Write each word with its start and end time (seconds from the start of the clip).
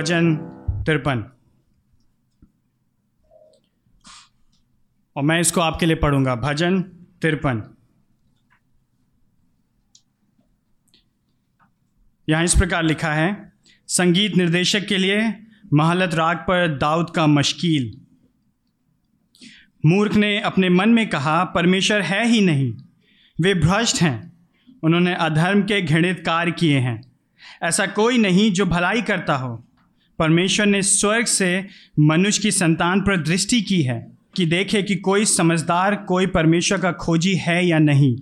भजन 0.00 0.36
तिरपन 0.86 1.24
और 5.16 5.22
मैं 5.22 5.40
इसको 5.40 5.60
आपके 5.60 5.86
लिए 5.86 5.96
पढ़ूँगा। 5.96 6.34
भजन 6.34 6.82
तिरपन 7.22 7.62
यहाँ 12.28 12.44
इस 12.44 12.54
प्रकार 12.54 12.82
लिखा 12.82 13.12
है, 13.12 13.52
संगीत 13.88 14.36
निर्देशक 14.36 14.86
के 14.86 14.98
लिए 14.98 15.46
महलत 15.72 16.14
राग 16.14 16.36
पर 16.36 16.78
दाऊद 16.78 17.10
का 17.10 17.26
मशकील। 17.26 17.92
मूर्ख 19.86 20.14
ने 20.14 20.40
अपने 20.40 20.68
मन 20.68 20.88
में 20.88 21.08
कहा, 21.10 21.44
परमेश्वर 21.44 22.00
है 22.00 22.26
ही 22.26 22.40
नहीं, 22.40 22.72
वे 23.40 23.54
भ्रष्ट 23.54 24.02
हैं। 24.02 24.32
उन्होंने 24.82 25.14
अधर्म 25.14 25.62
के 25.62 25.82
घृणित 25.82 26.20
कार्य 26.20 26.52
किए 26.52 26.78
हैं। 26.78 27.00
ऐसा 27.62 27.86
कोई 27.86 28.18
नहीं 28.18 28.52
जो 28.52 28.66
भलाई 28.66 29.02
करता 29.02 29.36
हो। 29.36 29.66
परमेश्वर 30.20 30.66
ने 30.66 30.82
स्वर्ग 30.82 31.26
से 31.26 31.66
मनुष्य 32.00 32.42
की 32.42 32.50
संतान 32.50 33.00
पर 33.00 33.16
दृष्टि 33.16 33.62
की 33.62 33.82
है 33.82 34.12
कि 34.36 34.46
देखे 34.46 34.82
कि 34.82 34.96
कोई 34.96 35.24
समझदार, 35.24 35.94
कोई 35.96 36.26
परमेश्वर 36.26 36.78
का 36.78 36.92
खोजी 36.92 37.34
है 37.34 37.66
या 37.66 37.78
नहीं। 37.78 38.16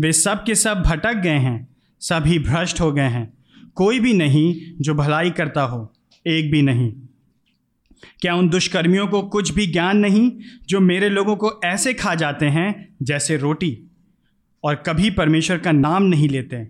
वे 0.00 0.12
सब 0.12 0.44
के 0.44 0.54
सब 0.54 0.82
भटक 0.82 1.14
गए 1.14 1.38
हैं, 1.38 1.68
सभी 2.00 2.38
भ्रष्ट 2.38 2.80
हो 2.80 2.92
गए 2.92 3.08
हैं। 3.08 3.32
कोई 3.74 4.00
भी 4.00 4.12
नहीं 4.12 4.54
जो 4.80 4.94
भलाई 4.94 5.30
करता 5.30 5.62
हो, 5.62 5.92
एक 6.26 6.50
भी 6.52 6.62
नहीं। 6.62 6.92
क्या 8.20 8.34
उन 8.34 8.48
दुष्कर्मियों 8.48 9.06
को 9.06 9.22
कुछ 9.22 9.52
भी 9.54 9.66
ज्ञान 9.66 9.96
नहीं 9.96 10.32
जो 10.68 10.80
मेरे 10.80 11.08
लोगों 11.08 11.36
को 11.36 11.60
ऐसे 11.64 11.94
खा 11.94 12.14
जाते 12.14 12.46
हैं 12.46 12.96
जैसे 13.02 13.36
रोटी? 13.36 13.78
और 14.64 14.74
कभी 14.74 15.10
परमेश्वर 15.10 15.58
का 15.58 15.72
नाम 15.72 16.02
नहीं 16.02 16.28
लेते, 16.28 16.68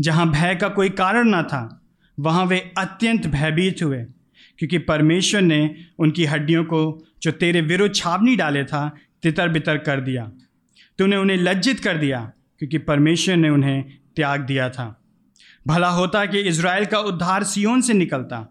जहाँ 0.00 0.30
भय 0.30 0.54
का 0.54 0.68
कोई 0.68 0.88
कारण 0.88 1.28
ना 1.28 1.42
था। 1.42 1.79
वहाँ 2.20 2.44
वे 2.46 2.58
अत्यंत 2.78 3.26
भयभीत 3.26 3.82
हुए, 3.82 4.02
क्योंकि 4.58 4.78
परमेश्वर 4.80 5.40
ने 5.42 5.74
उनकी 5.98 6.24
हड्डियों 6.24 6.64
को, 6.64 6.80
जो 7.22 7.30
तेरे 7.32 7.60
विरुद्ध 7.62 7.94
छावनी 7.94 8.36
डाले 8.36 8.64
था 8.64 8.90
तितर 9.22 9.48
बितर 9.48 9.78
कर 9.78 10.00
दिया। 10.00 10.30
तूने 10.98 11.16
उन्हें 11.16 11.36
लज्जित 11.38 11.80
कर 11.80 11.96
दिया, 11.96 12.20
क्योंकि 12.60 12.78
परमेश्वर 12.80 13.36
ने 13.36 13.48
उन्हें 13.48 13.84
त्याग 14.16 14.40
दिया 14.42 14.68
था। 14.70 14.96
भला 15.66 15.88
होता 15.90 16.24
कि 16.26 16.40
इज़राइल 16.40 16.84
का 16.86 16.98
उद्धार 17.00 17.44
सियोन 17.44 17.80
से 17.80 17.92
निकलता। 17.94 18.46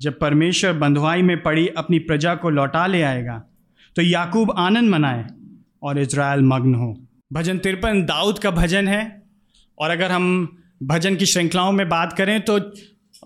जब 0.00 0.18
परमेश्वर 0.18 0.72
बंधुआई 0.74 1.22
में 1.22 1.42
पड़ी 1.42 1.66
अपनी 1.68 1.98
प्रजा 2.00 2.34
को 2.34 2.50
लौटा 2.50 2.86
ले 2.86 3.02
आएगा 3.02 3.42
तो 3.96 4.02
याकूब 4.02 4.50
आनंद 4.58 4.90
मनाए 4.90 5.24
और 5.82 5.98
इज़राइल 5.98 6.42
मग्न 6.42 6.74
हो। 6.74 6.92
भजन 7.32 7.58
तिरपन 7.58 8.04
दाऊद 8.04 8.38
का 8.38 8.50
भजन 8.50 8.88
है, 8.88 9.22
और 9.78 9.90
अगर 9.90 10.10
हम 10.10 10.26
भजन 10.82 11.16
की 11.16 11.26
श्रृंखलाओं 11.26 11.72
में 11.72 11.88
बात 11.88 12.12
करें 12.12 12.40
तो 12.40 12.58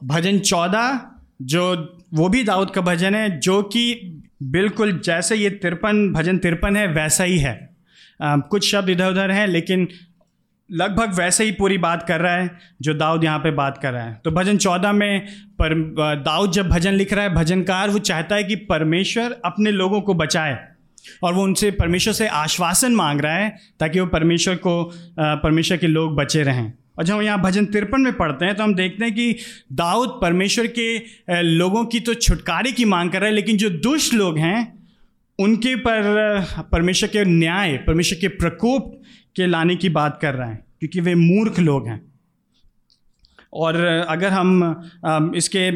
भजन 0.05 0.39
चौदह 0.39 1.01
जो 1.43 1.99
वो 2.15 2.29
भी 2.29 2.43
दाऊद 2.45 2.71
का 2.71 2.81
भजन 2.81 3.15
है 3.15 3.39
जो 3.41 3.63
कि 3.63 3.85
बिल्कुल 4.43 5.01
जैसे 5.05 5.37
ये 5.37 5.51
तिरपन 5.51 6.09
भजन 6.13 6.39
तिरपन 6.39 6.77
है 6.77 6.87
वैसा 6.87 7.25
ही 7.25 7.39
है। 7.39 7.55
आ, 8.23 8.37
कुछ 8.37 8.71
शब्द 8.71 8.91
इधर 8.91 9.11
उधर 9.11 9.31
हैं 9.31 9.47
लेकिन 9.47 9.89
लगभग 10.71 11.15
वैसे 11.15 11.45
ही 11.45 11.53
पूरी 11.53 11.79
बात 11.79 12.05
कर 12.09 12.21
रहा 12.21 12.35
है 12.35 12.51
जो 12.83 12.95
दाऊद 12.95 13.25
यहाँ 13.25 13.39
पे 13.39 13.51
बात 13.51 13.79
कर 13.79 13.93
रहा 13.93 14.05
है। 14.05 14.21
तो 14.25 14.31
भजन 14.31 14.57
चौदह 14.57 14.93
में 14.93 15.27
पर 15.63 15.75
दाऊद 16.25 16.53
जब 16.53 16.69
भजन 16.69 16.93
लिख 16.93 17.13
रहा 17.13 17.25
है 17.25 17.35
भजनकार 17.35 17.91
वो 17.91 17.99
चाहता 17.99 18.37
है 18.37 18.45
कि 18.45 18.57
परमेश्वर 18.57 19.37
अपने 19.45 19.71
लोगों 19.71 20.01
को 20.01 20.15
बचाए 20.15 20.59
और 21.23 21.35
वो 21.35 21.43
उनसे 21.43 21.71
परमेश्वर 21.71 22.15
से 22.15 22.27
आश्वासन 22.27 22.95
मांग 22.95 23.21
रहा 23.21 23.35
है 23.35 23.57
ताकि 23.81 24.01
वो 24.01 24.07
परमेश्वर 24.07 24.55
को 24.55 24.93
परमेश्वर 25.21 25.77
के 25.77 25.87
लोग 25.87 26.17
बचे 26.17 26.43
रहें। 26.43 26.73
और 26.99 27.05
जब 27.05 27.15
हम 27.15 27.23
यहाँ 27.23 27.41
भजन 27.41 27.67
तिरपन 27.67 28.01
में 28.01 28.13
पढ़ते 28.13 28.45
हैं 28.45 28.55
तो 28.57 28.63
हम 28.63 28.75
देखते 28.75 29.05
हैं 29.05 29.15
कि 29.15 29.37
दाऊद 29.73 30.19
परमेश्वर 30.23 30.67
के 30.79 31.43
लोगों 31.43 31.85
की 31.85 32.01
तो 32.01 32.15
छुटकारे 32.15 32.73
की 32.73 32.85
मांग 32.85 33.11
कर 33.11 33.21
रहा 33.21 33.29
है, 33.29 33.35
लेकिन 33.35 33.57
जो 33.57 33.71
दुष्ट 33.71 34.15
लोग 34.15 34.39
हैं, 34.39 34.73
उनके 35.39 35.75
पर 35.77 36.45
परमेश्वर 36.73 37.09
के 37.09 37.25
न्याय, 37.25 37.77
परमेश्वर 37.77 38.19
के 38.21 38.29
प्रकोप 38.29 39.01
के 39.37 39.47
लाने 39.47 39.77
की 39.77 39.89
बात 39.91 40.19
कर 40.23 40.35
रहे 40.35 40.49
हैं, 40.49 40.65
क्योंकि 40.81 41.01
वे 41.01 41.15
मूर्ख 41.15 41.59
लोग 41.61 41.89
हैं। 41.89 42.01
और 43.53 43.77
अगर 44.09 44.29
हम 44.29 45.33
इसके 45.37 45.69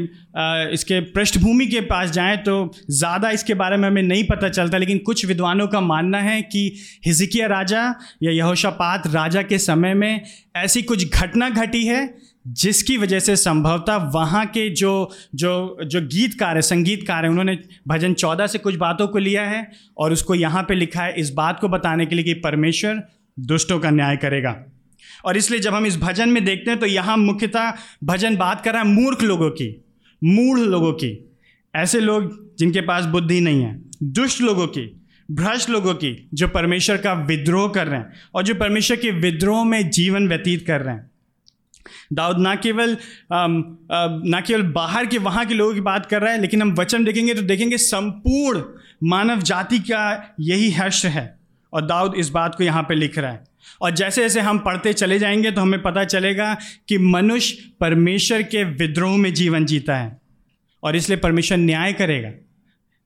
इसके 0.75 1.00
पृष्ठभूमि 1.12 1.66
के 1.66 1.81
पास 1.87 2.10
जाएँ 2.10 2.37
तो 2.38 2.54
ज़्यादा 2.91 3.31
इसके 3.31 3.54
बारे 3.54 3.76
में 3.76 3.88
हमें 3.88 4.03
नहीं 4.03 4.25
पता 4.25 4.48
चलता, 4.48 4.78
लेकिन 4.78 4.98
कुछ 4.98 5.25
विद्वानों 5.26 5.66
का 5.66 5.81
मानना 5.81 6.19
है 6.20 6.41
कि 6.42 6.70
हिजकिया 7.06 7.47
राजा 7.47 7.82
या 8.22 8.31
यहोशापात 8.32 9.06
राजा 9.06 9.42
के 9.42 9.59
समय 9.59 9.94
में 9.94 10.20
ऐसी 10.56 10.82
कुछ 10.82 11.12
घटना 11.12 11.48
घटी 11.50 11.84
है 11.87 12.09
जिसकी 12.47 12.97
वजह 12.97 13.19
से 13.19 13.34
संभवतः 13.37 13.97
वहाँ 14.14 14.44
के 14.47 14.69
जो 14.70 14.91
जो 15.34 15.78
जो 15.84 16.00
गीतकार 16.03 16.56
है, 16.56 16.62
संगीतकार 16.62 17.25
है, 17.25 17.31
उन्होंने 17.31 17.58
भजन 17.88 18.14
चौदह 18.14 18.47
से 18.47 18.58
कुछ 18.58 18.76
बातों 18.76 19.08
को 19.08 19.19
लिया 19.19 19.44
है 19.44 19.66
और 19.98 20.12
उसको 20.12 20.34
यहाँ 20.34 20.62
पे 20.62 20.75
लिखा 20.75 21.03
है 21.03 21.14
इस 21.14 21.32
बात 21.32 21.60
को 21.60 21.69
बताने 21.69 22.06
के 22.06 22.14
लिए 22.14 22.25
कि 22.25 22.34
परमेश्वर 22.41 23.03
दुष्टों 23.37 23.78
का 23.81 23.91
न्याय 23.91 24.16
करेगा। 24.16 24.54
और 25.24 25.36
इसलिए 25.36 25.60
जब 25.60 25.74
हम 25.74 25.86
इस 25.86 25.96
भजन 25.98 26.28
में 26.28 26.44
देखते 26.44 26.70
हैं 26.70 26.78
तो 26.80 26.86
यहाँ 26.86 27.16
मुख्यतः 27.16 27.72
भजन 28.04 28.36
बात 28.36 28.64
कर 28.64 28.72
रहा 28.72 28.82
है 28.82 28.88
मूर्ख 28.90 29.22
लोगों 29.22 29.50
की, 29.50 29.68
मूढ़ 30.22 30.58
लोगों 30.60 30.92
की। 30.94 31.12
ऐसे 31.74 32.00
लोग 32.00 32.56
जिनके 32.58 32.80
पास 32.82 33.04
बुद्धि 33.06 33.40
नहीं 33.40 33.62
है, 33.62 33.74
दुष्ट 34.02 34.40
लोगों 34.40 34.66
की, 34.66 34.86
भ्रष्ट 35.28 35.70
लोगों 35.70 35.94
की, 35.94 36.28
जो 36.34 36.48
परमेश्वर 36.48 36.96
का 36.96 37.12
विद्रोह 37.24 37.68
कर 37.68 37.86
रहे 37.86 38.00
हैं 38.00 38.12
और 38.34 38.42
जो 38.42 38.54
परमेश्वर 38.54 38.96
के 38.96 39.10
विद्रोह 39.12 39.64
में 39.64 39.90
जीवन 39.90 40.28
व्यतीत 40.28 40.66
कर 40.66 40.80
रहे 40.80 40.94
हैं। 40.94 41.10
दाऊद 42.12 42.38
ना 42.38 42.54
केवल 42.56 42.96
ना 43.32 44.40
केवल 44.40 44.62
बाहर 44.72 45.06
के, 45.06 45.18
वहाँ 45.18 45.44
के 45.46 45.54
लोगों 45.54 45.74
की 45.74 45.80
बात 45.80 46.06
कर 46.06 46.22
रहा 46.22 46.32
है, 46.32 46.40
लेकिन 46.40 46.62
हम 46.62 46.74
वचन 46.74 47.04
देखेंगे 47.04 47.34
तो 47.34 47.42
देखेंगे 47.42 47.76
संपूर्ण 47.78 48.62
मानव 49.04 49.42
जाति 49.42 49.78
का 49.80 50.34
यही 50.40 50.70
हर्ष 50.70 51.04
है। 51.06 51.34
और 51.72 51.86
दाऊद 51.86 52.14
इस 52.14 52.28
बात 52.30 52.54
को 52.54 52.64
यहाँ 52.64 52.82
पे 52.82 52.94
लिख 52.94 53.18
रहा 53.18 53.30
है। 53.30 53.44
और 53.82 53.91
जैसे 53.91 54.22
जैसे 54.22 54.41
हम 54.41 54.59
पढ़ते 54.59 54.93
चले 54.93 55.19
जाएँगे 55.19 55.50
तो 55.50 55.60
हमें 55.60 55.81
पता 55.82 56.04
चलेगा 56.04 56.56
कि 56.88 56.99
मनुष्य 56.99 57.71
परमेश्वर 57.81 58.43
के 58.43 58.65
विद्रोह 58.65 59.16
में 59.16 59.32
जीवन 59.34 59.65
जीता 59.65 59.97
है 59.97 60.16
और 60.82 60.97
इसलिए 60.97 61.19
परमेश्वर 61.19 61.59
न्याय 61.59 61.93
करेगा। 61.93 62.31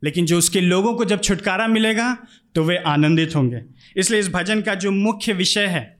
लेकिन 0.02 0.26
जो 0.26 0.38
उसके 0.38 0.60
लोगों 0.60 0.94
को 0.94 1.04
जब 1.04 1.20
छुटकारा 1.20 1.66
मिलेगा 1.68 2.16
तो 2.54 2.62
वे 2.64 2.76
आनंदित 2.76 3.34
होंगे। 3.36 3.60
इसलिए 3.96 4.20
इस 4.20 4.28
भजन 4.28 4.60
का 4.60 4.74
जो 4.74 4.90
मुख्य 4.90 5.32
विषय 5.32 5.66
है, 5.66 5.98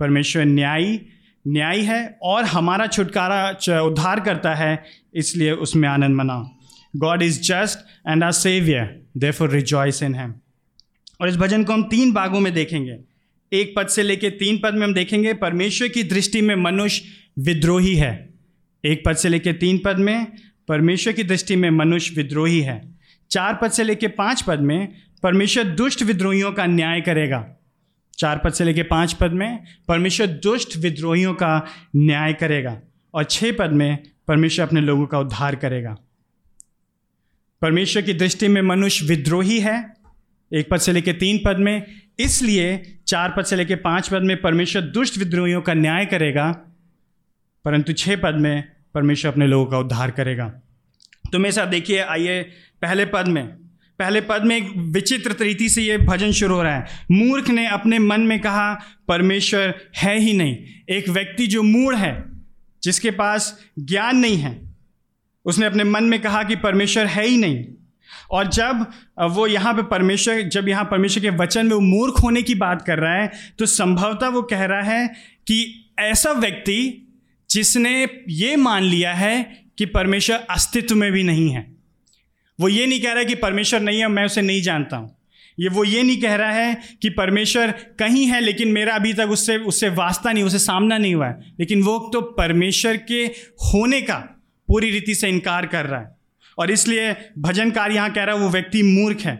परमेश्वर 0.00 0.44
न्यायी 0.44 1.00
न्यायी 1.44 1.84
है 1.84 2.18
और 2.22 2.44
हमारा 2.44 2.86
छुटकारा 2.86 3.80
उद्धार 3.80 4.20
करता 4.20 4.54
है, 4.54 4.84
इसलिए 5.14 5.52
उसमें 5.52 5.88
आनंद 5.88 6.16
मनाओ। 6.16 6.48
God 6.96 7.22
is 7.22 7.40
just 7.42 7.78
and 8.08 8.24
our 8.24 8.32
saviour 8.32 9.00
therefore 9.30 9.50
rejoice 9.50 10.02
in 10.02 10.14
him 10.14 10.34
और 11.20 11.28
इस 11.28 11.36
भजन 11.36 11.64
को 11.64 11.72
हम 11.72 11.82
तीन 11.82 12.12
भागों 12.12 12.40
में 12.40 12.52
देखेंगे। 12.54 12.98
एक 13.52 13.74
पद 13.76 13.86
से 13.86 14.02
लेकर 14.02 14.30
तीन 14.30 14.58
पद 14.58 14.74
में 14.74 14.86
हम 14.86 14.94
देखेंगे, 14.94 15.34
परमेश्वर 15.34 15.88
की 15.88 16.02
दृष्टि 16.02 16.40
में 16.40 16.56
मनुष्य 16.56 17.04
विद्रोही 17.38 17.96
है। 17.96 18.34
एक 18.84 19.02
पद 19.06 19.16
से 19.16 19.28
लेकर 19.28 19.52
तीन 19.52 19.78
पद 19.84 19.98
में, 19.98 20.32
परमेश्वर 20.68 21.12
की 21.12 21.22
दृष्टि 21.22 21.56
में 21.56 21.70
मनुष्य 21.70 22.14
विद्रोही 22.16 22.60
है। 22.60 22.98
चार 23.30 23.58
पद 23.62 23.70
से 23.70 23.84
लेकर 23.84 24.08
पाँच 24.08 24.42
पद 24.42 24.60
में, 24.60 24.88
परमेश्वर 25.22 25.64
दुष्ट 25.64 26.02
विद्रोहियों 26.02 26.52
का 26.52 26.66
न्याय 26.66 27.00
करेगा। 27.00 27.56
चार 28.18 28.38
पद 28.38 28.52
से 28.52 28.64
लेकर 28.64 28.82
पाँच 28.82 29.12
पद 29.12 29.32
में, 29.32 29.64
परमेश्वर 29.88 30.26
दुष्ट 30.26 30.76
विद्रोहियों 30.76 31.34
का 31.34 31.66
न्याय 31.96 32.32
करेगा। 32.32 32.80
और 33.14 33.24
छः 33.24 33.56
पद 33.58 33.70
में, 33.70 33.98
परमेश्वर 34.28 34.66
अपने 34.66 34.80
लोगों 34.80 35.06
का 35.06 35.18
उद्धार 35.18 35.56
करेगा। 35.56 35.96
परमेश्वर 37.62 38.02
की 38.02 38.12
दृष्टि 38.12 38.48
में 38.48 38.62
मनुष्य 38.62 39.06
विद्रोही 39.06 39.60
है 39.60 39.97
एक 40.52 40.68
पद 40.70 40.78
से 40.78 40.92
लेकर 40.92 41.12
तीन 41.12 41.40
पद 41.44 41.58
में। 41.58 41.86
इसलिए 42.18 42.98
चार 43.06 43.34
पद 43.36 43.44
से 43.44 43.56
लेकर 43.56 43.76
पाँच 43.76 44.08
पद 44.08 44.22
में 44.22 44.40
परमेश्वर 44.40 44.82
दुष्ट 44.82 45.18
विद्रोहियों 45.18 45.60
का 45.62 45.74
न्याय 45.74 46.06
करेगा, 46.06 46.50
परंतु 47.64 47.92
छः 47.92 48.16
पद 48.16 48.34
में 48.34 48.64
परमेश्वर 48.94 49.32
अपने 49.32 49.46
लोगों 49.46 49.66
का 49.66 49.78
उद्धार 49.78 50.10
करेगा। 50.10 50.48
तो 51.32 51.38
मेरे 51.38 51.52
साथ 51.52 51.66
देखिए, 51.66 51.98
आइए 51.98 52.42
पहले 52.82 53.04
पद 53.06 53.28
में। 53.28 53.46
पहले 53.98 54.20
पद 54.20 54.42
में 54.44 54.56
एक 54.56 54.72
विचित्र 54.76 55.34
रीति 55.40 55.68
से 55.68 55.82
ये 55.82 55.96
भजन 55.98 56.32
शुरू 56.32 56.54
हो 56.54 56.62
रहा 56.62 56.76
है। 56.76 56.86
मूर्ख 57.10 57.48
ने 57.48 57.66
अपने 57.66 57.98
मन 57.98 58.20
में 58.20 58.38
कहा, 58.40 58.74
परमेश्वर 59.08 59.74
है 59.96 60.18
ही 60.18 60.32
नहीं। 60.32 60.56
एक 60.88 61.08
व्यक्ति 61.08 61.46
जो 61.46 61.62
मूढ़ 61.62 61.96
है, 61.96 62.24
जिसके 62.82 63.10
पास 63.10 63.58
ज्ञान 63.78 64.16
नहीं 64.16 64.36
है, 64.36 64.60
उसने 65.44 65.66
अपने 65.66 65.84
मन 65.84 66.04
में 66.04 66.20
कहा 66.22 66.42
कि 66.42 66.56
परमेश्वर 66.56 67.06
है 67.06 67.26
ही 67.26 67.36
नहीं। 67.36 67.64
और 68.30 68.48
जब 68.48 68.86
वो 69.30 69.46
यहाँ 69.46 69.74
पे 69.74 69.82
परमेश्वर, 69.82 70.40
जब 70.42 70.68
यहाँ 70.68 70.84
परमेश्वर 70.84 71.22
के 71.22 71.30
वचन 71.36 71.66
में 71.66 71.74
वो 71.74 71.80
मूर्ख 71.80 72.22
होने 72.22 72.42
की 72.42 72.54
बात 72.54 72.82
कर 72.82 72.98
रहा 72.98 73.14
है 73.14 73.30
तो 73.58 73.66
संभवतः 73.66 74.28
वो 74.28 74.42
कह 74.42 74.64
रहा 74.64 74.82
है 74.82 75.06
कि 75.46 75.84
ऐसा 75.98 76.32
व्यक्ति 76.32 76.80
जिसने 77.50 78.08
ये 78.28 78.56
मान 78.56 78.82
लिया 78.82 79.12
है 79.14 79.42
कि 79.78 79.86
परमेश्वर 79.86 80.46
अस्तित्व 80.50 80.94
में 80.94 81.10
भी 81.12 81.22
नहीं 81.22 81.50
है। 81.50 81.66
वो 82.58 82.68
ये 82.68 82.86
नहीं 82.86 83.00
कह 83.00 83.08
रहा 83.08 83.18
है 83.18 83.24
कि 83.24 83.34
परमेश्वर 83.34 83.80
नहीं 83.80 84.00
है 84.00 84.08
मैं 84.08 84.24
उसे 84.24 84.42
नहीं 84.42 84.62
जानता 84.62 84.96
हूँ। 84.96 85.14
ये, 85.58 85.68
वो 85.68 85.84
ये 85.84 86.02
नहीं 86.02 86.20
कह 86.20 86.34
रहा 86.34 86.50
है 86.50 86.80
कि 87.02 87.10
परमेश्वर 87.10 87.70
कहीं 87.98 88.26
है, 88.26 88.40
लेकिन 88.40 88.68
मेरा 88.68 88.94
अभी 88.94 89.12
तक 89.12 89.28
उससे 89.30 89.56
उससे 89.56 89.88
वास्ता 89.88 90.32
नहीं, 90.32 90.44
उससे 90.44 90.58
सामना 90.58 90.98
नहीं 90.98 91.14
हुआ 91.14 91.26
है। 91.26 91.54
लेकिन 91.60 91.82
वो 91.82 91.98
तो 92.12 92.20
परमेश्वर 92.20 92.96
के 92.96 93.24
होने 93.66 94.00
का 94.00 94.18
पूरी 94.68 94.90
रीति 94.90 95.14
से 95.14 95.28
इनकार 95.28 95.66
कर 95.66 95.86
रहा 95.86 96.00
है। 96.00 96.17
और 96.58 96.70
इसलिए 96.70 97.14
भजनकार 97.38 97.92
यहाँ 97.92 98.10
कह 98.10 98.24
रहा 98.24 98.36
है, 98.36 98.42
वो 98.42 98.48
व्यक्ति 98.50 98.82
मूर्ख 98.84 99.20
है। 99.20 99.36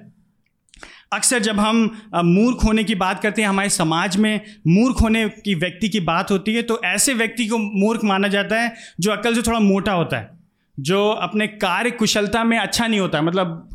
अक्सर 1.12 1.38
जब 1.40 1.60
हम 1.60 1.78
मूर्ख 2.16 2.64
होने 2.64 2.84
की 2.84 2.94
बात 2.96 3.20
करते 3.22 3.42
हैं 3.42 3.48
हमारे 3.48 3.68
समाज 3.70 4.16
में, 4.16 4.40
मूर्ख 4.66 5.00
होने 5.02 5.28
की 5.38 5.54
व्यक्ति 5.56 5.88
की 5.88 6.00
बात 6.02 6.30
होती 6.30 6.54
है 6.54 6.62
तो 6.62 6.80
ऐसे 6.84 7.14
व्यक्ति 7.14 7.46
को 7.46 7.58
मूर्ख 7.58 8.04
माना 8.04 8.28
जाता 8.28 8.60
है 8.60 8.74
जो 9.00 9.12
अकल 9.12 9.34
से 9.34 9.42
थोड़ा 9.42 9.60
मोटा 9.60 9.92
होता 9.92 10.18
है, 10.18 10.30
जो 10.78 11.08
अपने 11.10 11.46
कार्य 11.46 11.90
कुशलता 11.92 12.44
में 12.44 12.58
अच्छा 12.58 12.86
नहीं 12.86 13.00
होता 13.00 13.22
मतलब 13.22 13.68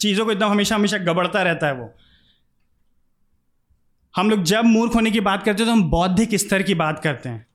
चीज़ों 0.00 0.24
को 0.24 0.32
एकदम 0.32 0.48
हमेशा 0.48 0.74
हमेशा 0.74 0.98
गबड़ता 1.00 1.42
रहता 1.42 1.66
है 1.66 1.74
वो। 1.74 1.88
हम 4.14 4.30
लोग 4.30 4.42
जब 4.44 4.64
मूर्ख 4.64 4.94
होने 4.94 5.10
की 5.10 5.20
बात 5.22 5.42
करते 5.42 5.62
हैं 5.62 5.66
तो 5.66 5.72
हम 5.72 5.82
बौद्धिक 5.90 6.34
स्तर 6.36 6.62
की 6.62 6.74
बात 6.76 7.00
करते 7.02 7.28
हैं, 7.28 7.46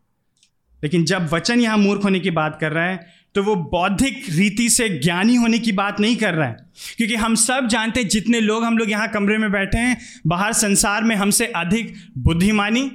लेकिन 0.84 1.06
जब 1.06 1.30
वचन 1.32 1.62
यहाँ 1.62 1.78
मूर्ख 1.78 2.04
होने 2.04 2.20
की 2.20 2.32
बात 2.32 2.58
कर 2.62 2.72
रहा 2.72 2.86
है 2.86 3.08
तो 3.36 3.44
वो 3.44 3.56
बौद्धिक 3.56 4.24
रीति 4.30 4.70
से 4.70 4.90
ज्ञानी 4.90 5.36
होने 5.36 5.60
की 5.60 5.72
बात 5.72 6.00
नहीं 6.00 6.16
कर 6.16 6.34
रहा 6.34 6.48
है। 6.48 6.58
क्योंकि 6.98 7.16
हम 7.16 7.36
सब 7.36 7.68
जानते 7.68 8.00
हैं, 8.00 8.08
जितने 8.08 8.40
लोग 8.40 8.64
हम 8.64 8.78
लोग 8.78 8.92
यहाँ 8.92 9.08
कमरे 9.08 9.38
में 9.38 9.52
बैठे 9.52 9.78
हैं, 9.78 9.98
बाहर 10.28 10.54
संसार 10.54 11.04
में 11.04 11.16
हमसे 11.16 11.46
अधिक 11.46 11.94
बुद्धिमानी 12.18 12.92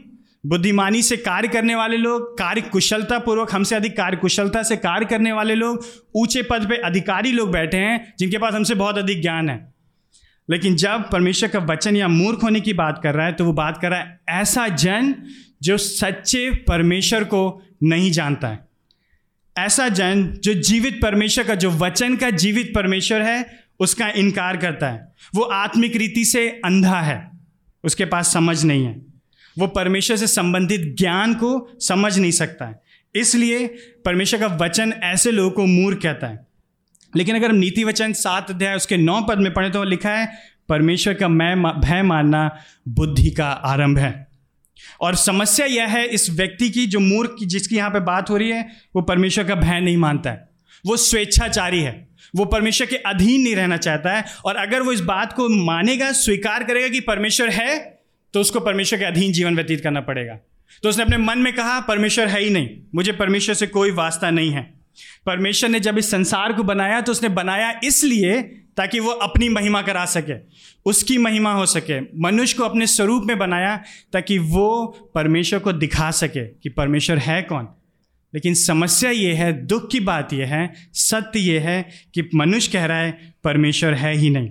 बुद्धिमानी 0.46 1.02
से 1.02 1.16
कार्य 1.16 1.48
करने 1.48 1.74
वाले 1.74 1.96
लोग, 1.96 2.38
कार्य 2.38 2.60
कुशलता 2.60 3.18
पूर्वक 3.18 3.52
हमसे 3.52 3.76
अधिक 3.76 3.96
कार्य 3.96 4.16
कुशलता 4.16 4.62
से 4.62 4.76
कार्य 4.76 5.06
करने 5.06 5.32
वाले 5.32 5.54
लोग, 5.54 5.86
ऊँचे 6.14 6.42
पद 6.42 6.66
पे 6.68 6.76
अधिकारी 6.76 7.32
लोग 7.32 7.50
बैठे 7.50 7.76
हैं, 7.76 8.14
जिनके 8.18 8.38
पास 8.38 8.54
हमसे 8.54 8.74
बहुत 8.74 8.98
अधिक 8.98 9.22
ज्ञान 9.22 9.48
है। 9.48 9.72
लेकिन 10.50 10.76
जब 10.76 11.10
परमेश्वर 11.10 11.48
का 11.48 11.58
वचन 11.58 11.96
या 11.96 12.08
मूर्ख 12.08 12.42
होने 12.42 12.60
की 12.60 12.72
बात 12.72 13.00
कर 13.02 13.14
रहा 13.14 13.26
है 13.26 13.32
तो 13.32 13.44
वो 13.44 13.52
बात 13.52 13.78
कर 13.82 13.90
रहा 13.90 14.00
है, 14.00 14.20
ऐसा 14.28 14.68
जन 14.68 15.14
जो 15.62 15.78
सच्चे 15.78 16.50
परमेश्वर 16.50 17.24
को 17.24 17.62
नहीं 17.82 18.10
जानता 18.10 18.48
है। 18.48 18.73
ऐसा 19.58 19.88
जन 19.88 20.26
जो 20.26 20.54
जीवित 20.54 21.00
परमेश्वर 21.02 21.44
का, 21.44 21.54
जो 21.54 21.70
वचन 21.70 22.16
का 22.16 22.30
जीवित 22.30 22.72
परमेश्वर 22.74 23.22
है, 23.22 23.64
उसका 23.80 24.08
इनकार 24.08 24.56
करता 24.56 24.88
है। 24.88 25.12
वो 25.34 25.42
आत्मिक 25.42 25.96
रीति 25.96 26.24
से 26.24 26.48
अंधा 26.48 27.00
है। 27.00 27.30
उसके 27.84 28.04
पास 28.04 28.32
समझ 28.32 28.64
नहीं 28.64 28.84
है। 28.84 29.02
वो 29.58 29.66
परमेश्वर 29.66 30.16
से 30.16 30.26
संबंधित 30.26 30.94
ज्ञान 30.98 31.34
को 31.34 31.68
समझ 31.80 32.18
नहीं 32.18 32.30
सकता 32.30 32.64
है। 32.64 32.82
इसलिए 33.14 33.66
परमेश्वर 34.04 34.40
का 34.40 34.46
वचन 34.46 34.94
ऐसे 35.02 35.30
लोगों 35.30 35.50
को 35.50 35.66
मूर्ख 35.66 36.02
कहता 36.02 36.26
है। 36.26 36.46
लेकिन 37.16 37.36
अगर 37.36 37.50
हम 37.50 37.56
नीति 37.56 37.84
वचन 37.84 38.12
सात 38.12 38.50
अध्याय 38.50 38.76
उसके 38.76 38.96
नौ 38.96 39.20
पद 39.20 39.38
में 39.38 39.54
पढ़े 39.54 39.70
तो 39.70 39.84
लिखा 39.84 40.10
है, 40.10 40.32
परमेश्वर 40.68 41.14
का 41.14 41.28
मैं 41.28 41.80
भय 41.80 42.02
मानना 42.02 42.56
बुद्धि 42.88 43.30
का 43.30 43.48
आरंभ 43.48 43.98
है। 43.98 44.33
और 45.00 45.14
समस्या 45.14 45.66
यह 45.66 45.86
है 45.86 46.06
इस 46.06 46.30
व्यक्ति 46.30 46.70
की, 46.70 46.86
जो 46.86 47.00
मूर्ख 47.00 47.36
की, 47.38 47.46
जिसकी 47.46 47.76
यहाँ 47.76 47.90
पे 47.90 48.00
बात 48.00 48.30
हो 48.30 48.36
रही 48.36 48.50
है, 48.50 48.68
वो 48.96 49.02
परमेश्वर 49.02 49.44
का 49.44 49.54
भय 49.54 49.80
नहीं 49.80 49.96
मानता 49.96 50.30
है। 50.30 50.48
वो 50.86 50.96
स्वेच्छाचारी 50.96 51.80
है। 51.80 52.08
वो 52.36 52.44
परमेश्वर 52.44 52.86
के 52.86 52.96
अधीन 52.96 53.42
नहीं 53.42 53.56
रहना 53.56 53.76
चाहता 53.76 54.12
है। 54.12 54.24
और 54.44 54.56
अगर 54.56 54.82
वो 54.82 54.92
इस 54.92 55.00
बात 55.00 55.32
को 55.32 55.48
मानेगा, 55.48 56.12
स्वीकार 56.12 56.64
करेगा 56.64 56.88
कि 56.88 57.00
परमेश्वर 57.00 57.50
है 57.50 57.94
तो 58.34 58.40
उसको 58.40 58.60
परमेश्वर 58.60 58.98
के 58.98 59.04
अधीन 59.04 59.32
जीवन 59.32 59.56
व्यतीत 59.56 59.80
करना 59.80 60.00
पड़ेगा। 60.00 60.38
तो 60.82 60.88
उसने 60.88 61.02
अपने 61.02 61.16
मन 61.16 61.38
में 61.38 61.52
कहा, 61.52 61.80
परमेश्वर 61.80 62.28
है 62.28 62.40
ही 62.40 62.50
नहीं। 62.50 62.68
मुझे 62.94 63.12
परमेश्वर 63.12 63.54
से 63.54 63.66
कोई 63.66 63.90
वास्ता 63.90 64.30
नहीं 64.30 64.50
है। 64.50 64.83
परमेश्वर 65.26 65.70
ने 65.70 65.80
जब 65.80 65.98
इस 65.98 66.10
संसार 66.10 66.52
को 66.52 66.62
बनाया 66.62 67.00
तो 67.00 67.12
उसने 67.12 67.28
बनाया 67.28 67.80
इसलिए 67.84 68.42
ताकि 68.76 69.00
वो 69.00 69.10
अपनी 69.10 69.48
महिमा 69.48 69.82
करा 69.82 70.04
सके, 70.04 70.32
उसकी 70.84 71.18
महिमा 71.18 71.52
हो 71.52 71.66
सके, 71.66 72.00
मनुष्य 72.00 72.56
को 72.56 72.64
अपने 72.64 72.86
स्वरूप 72.86 73.24
में 73.24 73.38
बनाया 73.38 73.82
ताकि 74.12 74.38
वो 74.38 74.86
परमेश्वर 75.14 75.58
को 75.58 75.72
दिखा 75.72 76.10
सके 76.10 76.46
कि 76.46 76.68
परमेश्वर 76.68 77.18
है 77.18 77.42
कौन। 77.42 77.68
लेकिन 78.34 78.54
समस्या 78.54 79.10
ये 79.10 79.34
है, 79.34 79.66
दुख 79.66 79.90
की 79.90 80.00
बात 80.00 80.32
यह 80.32 80.46
है, 80.46 80.74
सत्य 80.92 81.38
ये 81.38 81.58
है 81.58 81.88
कि 82.14 82.30
मनुष्य 82.34 82.70
कह 82.72 82.84
रहा 82.84 82.98
है, 82.98 83.34
परमेश्वर 83.44 83.94
है 83.94 84.14
ही 84.16 84.30
नहीं। 84.30 84.50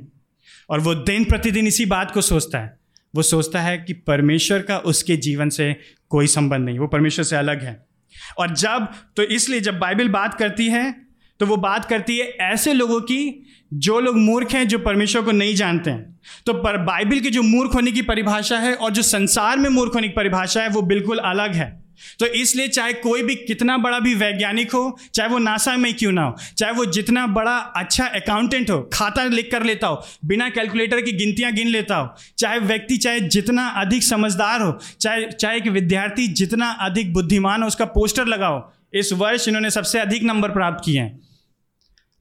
और 0.70 0.80
वो 0.80 0.96
दिन 0.96 1.24
प्रतिदिन 1.24 1.68
इसी 1.68 1.86
बात 1.86 2.12
को 2.12 2.22
सोचता 2.22 2.60
है। 2.60 2.78
वो 3.16 3.22
सोचता 3.22 3.62
है 3.62 3.78
कि 3.78 3.94
परमेश्वर 3.94 4.62
का 4.62 4.78
उसके 4.78 5.16
जीवन 5.16 5.50
से 5.50 5.76
कोई 6.10 6.28
संबंध 6.28 6.66
नहीं, 6.66 6.80
वो 6.80 6.88
परमेश्वर 6.88 7.26
से 7.26 7.36
अलग 7.36 7.64
है। 7.64 7.93
और 8.38 8.54
जब 8.56 8.88
तो 9.18 9.24
इसलिए 9.24 9.60
जब 9.60 9.80
बाइबल 9.80 10.10
बात 10.10 10.34
करती 10.34 10.68
है 10.68 11.04
तो 11.40 11.46
वो 11.46 11.58
बात 11.58 11.86
करती 11.86 12.18
है 12.18 12.26
ऐसे 12.26 12.74
लोगों 12.74 13.02
की, 13.02 13.46
जो 13.74 14.00
लोग 14.00 14.18
मूर्ख 14.18 14.52
हैं, 14.52 14.68
जो 14.68 14.80
परमेश्वर 14.80 15.22
को 15.22 15.32
नहीं 15.32 15.56
जानते 15.56 15.92
हैं। 15.92 16.20
तो 16.46 16.54
पर 16.54 16.78
बाइबल 16.78 17.20
की 17.20 17.30
जो 17.30 17.42
मूर्ख 17.42 17.76
होने 17.76 17.92
की 17.92 18.02
परिभाषा 18.02 18.58
है 18.60 18.74
और 18.76 18.92
जो 18.92 19.02
संसार 19.02 19.58
में 19.58 19.70
मूर्ख 19.70 19.96
होने 19.96 20.08
की 20.08 20.14
परिभाषा 20.14 20.62
है, 20.62 20.70
वो 20.70 20.82
बिल्कुल 20.82 21.18
अलग 21.18 21.54
है। 21.54 21.83
तो 22.20 22.26
इसलिए 22.26 22.68
चाहे 22.68 22.94
कोई 22.94 23.24
भी 23.24 23.36
कितना 23.38 23.78
बड़ा 23.78 24.00
भी 24.00 24.14
वैज्ञानिक 24.16 24.74
हो, 24.74 24.98
चाहे 25.14 25.30
वो 25.30 25.38
नासा 25.38 25.76
में 25.78 25.94
क्यों 25.94 26.12
ना 26.12 26.24
हो, 26.24 26.36
चाहे 26.58 26.74
वो 26.74 26.86
जितना 26.86 27.26
बड़ा 27.28 27.58
अच्छा 27.76 28.06
अकाउंटेंट 28.06 28.70
हो, 28.70 28.82
खाता 28.94 29.24
लिख 29.24 29.50
कर 29.52 29.64
लेता 29.64 29.88
हो, 29.88 30.02
बिना 30.26 30.50
कैलकुलेटर 30.50 31.02
की 31.02 31.12
गिनतियाँ 31.12 31.52
गिन 31.52 31.68
लेता 31.68 31.96
हो, 31.96 32.10
चाहे 32.38 32.60
व्यक्ति 32.60 32.98
चाहे 32.98 33.20
जितना 33.20 33.68
अधिक 33.68 34.04
समझदार 34.04 34.62
हो, 34.62 34.78
चाहे 35.02 35.32
चाहे 35.32 35.58
एक 35.58 35.68
विद्यार्थी 35.68 36.28
जितना 36.34 36.70
अधिक 36.82 37.14
बुद्धिमान 37.14 37.62
हो, 37.62 37.68
उसका 37.68 37.86
पोस्टर 37.86 38.26
लगाओ, 38.26 38.72
इस 38.94 39.14
वर्ष 39.14 39.48
इन्होंने 39.48 39.70
सबसे 39.70 40.00
अधिक 40.00 40.24
नंबर 40.24 40.52
प्राप्त 40.52 40.86
किए 40.86 41.00
हैं। 41.00 41.20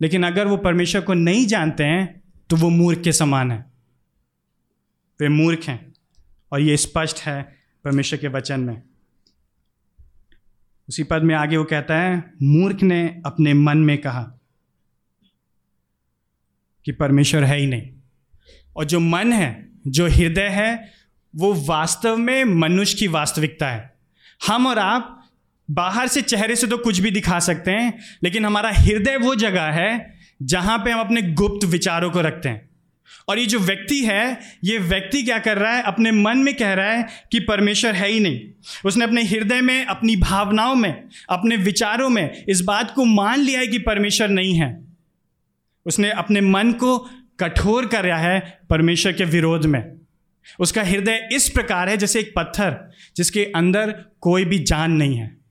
लेकिन 0.00 0.24
अगर 0.26 0.46
वो 0.46 0.56
परमेश्वर 0.56 1.00
को 1.00 1.14
नहीं 1.14 1.46
जानते 1.46 1.84
हैं 1.84 2.22
तो 2.50 2.56
वो 2.56 2.68
मूर्ख 2.68 3.00
के 3.00 3.12
समान 3.12 3.50
है। 3.50 3.58
वे 5.20 5.28
मूर्ख 5.28 5.64
हैं 5.64 5.92
और 6.52 6.60
ये 6.60 6.76
स्पष्ट 6.76 7.18
है 7.18 7.42
परमेश्वर 7.84 8.18
के 8.18 8.28
वचन 8.28 8.60
में। 8.60 8.82
उसी 10.88 11.02
पद 11.02 11.22
में 11.22 11.34
आगे 11.34 11.56
वो 11.56 11.64
कहता 11.64 11.96
है, 11.96 12.32
मूर्ख 12.42 12.82
ने 12.82 13.22
अपने 13.26 13.54
मन 13.54 13.78
में 13.78 13.98
कहा 13.98 14.22
कि 16.84 16.92
परमेश्वर 16.92 17.44
है 17.44 17.58
ही 17.58 17.66
नहीं। 17.66 17.90
और 18.76 18.84
जो 18.84 19.00
मन 19.00 19.32
है, 19.32 19.68
जो 19.86 20.08
हृदय 20.08 20.48
है, 20.48 20.92
वो 21.36 21.54
वास्तव 21.54 22.16
में 22.16 22.44
मनुष्य 22.44 22.98
की 22.98 23.08
वास्तविकता 23.08 23.68
है। 23.68 23.94
हम 24.46 24.66
और 24.66 24.78
आप 24.78 25.28
बाहर 25.70 26.08
से 26.08 26.22
चेहरे 26.22 26.56
से 26.56 26.66
तो 26.66 26.78
कुछ 26.78 26.98
भी 26.98 27.10
दिखा 27.10 27.38
सकते 27.38 27.70
हैं, 27.70 27.98
लेकिन 28.22 28.46
हमारा 28.46 28.70
हृदय 28.70 29.16
वो 29.16 29.34
जगह 29.34 29.62
है 29.62 30.18
जहाँ 30.42 30.78
पे 30.78 30.90
हम 30.90 31.00
अपने 31.00 31.22
गुप्त 31.22 31.64
विचारों 31.64 32.10
को 32.10 32.20
रखते 32.20 32.48
हैं। 32.48 32.71
और 33.28 33.38
ये 33.38 33.46
जो 33.46 33.58
व्यक्ति 33.58 34.00
है, 34.00 34.40
ये 34.64 34.78
व्यक्ति 34.78 35.22
क्या 35.22 35.38
कर 35.38 35.58
रहा 35.58 35.72
है? 35.72 35.82
अपने 35.82 36.10
मन 36.10 36.38
में 36.38 36.54
कह 36.54 36.72
रहा 36.72 36.92
है 36.92 37.08
कि 37.32 37.40
परमेश्वर 37.40 37.94
है 37.94 38.08
ही 38.08 38.20
नहीं। 38.20 38.40
उसने 38.84 39.04
अपने 39.04 39.22
हृदय 39.24 39.60
में, 39.60 39.84
अपनी 39.84 40.16
भावनाओं 40.16 40.74
में, 40.74 41.04
अपने 41.30 41.56
विचारों 41.56 42.08
में 42.08 42.44
इस 42.48 42.60
बात 42.60 42.94
को 42.94 43.04
मान 43.04 43.40
लिया 43.40 43.60
है 43.60 43.66
कि 43.66 43.78
परमेश्वर 43.78 44.28
नहीं 44.28 44.54
है। 44.54 44.84
उसने 45.86 46.10
अपने 46.10 46.40
मन 46.40 46.72
को 46.72 46.98
कठोर 47.40 47.86
कर 47.86 48.04
रहा 48.04 48.18
है 48.18 48.60
परमेश्वर 48.70 49.12
के 49.12 49.24
विरोध 49.24 49.66
में। 49.66 49.92
उसका 50.60 50.82
हृदय 50.82 51.28
इस 51.32 51.48
प्रकार 51.48 51.88
है 51.88 51.96
जैसे 51.96 52.20
एक 52.20 52.32
पत्थर 52.36 52.90
जिसके 53.16 53.44
अंदर 53.44 54.04
कोई 54.20 54.44
भी 54.44 54.58
जान 54.58 54.92
नहीं 54.92 55.16
है। 55.16 55.41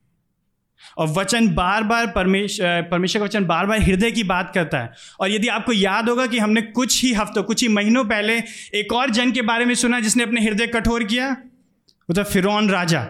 और 0.98 1.08
वचन 1.08 1.48
बार 1.54 1.82
बार 1.82 2.06
परमेश्वर 2.06 2.82
परमेश्वर 2.82 3.20
का 3.20 3.24
वचन 3.24 3.44
बार 3.44 3.66
बार 3.66 3.82
हृदय 3.82 4.10
की 4.10 4.24
बात 4.24 4.52
करता 4.54 4.78
है। 4.78 4.92
और 5.20 5.30
यदि 5.30 5.48
आपको 5.48 5.72
याद 5.72 6.08
होगा 6.08 6.26
कि 6.26 6.38
हमने 6.38 6.62
कुछ 6.62 7.02
ही 7.02 7.12
हफ्तों, 7.12 7.42
कुछ 7.42 7.62
ही 7.62 7.68
महीनों 7.68 8.04
पहले 8.04 8.42
एक 8.74 8.92
और 8.92 9.10
जन 9.10 9.32
के 9.32 9.42
बारे 9.42 9.64
में 9.64 9.74
सुना 9.74 10.00
जिसने 10.00 10.22
अपने 10.22 10.40
हृदय 10.40 10.66
कठोर 10.66 11.04
किया? 11.04 11.30
वो 11.30 12.14
था 12.18 12.22
फिर 12.22 12.44
राजा। 12.70 13.06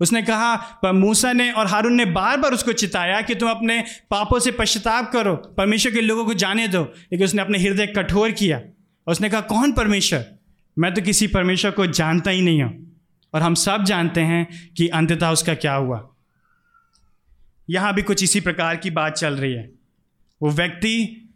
उसने 0.00 0.22
कहा 0.22 0.80
मूसा 0.84 1.32
ने 1.32 1.50
और 1.52 1.66
हारून 1.66 1.94
ने 1.94 2.04
बार 2.04 2.36
बार 2.36 2.52
उसको 2.52 2.72
चिताया 2.72 3.20
कि 3.20 3.34
तुम 3.34 3.50
अपने 3.50 3.84
पापों 4.10 4.38
से 4.38 4.50
पश्चाताप 4.50 5.12
करो, 5.12 5.34
परमेश्वर 5.34 5.92
के 5.92 6.00
लोगों 6.00 6.24
को 6.24 6.34
जाने 6.34 6.68
दो, 6.68 6.82
लेकिन 6.82 7.24
उसने 7.24 7.42
अपने 7.42 7.58
हृदय 7.58 7.86
कठोर 7.86 8.30
किया। 8.30 8.58
और 8.58 9.12
उसने 9.12 9.30
कहा, 9.30 9.40
कौन 9.40 9.72
परमेश्वर? 9.72 10.24
मैं 10.78 10.94
तो 10.94 11.02
किसी 11.02 11.26
परमेश्वर 11.26 11.70
को 11.70 11.86
जानता 11.86 12.30
ही 12.30 12.42
नहीं 12.42 12.62
हूँ। 12.62 13.00
और 13.34 13.42
हम 13.42 13.54
सब 13.54 13.84
जानते 13.84 14.20
हैं 14.20 14.46
कि 14.76 14.88
अंततः 14.88 15.28
उसका 15.28 15.54
क्या 15.54 15.74
हुआ? 15.74 16.11
यहाँ 17.68 17.94
भी 17.94 18.02
कुछ 18.02 18.22
इसी 18.24 18.40
प्रकार 18.40 18.76
की 18.76 18.90
बात 18.90 19.14
चल 19.14 19.34
रही 19.34 19.52
है। 19.52 19.70
वो 20.40 20.50
व्यक्ति 20.50 21.28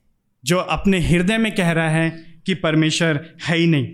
जो 0.45 0.59
अपने 0.59 1.00
हृदय 1.00 1.38
में 1.38 1.54
कह 1.54 1.71
रहा 1.71 1.90
है 1.90 2.11
कि 2.47 2.54
परमेश्वर 2.54 3.25
है 3.42 3.56
ही 3.59 3.66
नहीं, 3.66 3.87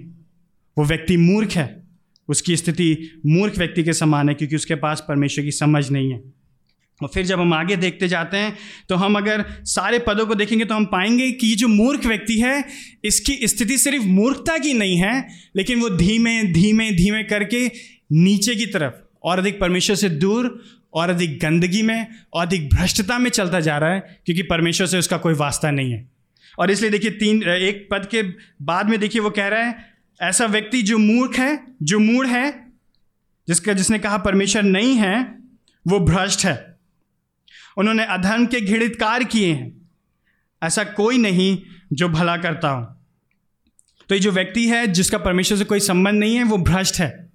वो 0.77 0.85
व्यक्ति 0.85 1.17
मूर्ख 1.17 1.53
है। 1.53 1.83
उसकी 2.29 2.57
स्थिति 2.57 3.21
मूर्ख 3.27 3.59
व्यक्ति 3.59 3.83
के 3.85 3.93
समान 3.93 4.29
है 4.29 4.35
क्योंकि 4.35 4.57
उसके 4.57 4.75
पास 4.75 5.05
परमेश्वर 5.09 5.45
की 5.45 5.51
समझ 5.53 5.89
नहीं 5.91 6.11
है। 6.11 6.21
और 7.01 7.09
फिर 7.09 7.25
जब 7.27 7.41
हम 7.41 7.53
आगे 7.55 7.77
देखते 7.77 8.09
जाते 8.09 8.37
हैं 8.37 8.57
तो 8.89 8.95
हम 8.95 9.17
अगर 9.17 9.45
सारे 9.67 9.99
पदों 9.99 10.27
को 10.27 10.35
देखेंगे 10.35 10.65
तो 10.65 10.75
हम 10.75 10.85
पाएँगे 10.85 11.31
कि 11.33 11.47
ये 11.47 11.55
जो 11.55 11.69
मूर्ख 11.69 12.07
व्यक्ति 12.07 12.39
है, 12.41 12.65
इसकी 13.05 13.49
स्थिति 13.49 13.79
सिर्फ़ 13.79 14.05
मूर्खता 14.05 14.59
की 14.59 14.73
नहीं 14.75 14.97
है, 14.97 15.29
लेकिन 15.57 15.81
वो 15.81 15.91
धीमे 15.91 16.43
धीमे 16.45 16.91
धीमे 16.93 17.23
करके 17.25 17.67
नीचे 18.13 18.55
की 18.55 18.67
तरफ़ 18.67 18.95
और 19.23 19.39
अधिक 19.39 19.61
परमेश्वर 19.61 19.97
से 19.97 20.09
दूर 20.09 20.49
और 20.95 21.11
अधिक 21.11 21.41
गंदगी 21.41 21.83
में, 21.83 22.07
और 22.33 22.47
अधिक 22.47 22.75
भ्रष्टता 22.75 23.19
में 23.19 23.31
चलता 23.31 23.61
जा 23.61 23.79
रहा 23.79 23.91
है, 23.91 24.21
क्योंकि 24.27 24.43
परमेश्वर 24.43 24.87
से 24.87 24.99
उसका 24.99 25.17
कोई 25.17 25.35
वास्ता 25.35 25.71
नहीं 25.71 25.93
है। 25.93 26.09
और 26.59 26.71
इसलिए 26.71 26.91
देखिए 26.91 27.11
तीन, 27.11 27.43
एक 27.43 27.89
पद 27.91 28.07
के 28.07 28.23
बाद 28.63 28.89
में 28.89 29.01
देखिए 29.01 29.21
वो 29.21 29.31
कह 29.31 29.49
रहा 29.49 29.63
है, 29.63 29.95
ऐसा 30.23 30.47
व्यक्ति 30.47 30.83
जो 30.83 30.99
मूर्ख 30.99 31.39
है, 31.39 31.65
जो 31.83 31.99
मूढ़ 31.99 32.27
है, 32.27 32.73
जिसका, 33.49 33.73
जिसने 33.73 33.99
कहा 33.99 34.19
परमेश्वर 34.19 34.63
नहीं 34.63 34.97
है, 34.97 35.39
वो 35.87 36.01
भ्रष्ट 36.01 36.45
है। 36.45 36.77
उन्होंने 37.77 38.05
अधर्म 38.05 38.47
के 38.47 38.61
घृणित 38.61 38.97
कार्य 38.97 39.25
किए 39.25 39.53
हैं। 39.53 39.91
ऐसा 40.63 40.85
कोई 40.85 41.19
नहीं 41.19 41.59
जो 41.93 42.09
भला 42.09 42.37
करता 42.37 42.69
हो। 42.69 42.85
तो 44.09 44.15
ये 44.15 44.21
जो 44.21 44.31
व्यक्ति 44.31 44.69
है, 44.69 44.87
जिसका 44.87 45.19
परमेश्वर 45.19 45.59
से 45.59 45.65
कोई 45.65 45.81
संबंध 45.81 46.21
नहीं 46.21 46.37
है, 46.37 46.45
वो 46.45 46.59
भ्रष्ट 46.59 46.95
है। 47.01 47.31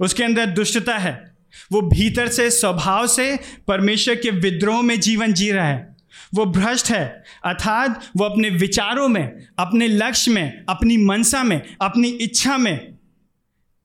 उसके 0.00 0.24
अंदर 0.24 0.46
दुष्टता 0.46 0.98
है। 0.98 1.33
वो 1.72 1.82
भीतर 1.82 2.28
से, 2.28 2.50
स्वभाव 2.50 3.06
से 3.06 3.38
परमेश्वर 3.68 4.14
के 4.14 4.30
विद्रोह 4.30 4.82
में 4.82 5.00
जीवन 5.00 5.32
जी 5.32 5.50
रहा 5.50 5.68
है। 5.68 5.96
वो 6.34 6.46
भ्रष्ट 6.46 6.90
है, 6.90 7.24
अर्थात 7.44 8.10
वो 8.16 8.24
अपने 8.24 8.50
विचारों 8.50 9.08
में, 9.08 9.46
अपने 9.58 9.88
लक्ष्य 9.88 10.30
में, 10.30 10.64
अपनी 10.68 10.96
मनसा 10.96 11.42
में, 11.42 11.76
अपनी 11.80 12.08
इच्छा 12.08 12.58
में 12.58 12.78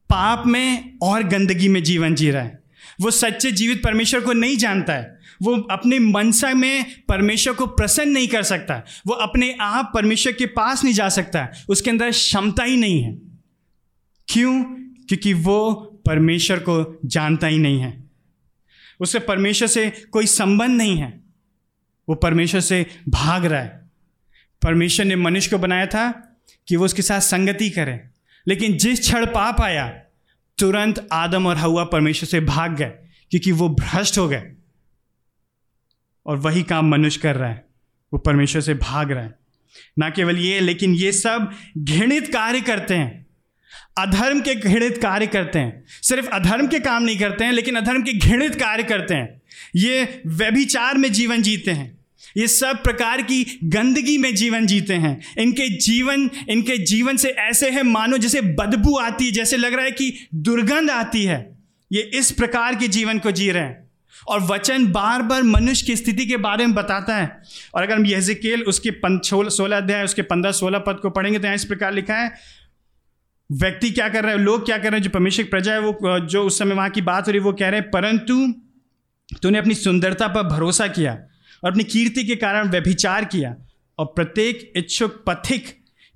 पाप 0.10 0.44
में 0.48 0.98
और 1.02 1.24
गंदगी 1.24 1.68
में 1.68 1.84
जीवन 1.84 2.16
जी 2.16 2.32
रहा 2.32 2.44
है। 2.44 2.64
वो 3.02 3.12
सच्चे 3.12 3.52
जीवित 3.52 3.84
परमेश्वर 3.84 4.22
को 4.22 4.34
नहीं 4.34 4.58
जानता 4.58 4.94
है। 4.94 5.20
वो 5.42 5.58
अपने 5.58 6.00
मनसा 6.00 6.54
में 6.54 6.86
परमेश्वर 7.08 7.54
को 7.54 7.66
प्रसन्न 7.66 8.10
नहीं 8.10 8.28
कर 8.28 8.44
सकता। 8.44 8.86
वो 9.08 9.14
अपने 9.14 9.58
आप 9.62 9.92
परमेश्वर 9.94 10.34
के 10.34 10.46
पास 10.46 10.84
नहीं 10.84 10.94
जा 10.94 11.10
सकता। 11.10 11.50
उसके 11.70 11.90
अंदर 11.90 12.12
क्षमता 12.12 12.64
ही 12.64 12.78
नहीं 12.78 13.04
है। 13.04 13.14
क्यों? 14.28 14.64
क्योंकि 15.08 15.34
वो 15.34 15.86
परमेश्वर 16.06 16.60
को 16.60 17.00
जानता 17.06 17.48
ही 17.48 17.58
नहीं 17.58 17.80
है। 17.80 18.04
उसे 19.00 19.20
परमेश्वर 19.20 19.68
से 19.68 19.90
कोई 19.90 20.26
संबंध 20.26 20.78
नहीं 20.78 20.98
है। 20.98 21.20
वो 22.10 22.16
परमेश्वर 22.16 22.62
से 22.62 22.86
भाग 23.10 23.46
रहा 23.46 23.62
है। 23.62 23.90
परमेश्वर 24.64 25.06
ने 25.06 25.16
मनुष्य 25.16 25.50
को 25.50 25.58
बनाया 25.58 25.86
था 25.86 26.12
कि 26.68 26.76
वो 26.76 26.86
उसके 26.86 27.02
साथ 27.02 27.20
संगति 27.20 27.70
करे। 27.70 28.04
लेकिन 28.48 28.78
जिस 28.78 29.00
क्षण 29.00 29.26
पाप 29.26 29.62
आया, 29.62 29.90
तुरंत 30.58 31.08
आदम 31.12 31.48
और 31.48 31.58
हवा 31.58 31.84
परमेश्वर 31.84 32.28
से 32.30 32.40
भाग 32.40 32.76
गए, 32.76 32.92
क्योंकि 33.30 33.52
वो 33.52 33.70
भ्रष्ट 33.70 34.18
हो 34.18 34.28
गए। 34.28 34.54
और 36.26 36.38
वही 36.38 36.64
काम 36.64 36.88
मनुष्य 36.90 37.20
कर 37.20 37.36
रहा 37.36 37.50
है। 37.50 37.66
वो 38.14 38.20
परमेश्वर 38.20 38.62
से 38.62 38.74
भाग 38.74 39.12
रहा 39.12 39.24
है। 39.24 39.40
ना 40.00 40.10
केवल 40.10 40.38
ये, 40.38 40.60
लेकिन 40.60 40.94
ये 40.94 41.12
सब 41.12 41.52
घृणित 41.78 42.34
कार्य 42.34 42.62
करते 42.62 42.96
हैं। 42.96 43.28
अधर्म 43.98 44.40
के 44.40 44.56
घृणित 44.56 44.98
कार्य 44.98 45.28
करते 45.28 45.60
हैं। 45.60 45.84
सिर्फ़ 46.02 46.28
अधर्म 46.28 46.68
के 46.68 46.80
काम 46.80 47.04
नहीं 47.04 47.20
करते 47.20 47.44
हैं, 47.44 47.52
लेकिन 47.52 47.76
अधर्म 47.76 48.02
के 48.02 48.14
घृणित 48.14 48.56
कार्य 48.56 48.84
करते 48.84 49.14
हैं। 49.14 49.42
ये 49.76 50.22
व्यभिचार 50.28 50.98
में 50.98 51.12
जीवन 51.12 51.42
जीते 51.42 51.72
हैं। 51.72 52.00
ये 52.38 52.48
सब 52.48 52.84
प्रकार 52.84 53.22
की 53.22 53.60
गंदगी 53.64 54.18
में 54.18 54.36
जीवन 54.36 54.66
जीते 54.66 54.94
हैं। 54.94 55.22
इनके 55.38 55.78
जीवन 55.78 56.30
इनके 56.50 56.78
जीवन 56.78 57.18
से 57.18 57.30
ऐसे 57.30 57.70
है, 57.70 57.84
मानो 57.84 58.18
जैसे 58.18 58.42
बदबू 58.42 58.98
आती 58.98 59.26
है, 59.26 59.32
जैसे 59.32 59.58
लग 59.58 59.74
रहा 59.74 59.86
है 59.86 59.92
कि 59.92 60.28
दुर्गंध 60.36 60.90
आती 60.90 61.26
है। 61.26 61.58
ये 61.92 62.12
इस 62.14 62.32
प्रकार 62.32 62.76
के 62.76 62.88
जीवन 62.88 63.20
को 63.20 63.32
जी 63.32 63.52
रहे 63.52 63.64
हैं। 63.64 63.90
और 64.28 64.42
वचन 64.42 64.88
बार 64.88 65.22
बार 65.22 65.44
मनुष्य 65.44 65.86
की 65.86 65.96
स्थिति 65.96 66.26
के 66.26 66.38
बारे 66.38 66.66
में 66.66 66.76
बताता 66.76 67.18
है। 67.18 67.42
और 67.76 67.84
अगर 67.84 67.96
हम 67.96 68.06
यहजिकेल 68.06 68.62
उसके 68.62 68.92
सोलह 69.50 69.78
अध्याय, 69.78 70.04
उसके 70.04 70.22
पंद्रह 70.22 70.52
सोलह 70.52 70.80
पद 70.80 70.94
को 70.94 71.10
पढ़ेंगे 71.10 71.40
तो 71.40 71.46
यहाँ 71.46 71.56
इस 71.56 71.66
प्रकार 71.66 71.94
लिखा 71.94 72.16
है 72.16 72.59
व्यक्ति 73.52 73.90
क्या 73.92 74.10
कर 74.10 74.24
रहे 74.24 74.36
हैं, 74.36 74.40
लोग 74.40 74.66
क्या 74.66 74.78
कर 74.78 74.84
रहे 74.84 74.98
हैं, 74.98 75.04
जो 75.04 75.10
परमेश्वर 75.10 75.46
प्रजा 75.46 75.74
है, 75.74 75.80
वो 75.80 76.20
जो 76.20 76.44
उस 76.44 76.60
समय 76.60 76.76
वहाँ 76.76 76.90
की 76.90 77.02
बात 77.02 77.28
हो 77.28 77.32
रही 77.32 77.40
है, 77.40 77.46
वो 77.46 77.54
कह 77.54 77.70
रहे 77.70 77.80
हैं, 77.80 77.92
परंतु 77.92 78.54
तूने 79.44 79.58
अपनी 79.58 79.74
सुंदरता 79.74 80.28
पर 80.28 80.44
भरोसा 80.44 80.88
किया 80.88 81.14
और 81.64 81.72
अपनी 81.72 81.84
कीर्ति 81.84 82.24
के 82.24 82.36
कारण 82.36 82.70
व्यभिचार 82.70 83.26
किया 83.26 83.56
और 84.00 84.06
प्रत्येक 84.06 84.74
इच्छुक 84.76 85.24
पथिक 85.28 85.68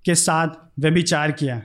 के 0.05 0.15
साथ 0.15 0.47
व्यभिचार 0.79 1.31
किया। 1.31 1.61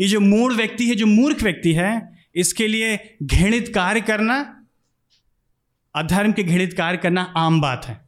ये 0.00 0.08
जो 0.08 0.20
मूड 0.20 0.52
व्यक्ति 0.52 0.88
है, 0.88 0.94
जो 0.94 1.06
मूर्ख 1.06 1.42
व्यक्ति 1.42 1.72
है, 1.72 2.18
इसके 2.34 2.68
लिए 2.68 3.16
घृणित 3.22 3.74
कार्य 3.74 4.00
करना, 4.00 4.64
अधर्म 5.94 6.32
के 6.32 6.42
घृणित 6.42 6.72
कार्य 6.72 6.96
करना 6.96 7.22
आम 7.36 7.60
बात 7.60 7.86
है। 7.86 8.00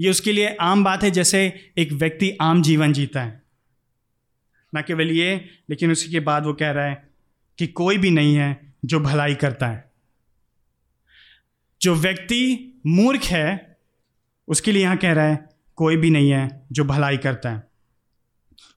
ये 0.00 0.10
उसके 0.10 0.32
लिए 0.32 0.56
आम 0.60 0.84
बात 0.84 1.02
है 1.02 1.10
जैसे 1.10 1.70
एक 1.78 1.92
व्यक्ति 1.92 2.36
आम 2.40 2.62
जीवन 2.62 2.92
जीता 2.92 3.22
है। 3.22 3.47
ना 4.74 4.80
केवल 4.80 5.10
ये, 5.10 5.48
लेकिन 5.70 5.92
उसी 5.92 6.10
के 6.10 6.20
बाद 6.20 6.44
वो 6.44 6.52
कह 6.52 6.70
रहा 6.70 6.86
है 6.86 7.08
कि 7.58 7.66
कोई 7.66 7.98
भी 7.98 8.10
नहीं 8.10 8.34
है 8.34 8.74
जो 8.84 9.00
भलाई 9.00 9.34
करता 9.34 9.66
है। 9.66 9.90
जो 11.82 11.94
व्यक्ति 11.94 12.72
मूर्ख 12.86 13.24
है, 13.24 13.78
उसके 14.48 14.72
लिए 14.72 14.82
यहाँ 14.82 14.96
कह 14.96 15.12
रहा 15.12 15.24
है, 15.24 15.48
कोई 15.76 15.96
भी 15.96 16.10
नहीं 16.10 16.30
है 16.30 16.62
जो 16.72 16.84
भलाई 16.84 17.16
करता 17.16 17.50
है। 17.50 17.62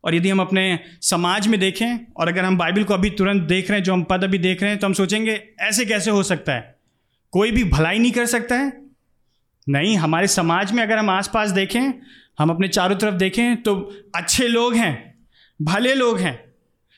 और 0.04 0.16
यदि 0.16 0.30
हम 0.30 0.40
अपने 0.40 0.80
समाज 1.02 1.48
में 1.48 1.60
देखें, 1.60 2.14
और 2.18 2.28
अगर 2.28 2.46
हम 2.46 2.58
बाइबल 2.58 2.84
को 2.84 2.94
अभी 2.94 3.10
तुरंत 3.10 3.42
देख 3.42 3.70
रहे 3.70 3.80
हैं, 3.80 3.84
जो 3.84 3.94
हम 3.94 4.04
पद 4.04 4.24
अभी 4.24 4.38
देख 4.38 4.62
रहे 4.62 4.72
हैं 4.72 4.80
तो 4.80 4.88
हम 4.88 4.94
सोचेंगे, 4.94 5.50
ऐसे 5.60 5.86
कैसे 5.86 6.12
हो 6.12 6.24
सकता 6.24 6.54
है? 6.54 6.76
कोई 7.32 7.52
भी 7.52 7.64
भलाई 7.64 8.00
नहीं 8.00 8.12
कर 8.12 8.26
सकता 8.26 8.56
है? 8.56 8.74
नहीं, 9.70 9.98
हमारे 9.98 10.28
समाज 10.28 10.72
में 10.72 10.84
अगर 10.84 10.98
हम 10.98 11.10
आसपास 11.10 11.50
देखें, 11.50 11.94
हम 12.40 12.50
अपने 12.50 12.68
चारों 12.68 12.96
तरफ़ 12.96 13.16
देखें 13.16 13.64
तो 13.64 13.96
अच्छे 14.16 14.48
लोग 14.48 14.76
हैं 14.76 15.11
भले 15.62 15.94
लोग 15.94 16.20
हैं, 16.20 16.54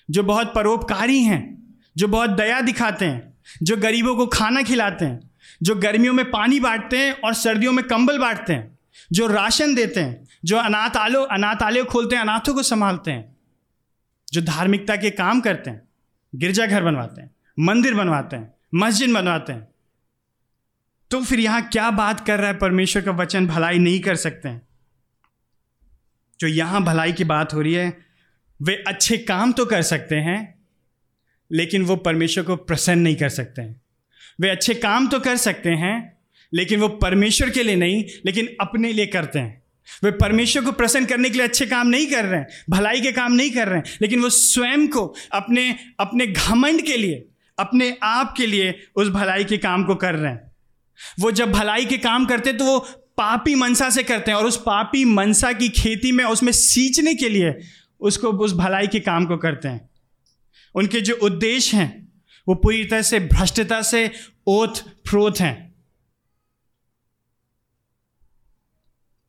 जो 0.09 0.23
बहुत 0.23 0.53
परोपकारी 0.55 1.19
हैं, 1.19 1.63
जो 1.97 2.07
बहुत 2.07 2.29
दया 2.29 2.61
दिखाते 2.61 3.05
हैं, 3.05 3.37
जो 3.63 3.77
गरीबों 3.77 4.15
को 4.15 4.27
खाना 4.27 4.61
खिलाते 4.61 5.05
हैं, 5.05 5.31
जो 5.63 5.75
गर्मियों 5.75 6.13
में 6.13 6.31
पानी 6.31 6.59
बांटते 6.59 6.97
हैं 6.97 7.13
और 7.13 7.33
सर्दियों 7.33 7.71
में 7.71 7.87
कंबल 7.87 8.19
बांटते 8.19 8.53
हैं, 8.53 8.79
जो 9.11 9.27
राशन 9.27 9.75
देते 9.75 9.99
हैं, 9.99 10.27
जो 10.45 10.57
अनाथ 10.57 10.89
आलो 10.89 11.21
अनाथालय 11.21 11.83
खोलते 11.83 12.15
हैं, 12.15 12.21
अनाथों 12.21 12.53
को 12.53 12.63
संभालते 12.63 13.11
हैं, 13.11 13.37
जो 14.33 14.41
धार्मिकता 14.41 14.95
के 14.95 15.09
काम 15.09 15.41
करते 15.41 15.69
हैं, 15.69 15.81
गिरजाघर 16.35 16.83
बनवाते 16.83 17.21
हैं, 17.21 17.35
मंदिर 17.59 17.93
बनवाते 17.93 18.35
हैं, 18.35 18.53
मस्जिद 18.75 19.09
बनवाते 19.13 19.53
हैं। 19.53 19.67
तो 21.11 21.23
फिर 21.23 21.39
यहाँ 21.39 21.61
क्या 21.61 21.91
बात 21.91 22.27
कर 22.27 22.39
रहा 22.39 22.47
है 22.47 22.57
परमेश्वर 22.57 23.01
का 23.01 23.11
वचन? 23.11 23.47
भलाई 23.47 23.79
नहीं 23.79 23.99
कर 23.99 24.15
सकते 24.15 24.49
हैं। 24.49 24.67
जो 26.39 26.47
यहाँ 26.47 26.83
भलाई 26.83 27.13
की 27.13 27.23
बात 27.23 27.53
हो 27.53 27.61
रही 27.61 27.73
है 27.73 28.02
वे 28.63 28.83
अच्छे 28.87 29.17
काम 29.17 29.51
तो 29.51 29.65
कर 29.65 29.81
सकते 29.81 30.15
हैं, 30.15 30.39
लेकिन 31.51 31.81
वो 31.81 31.95
परमेश्वर 31.95 32.43
को 32.43 32.55
प्रसन्न 32.55 33.01
नहीं 33.01 33.15
कर 33.15 33.29
सकते 33.29 33.61
हैं। 33.61 33.81
वे 34.41 34.49
अच्छे 34.49 34.73
काम 34.73 35.07
तो 35.07 35.19
कर 35.19 35.37
सकते 35.37 35.69
हैं, 35.69 36.17
लेकिन 36.53 36.79
वो 36.79 36.87
परमेश्वर 36.97 37.49
के 37.49 37.63
लिए 37.63 37.75
नहीं, 37.75 38.03
लेकिन 38.25 38.47
अपने 38.61 38.91
लिए 38.93 39.05
करते 39.07 39.39
हैं। 39.39 39.61
वे 40.03 40.11
परमेश्वर 40.11 40.63
को 40.63 40.71
प्रसन्न 40.71 41.05
करने 41.05 41.29
के 41.29 41.37
लिए 41.37 41.47
अच्छे 41.47 41.65
काम 41.65 41.87
नहीं 41.87 42.07
कर 42.07 42.25
रहे 42.25 42.39
हैं, 42.39 42.47
भलाई 42.69 43.01
के 43.01 43.11
काम 43.11 43.33
नहीं 43.33 43.51
कर 43.51 43.67
रहे 43.67 43.77
हैं, 43.77 43.97
लेकिन 44.01 44.21
वो 44.21 44.29
स्वयं 44.29 44.87
को 44.87 45.05
अपने 45.31 45.69
अपने 45.99 46.27
घमंड 46.27 46.81
के 46.81 46.97
लिए, 46.97 47.25
अपने 47.57 47.95
आप 48.03 48.33
के 48.37 48.45
लिए 48.45 48.73
उस 48.95 49.09
भलाई 49.09 49.43
के 49.43 49.57
काम 49.57 49.83
को 49.83 49.95
कर 49.95 50.15
रहे 50.15 50.31
हैं। 50.31 50.51
वो 51.19 51.31
जब 51.31 51.51
भलाई 51.51 51.85
के 51.85 51.97
काम 51.99 52.25
करते 52.25 52.49
हैं 52.49 52.57
तो 52.59 52.65
वो 52.65 52.79
पापी 53.17 53.55
मनसा 53.55 53.89
से 53.89 54.03
करते 54.03 54.31
हैं, 54.31 54.37
और 54.37 54.45
उस 54.45 54.57
पापी 54.57 55.03
मनसा 55.05 55.51
की 55.53 55.69
खेती 55.71 56.11
में, 56.11 56.23
उसमें 56.25 56.51
सींचने 56.51 57.13
के 57.15 57.29
लिए 57.29 57.53
उसको 58.03 58.31
उस 58.31 58.53
भलाई 58.53 58.87
के 58.87 58.99
काम 58.99 59.25
को 59.25 59.37
करते 59.37 59.67
हैं। 59.67 59.89
उनके 60.75 61.01
जो 61.01 61.15
उद्देश्य 61.15 61.77
हैं, 61.77 62.13
वो 62.47 62.55
पूरी 62.55 62.85
तरह 62.85 63.01
से 63.01 63.19
भ्रष्टता 63.19 63.81
से 63.81 64.11
ओत 64.47 64.79
प्रोत 64.79 65.39
हैं। 65.39 65.75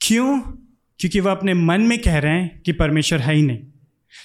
क्यों? 0.00 0.40
क्योंकि 0.98 1.20
वह 1.20 1.32
अपने 1.32 1.54
मन 1.54 1.80
में 1.80 2.02
कह 2.02 2.18
रहे 2.18 2.32
हैं 2.32 2.62
कि 2.62 2.72
परमेश्वर 2.72 3.18
है 3.18 3.34
ही 3.34 3.42
नहीं। 3.42 3.58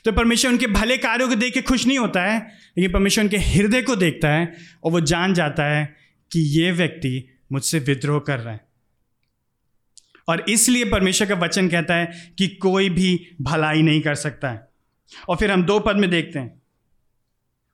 तो 0.05 0.11
परमेश्वर 0.11 0.51
उनके 0.51 0.67
भले 0.67 0.97
कार्यों 0.97 1.29
को 1.29 1.35
देख 1.35 1.53
के 1.53 1.61
खुश 1.61 1.87
नहीं 1.87 1.97
होता 1.97 2.25
है, 2.25 2.39
लेकिन 2.77 2.91
परमेश्वर 2.91 3.23
उनके 3.23 3.37
हृदय 3.37 3.81
को 3.81 3.95
देखता 3.95 4.29
है 4.29 4.53
और 4.83 4.91
वो 4.91 5.01
जान 5.01 5.33
जाता 5.33 5.63
है 5.63 5.95
कि 6.31 6.39
ये 6.39 6.71
व्यक्ति 6.71 7.39
मुझसे 7.51 7.79
विद्रोह 7.79 8.19
कर 8.19 8.39
रहा 8.39 8.53
है। 8.53 8.68
और 10.29 10.45
इसलिए 10.49 10.85
परमेश्वर 10.85 11.27
का 11.27 11.35
वचन 11.35 11.69
कहता 11.69 11.95
है 11.95 12.33
कि 12.37 12.47
कोई 12.47 12.89
भी 12.89 13.27
भलाई 13.41 13.81
नहीं 13.81 14.01
कर 14.01 14.15
सकता 14.15 14.49
है। 14.49 14.67
और 15.29 15.35
फिर 15.35 15.51
हम 15.51 15.63
दो 15.63 15.79
पद 15.79 15.95
में 15.95 16.09
देखते 16.09 16.39
हैं। 16.39 16.61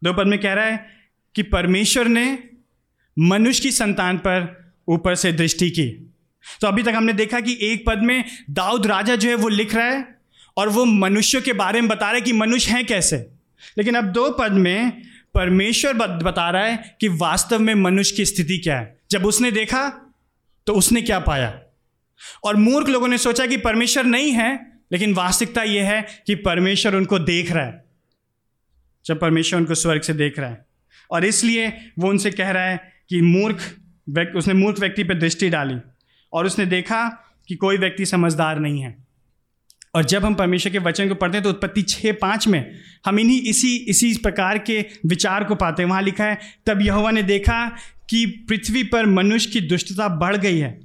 दो 0.04 0.14
पद 0.14 0.28
में 0.28 0.40
कह 0.40 0.54
रहा 0.54 0.66
है 0.66 0.86
कि 1.36 1.44
परमेश्वर 1.44 2.08
ने 2.08 2.44
मनुष्य 3.20 3.62
की 3.62 3.72
संतान 3.72 4.18
पर 4.18 4.66
ऊपर 4.88 5.16
से 5.16 5.32
दृष्टि 5.32 5.70
की। 5.70 6.14
तो 6.62 6.68
अभी 6.68 6.84
तक 6.84 6.94
हमने 6.96 7.14
देखा 7.14 7.40
कि 7.40 7.58
एक 7.62 7.86
पद 7.88 7.98
में 7.98 8.24
दाऊद 8.50 8.88
राजा 8.88 9.16
जो 9.16 9.30
है 9.30 9.36
वो 9.36 9.50
लिख 9.50 9.76
रहा 9.76 9.86
है 9.86 10.16
और 10.58 10.70
वो 10.70 10.86
मनुष्य 10.86 11.42
के 11.42 11.54
बारे 11.54 11.82
में 11.82 11.90
बता 11.90 12.06
रहा 12.06 12.16
है 12.16 12.22
कि 12.22 12.34
मनुष्य 12.34 12.72
हैं 12.72 12.86
कैसे। 12.86 13.18
लेकिन 13.78 13.96
अब 13.96 14.04
दो 14.04 14.32
पद 14.32 14.52
में 14.52 15.02
परमेश्वर 15.34 15.94
बता 16.08 16.50
रहा 16.50 16.66
है 16.66 16.98
कि 17.02 17.08
वास्तव 17.08 17.60
में 17.60 17.76
मनुष्य 17.76 18.16
की 18.16 18.26
स्थिति 18.26 18.58
क्या 18.58 18.80
है। 18.80 18.98
जब 19.12 19.26
उसने 19.26 19.52
देखा 19.52 19.90
तो 20.68 20.74
उसने 20.74 21.02
क्या 21.02 21.20
पाया? 21.20 21.62
और 22.44 22.56
मूर्ख 22.56 22.90
लोगों 22.90 23.08
ने 23.08 23.18
सोचा 23.18 23.46
कि 23.48 23.58
परमेश्वर 23.58 24.04
नहीं 24.04 24.32
है, 24.32 24.80
लेकिन 24.92 25.14
वास्तविकता 25.14 25.64
यह 25.64 25.86
है 25.86 26.08
कि 26.28 26.36
परमेश्वर 26.36 26.96
उनको 26.96 27.20
देख 27.20 27.52
रहा 27.52 27.66
है। 27.66 27.86
जब 29.06 29.20
परमेश्वर 29.20 29.60
उनको 29.60 29.76
स्वर्ग 29.76 30.02
से 30.02 30.14
देख 30.14 30.40
रहा 30.40 30.50
है। 30.50 30.66
और 31.12 31.26
इसलिए 31.26 31.68
वो 32.00 32.10
उनसे 32.10 32.32
कह 32.32 32.52
रहा 32.52 32.64
है 32.64 32.92
कि 33.10 33.22
मूर्ख 33.22 33.76
उसने 34.36 34.54
मूर्ख 34.54 34.80
व्यक्ति 34.80 35.04
पर 35.04 35.14
दृष्टि 35.14 35.50
डाली 35.50 35.76
और 36.34 36.46
उसने 36.46 36.66
देखा 36.66 37.08
कि 37.48 37.56
कोई 37.56 37.78
व्यक्ति 37.78 38.06
समझदार 38.06 38.60
नहीं 38.60 38.82
है। 38.82 39.06
और 39.96 40.06
जब 40.06 40.26
हम 40.26 40.36
परमेश्वर 40.36 40.72
के 40.72 40.80
वचन 40.80 41.10
को 41.10 41.16
पढ़ते 41.16 41.38
हैं 41.38 41.44
तो 41.44 41.50
उत्पत्ति 41.50 41.82
छः 41.82 42.14
पाँच 42.14 42.48
में 42.48 42.80
हम 43.06 43.20
इन्हीं 43.20 43.42
इसी 43.42 43.76
इसी 43.76 44.14
प्रकार 44.14 44.58
के 44.58 44.86
विचार 45.06 45.44
को 45.44 45.56
पाते 45.56 45.84
हैं। 45.84 45.90
वहाँ 45.90 46.02
लिखा 46.02 46.26
है, 46.26 46.40
तब 46.66 46.82
यहोवा 46.82 47.12
ने 47.12 47.24
देखा 47.24 47.78
कि 48.10 48.26
पृथ्वी 48.26 48.84
पर 48.84 49.06
मनुष्य 49.06 49.50
की 49.50 49.62
दुष्टता 49.62 50.08
बढ़ 50.08 50.36
गई 50.36 50.58
है। 50.58 50.85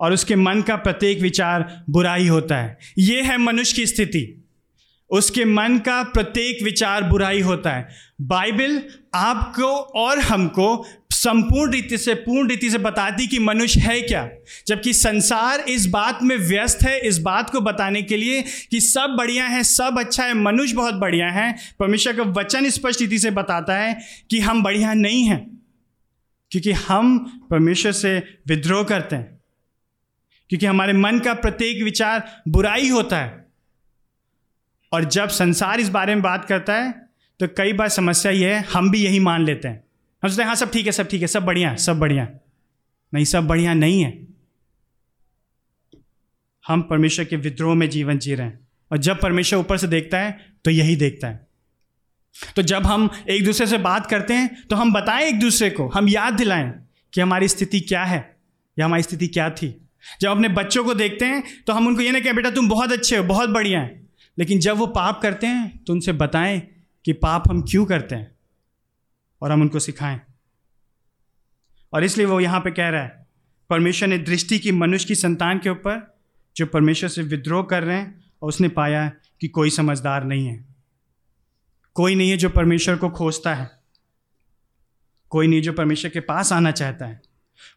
और 0.00 0.12
उसके 0.12 0.36
मन 0.36 0.62
का 0.62 0.76
प्रत्येक 0.76 1.20
विचार 1.20 1.84
बुराई 1.90 2.26
होता 2.26 2.56
है। 2.56 2.78
ये 2.98 3.22
है 3.22 3.38
मनुष्य 3.38 3.76
की 3.76 3.86
स्थिति। 3.86 4.44
उसके 5.10 5.44
मन 5.44 5.78
का 5.78 6.02
प्रत्येक 6.02 6.62
विचार 6.62 7.04
बुराई 7.04 7.40
होता 7.40 7.70
है। 7.70 7.88
बाइबल 8.20 8.82
आपको 9.14 9.66
और 9.76 10.18
हमको 10.18 10.86
संपूर्ण 11.12 11.72
रीति 11.72 11.98
से, 11.98 12.14
पूर्ण 12.14 12.48
रीति 12.48 12.70
से 12.70 12.78
बताती 12.78 13.26
कि 13.26 13.38
मनुष्य 13.38 13.80
है 13.80 14.00
क्या? 14.00 14.28
जबकि 14.66 14.92
संसार 14.92 15.60
इस 15.60 15.86
बात 15.86 16.18
में 16.22 16.36
व्यस्त 16.36 16.82
है, 16.82 17.00
इस 17.00 17.18
बात 17.18 17.50
को 17.50 17.60
बताने 17.60 18.02
के 18.02 18.16
लिए 18.16 18.44
कि 18.70 18.80
सब 18.80 19.14
बढ़िया 19.18 19.46
है, 19.46 19.64
सब 19.64 19.96
अच्छा 19.98 20.24
है, 20.24 20.34
मनुष्य 20.34 20.74
बहुत 20.74 20.94
बढ़िया 20.94 21.28
है। 21.28 21.56
परमेश्वर 21.80 22.16
का 22.16 22.22
वचन 22.22 22.70
स्पष्ट 22.70 23.00
रीति 23.00 23.18
से 23.18 23.30
बताता 23.30 23.76
है 23.76 24.00
कि 24.30 24.40
हम 24.40 24.62
बढ़िया 24.62 24.94
नहीं 24.94 25.24
हैं, 25.24 25.62
क्योंकि 26.50 26.72
हम 26.72 27.18
परमेश्वर 27.50 27.92
से 27.92 28.18
विद्रोह 28.46 28.84
करते 28.84 29.16
हैं। 29.16 29.37
क्योंकि 30.50 30.66
हमारे 30.66 30.92
मन 30.92 31.18
का 31.18 31.34
प्रत्येक 31.34 31.82
विचार 31.82 32.42
बुराई 32.48 32.88
होता 32.88 33.18
है। 33.18 33.46
और 34.92 35.04
जब 35.04 35.28
संसार 35.28 35.80
इस 35.80 35.88
बारे 35.88 36.14
में 36.14 36.22
बात 36.22 36.44
करता 36.44 36.74
है 36.74 36.92
तो 37.40 37.46
कई 37.48 37.72
बार 37.72 37.88
समस्या 37.88 38.32
यह 38.32 38.56
है, 38.56 38.64
हम 38.64 38.90
भी 38.90 39.04
यही 39.04 39.18
मान 39.20 39.44
लेते 39.44 39.68
हैं। 39.68 39.84
हम 40.22 40.28
सोचते 40.28 40.42
हैं 40.42 40.48
हाँ 40.48 40.56
सब 40.56 40.70
ठीक 40.72 40.86
है, 40.86 40.92
सब 40.92 41.08
ठीक 41.08 41.20
है, 41.22 41.26
सब 41.26 41.44
बढ़िया 41.44 41.74
सब 41.76 41.98
बढ़िया। 41.98 42.28
नहीं, 43.12 43.24
सब 43.24 43.46
बढ़िया 43.46 43.74
नहीं 43.74 44.02
है। 44.02 44.26
हम 46.64 46.82
परमेश्वर 46.82 47.24
के 47.24 47.36
विद्रोह 47.36 47.74
में 47.74 47.88
जीवन 47.90 48.18
जी 48.18 48.34
रहे 48.34 48.46
हैं। 48.46 48.68
और 48.90 48.98
जब 48.98 49.20
परमेश्वर 49.20 49.58
ऊपर 49.58 49.76
से 49.78 49.86
देखता 49.86 50.18
है 50.18 50.38
तो 50.64 50.70
यही 50.70 50.96
देखता 50.96 51.28
है। 51.28 51.46
तो 52.56 52.62
जब 52.62 52.86
हम 52.86 53.08
एक 53.30 53.44
दूसरे 53.44 53.66
से 53.66 53.78
बात 53.78 54.06
करते 54.06 54.34
हैं 54.34 54.62
तो 54.62 54.76
हम 54.76 54.92
बताएँ 54.92 55.26
एक 55.26 55.38
दूसरे 55.40 55.70
को, 55.70 55.88
हम 55.88 56.08
याद 56.08 56.34
दिलाएँ 56.34 56.72
कि 57.12 57.20
हमारी 57.20 57.48
स्थिति 57.48 57.80
क्या 57.80 58.04
है, 58.04 58.36
या 58.78 58.84
हमारी 58.84 59.02
स्थिति 59.02 59.26
क्या 59.28 59.50
थी। 59.50 59.87
जब 60.20 60.30
अपने 60.30 60.48
बच्चों 60.48 60.84
को 60.84 60.94
देखते 60.94 61.24
हैं 61.24 61.64
तो 61.66 61.72
हम 61.72 61.86
उनको 61.86 62.00
ये 62.00 62.12
ना 62.12 62.20
कहें, 62.20 62.34
बेटा, 62.36 62.50
तुम 62.50 62.68
बहुत 62.68 62.92
अच्छे 62.92 63.16
हो, 63.16 63.24
बहुत 63.24 63.50
बढ़िया 63.50 63.80
है। 63.80 64.06
लेकिन 64.38 64.60
जब 64.60 64.76
वो 64.76 64.86
पाप 64.86 65.20
करते 65.22 65.46
हैं 65.46 65.84
तो 65.84 65.92
उनसे 65.92 66.12
बताएँ 66.12 66.62
कि 67.04 67.12
पाप 67.12 67.44
हम 67.50 67.62
क्यों 67.62 67.84
करते 67.86 68.14
हैं 68.14 68.36
और 69.42 69.52
हम 69.52 69.62
उनको 69.62 69.78
सिखाएँ। 69.78 70.20
और 71.92 72.04
इसलिए 72.04 72.26
वो 72.26 72.40
यहाँ 72.40 72.60
पे 72.60 72.70
कह 72.70 72.88
रहा 72.88 73.02
है, 73.02 73.26
परमेश्वर 73.70 74.08
ने 74.08 74.18
दृष्टि 74.18 74.58
की 74.58 74.72
मनुष्य 74.72 75.06
की 75.06 75.14
संतान 75.14 75.58
के 75.58 75.70
ऊपर, 75.70 76.20
जो 76.56 76.66
परमेश्वर 76.66 77.08
से 77.08 77.22
विद्रोह 77.22 77.62
कर 77.62 77.82
रहे 77.82 77.96
हैं, 77.96 78.24
और 78.42 78.48
उसने 78.48 78.68
पाया 78.68 79.12
कि 79.40 79.48
कोई 79.48 79.70
समझदार 79.70 80.24
नहीं 80.24 80.46
है। 80.46 80.64
कोई 81.94 82.14
नहीं 82.14 82.30
है 82.30 82.36
जो 82.36 82.48
परमेश्वर 82.48 82.96
को 82.96 83.10
खोजता 83.10 83.54
है। 83.54 83.70
कोई 85.30 85.46
नहीं 85.46 85.62
जो 85.62 85.72
परमेश्वर 85.72 86.10
के 86.10 86.20
पास 86.20 86.52
आना 86.52 86.70
चाहता 86.70 87.06
है। 87.06 87.22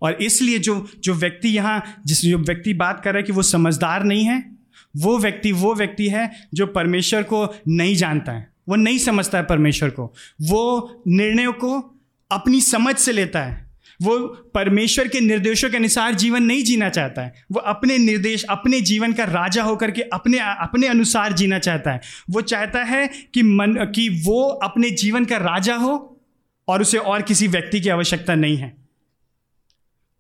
और 0.02 0.14
इसलिए 0.14 0.60
जो 0.60 0.90
जो 1.04 1.14
व्यक्ति 1.14 1.50
यहाँ, 1.50 2.02
जिस, 2.06 2.22
जो 2.22 2.38
व्यक्ति 2.38 2.74
बात 2.74 3.02
कर 3.04 3.10
रहा 3.10 3.18
है 3.18 3.24
कि 3.24 3.32
वो 3.32 3.42
समझदार 3.42 4.04
नहीं 4.04 4.26
है, 4.26 4.52
वो 4.98 5.18
व्यक्ति 5.18 5.52
वो 5.52 5.76
व्यक्ति 5.76 6.08
है 6.08 6.48
जो 6.54 6.68
परमेश्वर 6.68 7.24
को 7.24 7.56
नहीं 7.68 7.96
जानता 7.96 8.32
है। 8.32 8.52
वो 8.70 8.76
नहीं 8.76 8.98
समझता 8.98 9.38
है 9.38 9.44
परमेश्वर 9.44 9.90
को। 9.90 10.14
वो 10.42 11.04
निर्णयों 11.08 11.54
को 11.54 12.00
अपनी 12.32 12.62
समझ 12.62 12.96
से 12.96 13.12
लेता 13.12 13.44
है। 13.44 13.72
वो 14.02 14.20
परमेश्वर 14.28 15.08
के 15.08 15.20
निर्देशों 15.20 15.70
के 15.70 15.78
अनुसार 15.78 16.14
जीवन 16.14 16.44
नहीं 16.44 16.64
जीना 16.64 16.90
चाहता 16.90 17.22
है। 17.22 17.34
वो 17.52 17.60
अपने 17.60 17.98
निर्देश, 17.98 18.44
अपने 18.44 18.82
जीवन 18.82 19.14
का 19.14 19.24
राजा 19.24 19.64
होकर 19.64 19.92
के 19.92 20.02
अपने 20.02 20.40
अपने 20.40 20.88
अनुसार 20.88 21.34
जीना 21.34 21.60
चाहता 21.60 21.92
है। 21.92 22.02
वो 22.30 22.42
चाहता 22.42 22.84
है 22.84 23.10
कि 23.34 23.44
मन, 23.44 23.92
कि 23.96 24.24
वो 24.26 24.44
अपने 24.44 24.92
जीवन 24.92 25.26
का 25.26 25.38
राजा 25.38 25.76
हो 25.76 26.22
और 26.68 26.82
उसे 26.82 26.98
और 26.98 27.22
किसी 27.22 27.48
व्यक्ति 27.48 27.82
की 27.82 27.90
आवश्यकता 27.90 28.36
नहीं 28.36 28.58
है। 28.58 28.81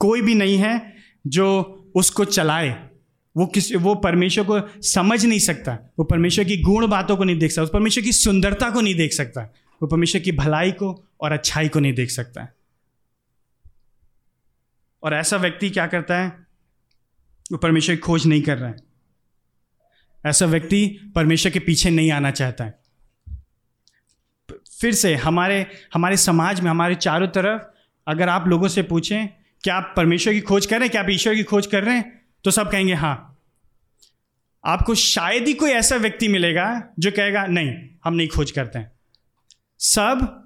कोई 0.01 0.21
भी 0.21 0.35
नहीं 0.35 0.57
है 0.57 0.95
जो 1.27 1.77
उसको 1.95 2.25
चलाए। 2.25 2.89
वो 3.37 3.45
किस, 3.45 3.75
वो 3.75 3.95
परमेश्वर 3.95 4.43
को 4.43 4.81
समझ 4.81 5.25
नहीं 5.25 5.39
सकता। 5.39 5.93
वो 5.99 6.05
परमेश्वर 6.05 6.45
की 6.45 6.57
गुण 6.57 6.87
बातों 6.87 7.17
को 7.17 7.23
नहीं 7.23 7.39
देख 7.39 7.51
सकता। 7.51 7.63
उस 7.63 7.69
परमेश्वर 7.73 8.03
की 8.03 8.11
सुंदरता 8.11 8.71
को 8.71 8.81
नहीं 8.81 8.95
देख 8.95 9.13
सकता। 9.13 9.53
वो 9.81 9.87
परमेश्वर 9.87 10.21
की 10.21 10.31
भलाई 10.31 10.71
को 10.71 11.07
और 11.21 11.31
अच्छाई 11.31 11.69
को 11.69 11.79
नहीं 11.79 11.93
देख 11.93 12.09
सकता। 12.09 12.47
और 15.03 15.13
ऐसा 15.13 15.37
व्यक्ति 15.37 15.69
क्या 15.69 15.87
करता 15.87 16.17
है? 16.17 16.27
वो 17.51 17.57
परमेश्वर 17.57 17.95
की 17.95 18.01
खोज 18.01 18.27
नहीं 18.27 18.41
कर 18.41 18.57
रहा 18.57 18.69
है। 18.69 18.75
ऐसा 20.25 20.45
व्यक्ति 20.45 21.11
परमेश्वर 21.15 21.51
के 21.51 21.59
पीछे 21.59 21.89
नहीं 21.89 22.11
आना 22.11 22.31
चाहता 22.31 22.63
है। 22.63 22.79
फिर 24.81 24.93
से 24.93 25.15
हमारे 25.15 25.67
हमारे 25.93 26.17
समाज 26.17 26.61
में, 26.61 26.71
हमारे 26.71 26.95
चारों 26.95 27.27
तरफ़ 27.27 27.61
अगर 28.07 28.29
आप 28.29 28.47
लोगों 28.47 28.67
से 28.67 28.83
पूछें 28.83 29.40
क्या 29.63 29.75
आप 29.75 29.93
परमेश्वर 29.97 30.33
की 30.33 30.41
खोज 30.41 30.65
कर 30.65 30.75
रहे 30.75 30.83
हैं? 30.83 30.91
क्या 30.91 31.01
आप 31.01 31.09
ईश्वर 31.09 31.35
की 31.35 31.43
खोज 31.43 31.67
कर 31.67 31.83
रहे 31.83 31.95
हैं? 31.95 32.25
तो 32.43 32.51
सब 32.51 32.71
कहेंगे 32.71 32.93
हाँ। 32.93 33.27
आपको 34.65 34.95
शायद 34.95 35.47
ही 35.47 35.53
कोई 35.53 35.69
ऐसा 35.69 35.95
व्यक्ति 35.95 36.27
मिलेगा 36.27 36.83
जो 36.99 37.11
कहेगा, 37.11 37.45
नहीं, 37.45 37.73
हम 38.05 38.13
नहीं 38.13 38.27
खोज 38.27 38.51
करते 38.51 38.79
हैं। 38.79 38.91
सब 39.79 40.43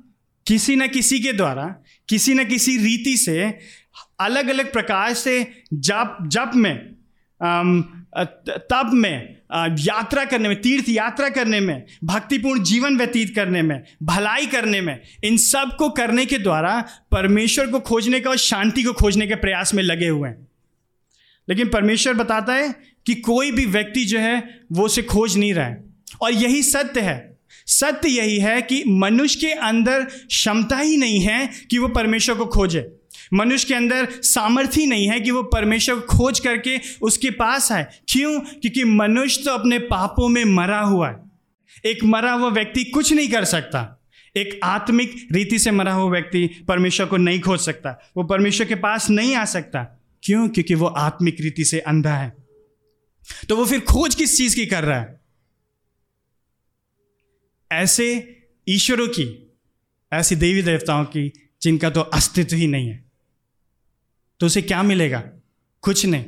किसी 0.48 0.76
न 0.76 0.88
किसी 0.88 1.20
के 1.20 1.34
द्वारा, 1.34 1.76
किसी 2.10 2.34
न 2.34 2.46
किसी 2.46 2.78
रीति 2.78 3.18
से 3.18 3.60
अलग 4.20 4.48
अलग 4.48 4.72
प्रकार 4.74 5.14
से 5.14 5.64
जप 5.74 6.18
जप 6.22 6.52
में 6.56 6.78
तब 8.48 8.90
में 8.94 9.35
यात्रा 9.80 10.26
करने 10.26 10.50
में, 10.50 10.62
तीर्थ 10.62 10.90
यात्रा 10.90 11.30
करने 11.30 11.60
में, 11.60 11.84
भक्तिपूर्ण 12.04 12.64
जीवन 12.64 12.98
व्यतीत 12.98 13.36
करने 13.36 13.62
में, 13.62 13.84
भलाई 14.04 14.46
करने 14.46 14.82
में, 14.82 15.02
इन 15.24 15.38
सबको 15.38 15.90
करने 15.90 16.26
के 16.26 16.38
द्वारा 16.38 16.86
परमेश्वर 17.12 17.68
को 17.68 17.80
खोजने 17.80 18.20
का 18.20 18.30
और 18.30 18.38
शांति 18.38 18.84
को 18.84 18.94
खोजने 18.94 19.28
के 19.28 19.36
प्रयास 19.36 19.74
में 19.74 19.84
लगे 19.84 20.08
हुए 20.08 20.30
हैं। 20.30 20.48
लेकिन 21.50 21.68
परमेश्वर 21.68 22.14
बताता 22.14 22.54
है 22.54 22.76
कि 23.06 23.16
कोई 23.16 23.52
भी 23.52 23.66
व्यक्ति 23.66 24.06
जो 24.06 24.20
है, 24.20 24.60
वो 24.72 24.86
उसे 24.86 25.02
खोज 25.02 25.38
नहीं 25.38 25.54
रहा 25.54 25.66
है। 25.66 25.86
और 26.22 26.34
यही 26.34 26.64
सत्य 26.64 27.02
है। 27.02 27.38
सत्य 27.68 28.10
यही 28.10 28.40
है 28.40 28.62
कि 28.62 28.84
मनुष्य 28.88 29.40
के 29.40 29.52
अंदर 29.52 30.04
क्षमता 30.04 30.78
ही 30.78 30.98
नहीं 30.98 31.20
है 31.20 31.50
कि 31.70 31.78
वो 31.78 31.88
परमेश्वर 31.88 32.36
को 32.36 32.46
खोजे। 32.46 32.96
मनुष्य 33.34 33.68
के 33.68 33.74
अंदर 33.74 34.08
सामर्थ्य 34.12 34.86
नहीं 34.86 35.10
है 35.10 35.20
कि 35.20 35.32
वो 35.32 35.44
परमेश्वर 35.44 35.96
को 35.96 36.18
खोज 36.18 36.40
करके 36.40 36.80
उसके 37.02 37.30
पास 37.30 37.72
आए। 37.72 37.86
क्यों? 38.10 38.40
क्योंकि 38.40 38.84
मनुष्य 38.84 39.44
तो 39.44 39.52
अपने 39.52 39.80
पापों 39.80 40.30
में 40.30 40.46
मरा 40.46 40.82
हुआ 40.82 41.10
है। 41.10 41.18
एक 41.86 42.04
मरा 42.04 42.32
हुआ 42.32 42.50
व्यक्ति 42.50 42.84
कुछ 42.84 43.14
नहीं 43.14 43.32
कर 43.32 43.46
सकता। 43.46 44.02
एक 44.38 44.60
आत्मिक 44.64 45.28
रीति 45.32 45.60
से 45.60 45.72
मरा 45.72 45.94
हुआ 45.94 46.12
व्यक्ति 46.12 46.48
परमेश्वर 46.68 47.08
को 47.08 47.18
नहीं 47.18 47.42
खोज 47.42 47.60
सकता। 47.60 48.12
वो 48.18 48.24
परमेश्वर 48.24 48.68
के 48.68 48.76
पास 48.76 49.10
नहीं 49.10 49.36
आ 49.36 49.46
सकता। 49.46 50.02
क्यों? 50.24 50.50
क्योंकि 50.50 50.76
वो 50.76 50.86
आत्मिक 50.86 51.38
रीति 51.42 51.66
से 51.66 51.80
अंधा 51.80 52.16
है। 52.16 52.34
तो 53.50 53.56
वो 53.56 53.66
फिर 53.66 53.80
खोज 53.80 54.16
किस 54.16 54.38
चीज़ 54.38 54.56
की 54.56 54.66
कर 54.66 54.84
रहा 54.84 55.00
है? 55.00 55.20
ऐसे 57.72 58.38
ईश्वरों 58.70 59.08
की, 59.08 59.58
ऐसी 60.14 60.36
देवी 60.36 60.62
देवताओं 60.62 61.06
की, 61.06 61.32
जिनका 61.62 61.90
तो 61.90 62.02
अस्तित्व 62.02 62.56
ही 62.56 62.68
नहीं 62.68 62.90
है। 62.90 63.05
तो 64.40 64.46
उसे 64.46 64.62
क्या 64.62 64.84
मिलेगा? 64.84 65.24
कुछ 65.82 66.06
नहीं। 66.06 66.24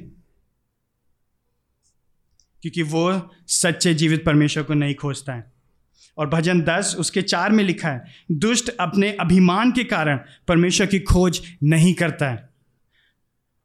क्योंकि 2.61 2.83
वो 2.83 3.35
सच्चे 3.47 3.93
जीवित 3.93 4.25
परमेश्वर 4.25 4.63
को 4.63 4.73
नहीं 4.73 4.95
खोजता 4.95 5.33
है। 5.33 5.53
और 6.17 6.29
भजन 6.29 6.61
दस 6.61 6.95
उसके 6.99 7.21
चार 7.21 7.51
में 7.51 7.63
लिखा 7.63 7.89
है 7.89 8.05
दुष्ट 8.31 8.69
अपने 8.69 9.13
अभिमान 9.13 9.71
के 9.71 9.83
कारण 9.83 10.19
परमेश्वर 10.47 10.87
की 10.87 10.99
खोज 10.99 11.41
नहीं 11.63 11.93
करता 11.93 12.29
है। 12.29 12.49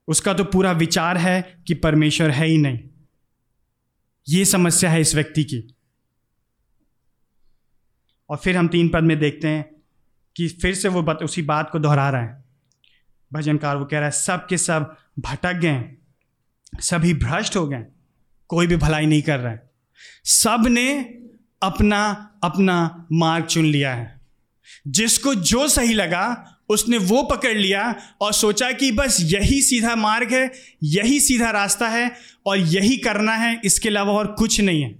उसका 0.08 0.34
तो 0.34 0.44
पूरा 0.44 0.72
विचार 0.72 1.16
है 1.16 1.62
कि 1.66 1.74
परमेश्वर 1.74 2.30
है 2.30 2.46
ही 2.46 2.58
नहीं। 2.58 2.78
ये 4.28 4.44
समस्या 4.44 4.90
है 4.90 5.00
इस 5.00 5.14
व्यक्ति 5.14 5.44
की। 5.44 5.74
और 8.30 8.36
फिर 8.36 8.56
हम 8.56 8.68
तीन 8.68 8.88
पद 8.88 9.02
में 9.02 9.18
देखते 9.18 9.48
हैं 9.48 9.70
कि 10.36 10.48
फिर 10.48 10.74
से 10.74 10.88
वो 10.88 11.02
बत, 11.02 11.18
उसी 11.22 11.42
बात 11.42 11.70
को 11.70 11.78
दोहरा 11.78 12.10
रहा 12.10 12.22
है। 12.22 12.41
भजनकार 13.32 13.76
वो 13.76 13.84
कह 13.84 13.96
रहा 13.96 14.04
है, 14.04 14.10
सब 14.10 14.46
के 14.46 14.58
सब 14.58 14.96
भटक 15.18 15.54
गए, 15.54 15.96
सभी 16.80 17.14
भ्रष्ट 17.14 17.56
हो 17.56 17.68
गए, 17.68 17.84
कोई 18.48 18.66
भी 18.66 18.76
भलाई 18.76 19.06
नहीं 19.06 19.22
कर 19.22 19.38
रहा 19.38 19.52
है। 19.52 19.70
सबने 20.24 21.02
अपना 21.62 22.30
अपना 22.44 23.06
मार्ग 23.12 23.44
चुन 23.44 23.64
लिया 23.64 23.94
है। 23.94 24.20
जिसको 24.88 25.34
जो 25.34 25.68
सही 25.68 25.94
लगा, 25.94 26.56
उसने 26.68 26.98
वो 26.98 27.22
पकड़ 27.22 27.56
लिया 27.56 27.94
और 28.20 28.32
सोचा 28.32 28.72
कि 28.72 28.92
बस 28.92 29.18
यही 29.20 29.62
सीधा 29.62 29.96
मार्ग 29.96 30.32
है, 30.32 30.52
यही 30.82 31.20
सीधा 31.20 31.50
रास्ता 31.50 31.88
है 31.88 32.14
और 32.46 32.58
यही 32.58 32.96
करना 32.96 33.32
है, 33.32 33.60
इसके 33.64 33.88
अलावा 33.88 34.12
और 34.12 34.26
कुछ 34.26 34.60
नहीं 34.60 34.82
है। 34.82 34.98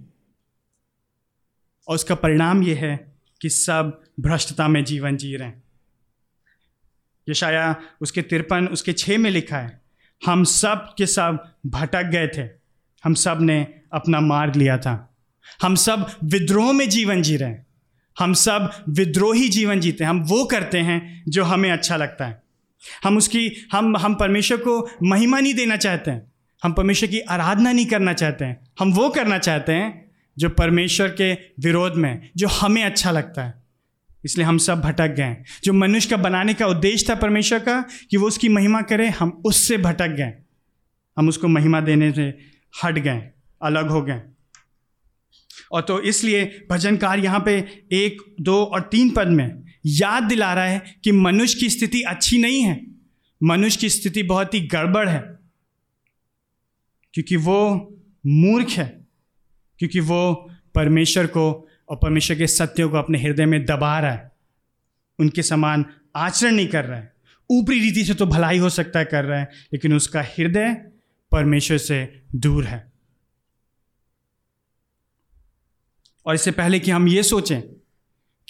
और 1.87 1.95
उसका 1.95 2.15
परिणाम 2.15 2.63
यह 2.63 2.77
है 2.77 3.13
कि 3.41 3.49
सब 3.49 4.01
भ्रष्टता 4.19 4.67
में 4.67 4.85
जीवन 4.85 5.17
जी 5.17 5.35
रहे 5.35 5.47
हैं। 5.47 5.62
यशाया 7.29 7.75
उसके 8.01 8.21
तिरपन, 8.21 8.67
उसके 8.67 8.93
छः 8.93 9.17
में 9.17 9.31
लिखा 9.31 9.57
है, 9.57 9.81
हम 10.25 10.43
सब 10.43 10.95
के 10.97 11.05
सब 11.05 11.53
भटक 11.65 12.03
गए 12.03 12.27
थे। 12.27 12.49
हम 13.03 13.13
सबने 13.13 13.67
अपना 13.93 14.19
मार्ग 14.19 14.55
लिया 14.55 14.77
था। 14.77 15.15
हम 15.61 15.75
सब 15.75 16.17
विद्रोह 16.23 16.71
में 16.71 16.89
जीवन 16.89 17.21
जी 17.21 17.37
रहे 17.37 17.49
हैं। 17.49 17.67
हम 18.19 18.33
सब 18.33 18.83
विद्रोही 18.89 19.49
जीवन 19.49 19.79
जीते 19.79 20.03
हैं। 20.03 20.09
हम 20.09 20.23
वो 20.23 20.45
करते 20.45 20.77
हैं 20.77 21.23
जो 21.27 21.43
हमें 21.43 21.71
अच्छा 21.71 21.95
लगता 21.95 22.25
है। 22.25 22.43
हम 23.03 23.17
उसकी, 23.17 23.51
हम 23.71 23.97
हम 23.97 24.15
परमेश्वर 24.15 24.57
को 24.57 24.89
महिमा 25.03 25.39
नहीं 25.39 25.53
देना 25.53 25.77
चाहते 25.77 26.11
हैं। 26.11 26.31
हम 26.63 26.73
परमेश्वर 26.73 27.09
की 27.09 27.19
आराधना 27.19 27.71
नहीं 27.71 27.85
करना 27.85 28.13
चाहते 28.13 28.45
हैं। 28.45 28.67
हम 28.79 28.93
वो 28.93 29.09
करना 29.09 29.37
चाहते 29.37 29.71
हैं 29.71 30.11
जो 30.37 30.49
परमेश्वर 30.49 31.07
के 31.07 31.33
विरोध 31.33 31.93
में, 31.95 32.29
जो 32.37 32.47
हमें 32.47 32.83
अच्छा 32.83 33.11
लगता 33.11 33.43
है। 33.43 33.62
इसलिए 34.25 34.45
हम 34.45 34.57
सब 34.57 34.81
भटक 34.81 35.07
गए 35.07 35.37
जो 35.63 35.73
मनुष्य 35.73 36.09
का 36.09 36.17
बनाने 36.17 36.53
का 36.53 36.67
उद्देश्य 36.67 37.05
था 37.09 37.15
परमेश्वर 37.15 37.59
का 37.59 37.85
कि 38.11 38.17
वो 38.17 38.27
उसकी 38.27 38.49
महिमा 38.49 38.81
करे, 38.81 39.09
हम 39.09 39.41
उससे 39.45 39.77
भटक 39.77 40.07
गए 40.07 40.33
हम 41.17 41.29
उसको 41.29 41.47
महिमा 41.47 41.81
देने 41.81 42.11
से 42.11 42.37
हट 42.83 42.99
गए 42.99 43.29
अलग 43.61 43.89
हो 43.89 44.01
गए 44.01 44.21
और 45.71 45.81
तो 45.81 46.01
इसलिए 46.01 46.67
भजनकार 46.71 47.19
यहाँ 47.19 47.39
पे 47.39 47.57
एक, 47.91 48.35
दो 48.41 48.63
और 48.63 48.81
तीन 48.81 49.09
पद 49.09 49.27
में 49.27 49.63
याद 49.85 50.23
दिला 50.23 50.53
रहा 50.53 50.65
है 50.65 50.95
कि 51.03 51.11
मनुष्य 51.11 51.59
की 51.59 51.69
स्थिति 51.69 52.01
अच्छी 52.01 52.37
नहीं 52.37 52.61
है। 52.61 52.87
मनुष्य 53.43 53.77
की 53.77 53.89
स्थिति 53.89 54.23
बहुत 54.23 54.53
ही 54.53 54.59
गड़बड़ 54.59 55.09
है। 55.09 55.39
क्योंकि 57.13 57.35
वो 57.35 57.89
मूर्ख 58.25 58.69
है। 58.69 59.07
क्योंकि 59.79 59.99
वो 59.99 60.51
परमेश्वर 60.75 61.25
को 61.25 61.67
और 61.89 61.97
परमेश्वर 61.97 62.37
के 62.37 62.47
सत्यों 62.47 62.89
को 62.89 62.97
अपने 62.97 63.21
हृदय 63.21 63.45
में 63.45 63.65
दबा 63.65 63.99
रहा 63.99 64.11
है। 64.11 64.31
उनके 65.19 65.43
समान 65.43 65.85
आचरण 66.15 66.51
नहीं 66.51 66.67
कर 66.67 66.85
रहा 66.85 66.99
है। 66.99 67.13
ऊपरी 67.49 67.79
रीति 67.79 68.05
से 68.05 68.13
तो 68.13 68.25
भलाई 68.25 68.57
हो 68.57 68.69
सकता 68.69 68.99
है 68.99 69.05
कर 69.05 69.23
रहा 69.23 69.39
है, 69.39 69.49
लेकिन 69.73 69.93
उसका 69.93 70.21
हृदय 70.21 70.73
परमेश्वर 71.31 71.77
से 71.77 72.21
दूर 72.35 72.65
है। 72.65 72.91
और 76.25 76.35
इससे 76.35 76.51
पहले 76.51 76.79
कि 76.79 76.91
हम 76.91 77.07
ये 77.07 77.23
सोचें 77.23 77.61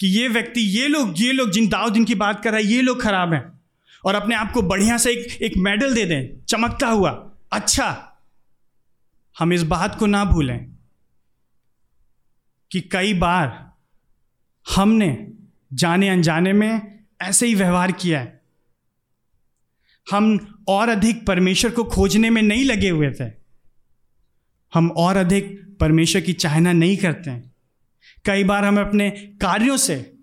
कि 0.00 0.06
ये 0.06 0.28
व्यक्ति, 0.28 0.60
ये 0.60 0.88
लोग 0.88 1.14
ये 1.20 1.32
लोग 1.32 1.50
जिन 1.50 1.68
दाव 1.68 1.90
दिन 1.90 2.04
की 2.04 2.14
बात 2.14 2.42
कर 2.44 2.50
रहा 2.50 2.58
है, 2.58 2.66
ये 2.66 2.82
लोग 2.82 3.02
खराब 3.02 3.32
हैं। 3.32 3.60
और 4.04 4.14
अपने 4.14 4.34
आप 4.34 4.52
को 4.52 4.62
बढ़िया 4.62 4.98
से 4.98 5.12
एक 5.12 5.42
एक 5.42 5.52
मेडल 5.56 5.94
दे 5.94 6.04
दें, 6.04 6.44
चमकता 6.44 6.88
हुआ 6.88 7.36
अच्छा 7.52 8.10
हम 9.38 9.52
इस 9.52 9.62
बात 9.62 9.98
को 9.98 10.06
ना 10.06 10.24
भूलें। 10.24 10.73
कि 12.74 12.80
कई 12.80 13.14
बार 13.14 13.72
हमने 14.76 15.32
जाने 15.72 16.08
अनजाने 16.08 16.52
में 16.52 17.04
ऐसे 17.20 17.46
ही 17.46 17.54
व्यवहार 17.54 17.92
किया 17.92 18.20
है। 18.20 18.42
हम 20.10 20.54
और 20.68 20.88
अधिक 20.88 21.26
परमेश्वर 21.26 21.70
को 21.70 21.84
खोजने 21.84 22.30
में 22.30 22.42
नहीं 22.42 22.64
लगे 22.64 22.88
हुए 22.88 23.12
थे। 23.20 23.32
हम 24.74 24.90
और 24.90 25.16
अधिक 25.16 25.76
परमेश्वर 25.80 26.22
की 26.22 26.32
चाहना 26.32 26.72
नहीं 26.72 26.96
करते 26.96 27.30
हैं। 27.30 27.54
कई 28.24 28.44
बार 28.44 28.64
हम 28.64 28.80
अपने 28.80 29.10
कार्यों 29.40 29.76
से, 29.76 30.18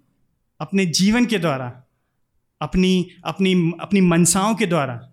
अपने 0.60 0.86
जीवन 0.86 1.26
के 1.26 1.38
द्वारा, 1.38 1.84
अपनी 2.62 3.10
अपनी 3.26 3.74
अपनी 3.82 4.02
मनसाओं 4.02 4.56
के 4.56 4.66
द्वारा 4.66 5.12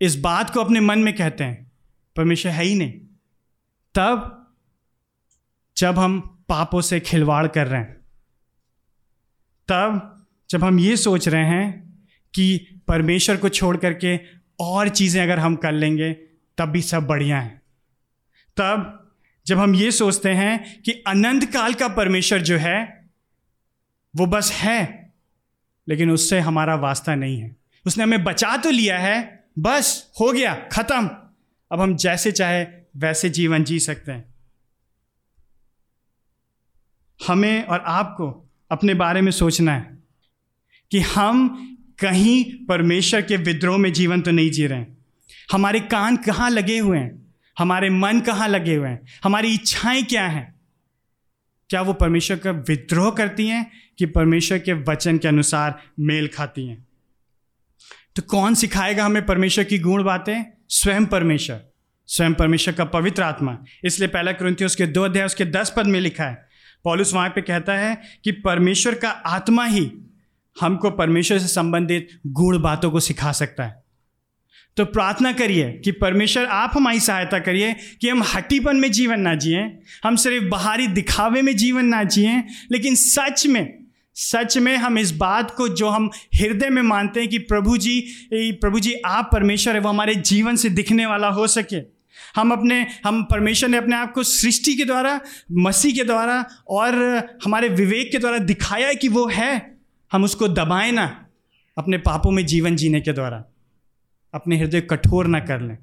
इस 0.00 0.16
बात 0.16 0.50
को 0.50 0.60
अपने 0.60 0.80
मन 0.80 0.98
में 0.98 1.16
कहते 1.16 1.44
हैं, 1.44 1.72
परमेश्वर 2.16 2.52
है 2.52 2.64
ही 2.64 2.74
नहीं। 2.74 2.92
तब, 3.94 4.38
जब 5.76 5.98
हम 5.98 6.41
पापों 6.52 6.80
से 6.80 7.00
खिलवाड़ 7.00 7.46
कर 7.46 7.66
रहे 7.66 7.80
हैं। 7.80 7.92
तब 9.68 10.26
जब 10.50 10.64
हम 10.64 10.78
ये 10.78 10.96
सोच 10.96 11.28
रहे 11.28 11.44
हैं 11.44 11.98
कि 12.34 12.66
परमेश्वर 12.88 13.36
को 13.36 13.48
छोड़ 13.48 13.76
करके 13.76 14.20
और 14.60 14.88
चीज़ें 14.88 15.22
अगर 15.22 15.38
हम 15.38 15.56
कर 15.56 15.72
लेंगे, 15.72 16.12
तब 16.58 16.64
भी 16.64 16.82
सब 16.82 17.06
बढ़िया 17.06 17.40
है। 17.40 17.62
तब 18.56 19.10
जब 19.46 19.58
हम 19.58 19.74
ये 19.74 19.90
सोचते 19.90 20.28
हैं 20.28 20.82
कि 20.82 20.92
अनंत 20.92 21.52
काल 21.52 21.74
का 21.74 21.88
परमेश्वर 21.88 22.40
जो 22.40 22.56
है, 22.56 23.10
वो 24.16 24.26
बस 24.26 24.52
है, 24.52 25.12
लेकिन 25.88 26.10
उससे 26.10 26.40
हमारा 26.40 26.74
वास्ता 26.74 27.14
नहीं 27.14 27.40
है। 27.40 27.56
उसने 27.86 28.04
हमें 28.04 28.24
बचा 28.24 28.56
तो 28.56 28.70
लिया 28.70 28.98
है, 28.98 29.44
बस 29.58 30.12
हो 30.20 30.32
गया, 30.32 30.54
खत्म। 30.54 31.08
अब 31.72 31.80
हम 31.80 31.96
जैसे 31.96 32.32
चाहे, 32.32 32.66
वैसे 32.96 33.30
जीवन 33.30 33.64
जी 33.64 33.78
सकते 33.78 34.12
हैं। 34.12 34.31
हमें 37.28 37.64
और 37.64 37.84
आपको 37.86 38.50
अपने 38.70 38.94
बारे 38.94 39.20
में 39.20 39.32
सोचना 39.32 39.74
है 39.74 39.98
कि 40.90 41.00
हम 41.00 41.48
कहीं 41.98 42.66
परमेश्वर 42.66 43.22
के 43.22 43.36
विद्रोह 43.36 43.78
में 43.78 43.92
जीवन 43.92 44.20
तो 44.20 44.30
नहीं 44.30 44.50
जी 44.50 44.66
रहे 44.66 44.78
हैं। 44.78 44.98
हमारे 45.52 45.80
कान 45.80 46.16
कहाँ 46.16 46.50
लगे 46.50 46.78
हुए 46.78 46.98
हैं? 46.98 47.34
हमारे 47.58 47.90
मन 47.90 48.20
कहाँ 48.20 48.48
लगे 48.48 48.74
हुए 48.74 48.88
हैं? 48.88 49.00
हमारी 49.24 49.54
इच्छाएँ 49.54 50.02
क्या 50.02 50.26
हैं? 50.26 50.60
क्या 51.70 51.82
वो 51.82 51.92
परमेश्वर 51.92 52.38
का 52.38 52.50
विद्रोह 52.50 53.10
करती 53.10 53.48
हैं 53.48 53.70
कि 53.98 54.06
परमेश्वर 54.06 54.58
के 54.58 54.72
वचन 54.72 55.18
के 55.18 55.28
अनुसार 55.28 55.82
मेल 56.00 56.28
खाती 56.28 56.66
हैं? 56.66 56.86
तो 58.16 58.22
कौन 58.22 58.54
सिखाएगा 58.54 59.04
हमें 59.04 59.26
परमेश्वर 59.26 59.64
की 59.64 59.78
गुण 59.78 60.04
बातें? 60.04 60.44
स्वयं 60.68 61.06
परमेश्वर। 61.06 61.62
स्वयं 62.06 62.34
परमेश्वर 62.34 62.74
का 62.74 62.84
पवित्र 62.84 63.22
आत्मा। 63.22 63.58
इसलिए 63.84 64.08
पहला 64.08 64.32
क्रंथियों 64.32 64.66
उसके 64.66 64.86
दो 64.86 65.02
अध्याय, 65.02 65.26
उसके 65.26 65.44
दस 65.44 65.74
पद 65.76 65.86
में 65.86 66.00
लिखा 66.00 66.24
है 66.24 66.51
पॉलिस 66.84 67.12
वहाँ 67.14 67.28
पे 67.28 67.40
कहता 67.40 67.72
है 67.72 68.00
कि 68.24 68.32
परमेश्वर 68.32 68.94
का 68.94 69.08
आत्मा 69.08 69.64
ही 69.64 69.90
हमको 70.56 70.90
परमेश्वर 70.90 71.38
से 71.38 71.46
संबंधित 71.46 72.08
गुण 72.26 72.60
बातों 72.62 72.90
को 72.90 73.00
सिखा 73.00 73.32
सकता 73.32 73.64
है। 73.64 73.82
तो 74.76 74.84
प्रार्थना 74.84 75.32
करिए 75.32 75.70
कि 75.84 75.92
परमेश्वर, 75.92 76.44
आप 76.44 76.72
हमारी 76.74 77.00
सहायता 77.00 77.38
करिए 77.38 77.74
कि 78.00 78.08
हम 78.08 78.22
हट्टीपन 78.22 78.76
में 78.76 78.90
जीवन 78.92 79.20
ना 79.20 79.34
जिए, 79.34 79.60
हम 80.04 80.16
सिर्फ़ 80.16 80.44
बाहरी 80.44 80.86
दिखावे 80.86 81.42
में 81.42 81.56
जीवन 81.56 81.84
ना 81.84 82.02
जिए, 82.04 82.42
लेकिन 82.72 82.94
सच 82.94 83.46
में 83.46 83.82
सच 84.16 84.56
में 84.58 84.76
हम 84.76 84.98
इस 84.98 85.10
बात 85.12 85.50
को 85.50 85.68
जो 85.68 85.88
हम 85.88 86.10
हृदय 86.34 86.68
में 86.68 86.82
मानते 86.82 87.20
हैं 87.20 87.28
कि 87.28 87.38
प्रभु 87.38 87.76
जी 87.76 88.00
प्रभु 88.34 88.80
जी, 88.80 88.94
आप 88.94 89.30
परमेश्वर 89.32 89.74
है, 89.74 89.80
वो 89.80 89.88
हमारे 89.88 90.14
जीवन 90.14 90.56
से 90.56 90.68
दिखने 90.70 91.06
वाला 91.06 91.28
हो 91.28 91.46
सके। 91.46 91.80
हम 92.36 92.52
अपने, 92.52 92.86
हम 93.06 93.24
परमेश्वर 93.24 93.68
ने 93.68 93.76
अपने 93.76 93.96
आप 93.96 94.12
को 94.12 94.22
सृष्टि 94.22 94.74
के 94.74 94.84
द्वारा, 94.84 95.20
मसीह 95.52 95.94
के 95.94 96.04
द्वारा 96.04 96.46
और 96.68 96.94
हमारे 97.44 97.68
विवेक 97.68 98.12
के 98.12 98.18
द्वारा 98.18 98.38
दिखाया 98.38 98.88
है 98.88 98.94
कि 98.94 99.08
वो 99.08 99.28
है। 99.28 99.78
हम 100.12 100.24
उसको 100.24 100.48
दबाएँ 100.48 100.92
ना, 100.92 101.26
अपने 101.78 101.98
पापों 101.98 102.30
में 102.30 102.46
जीवन 102.46 102.76
जीने 102.76 103.00
के 103.00 103.12
द्वारा। 103.12 103.44
अपने 104.34 104.56
हृदय 104.56 104.80
कठोर 104.80 105.26
ना 105.26 105.40
कर 105.40 105.60
लें। 105.60 105.78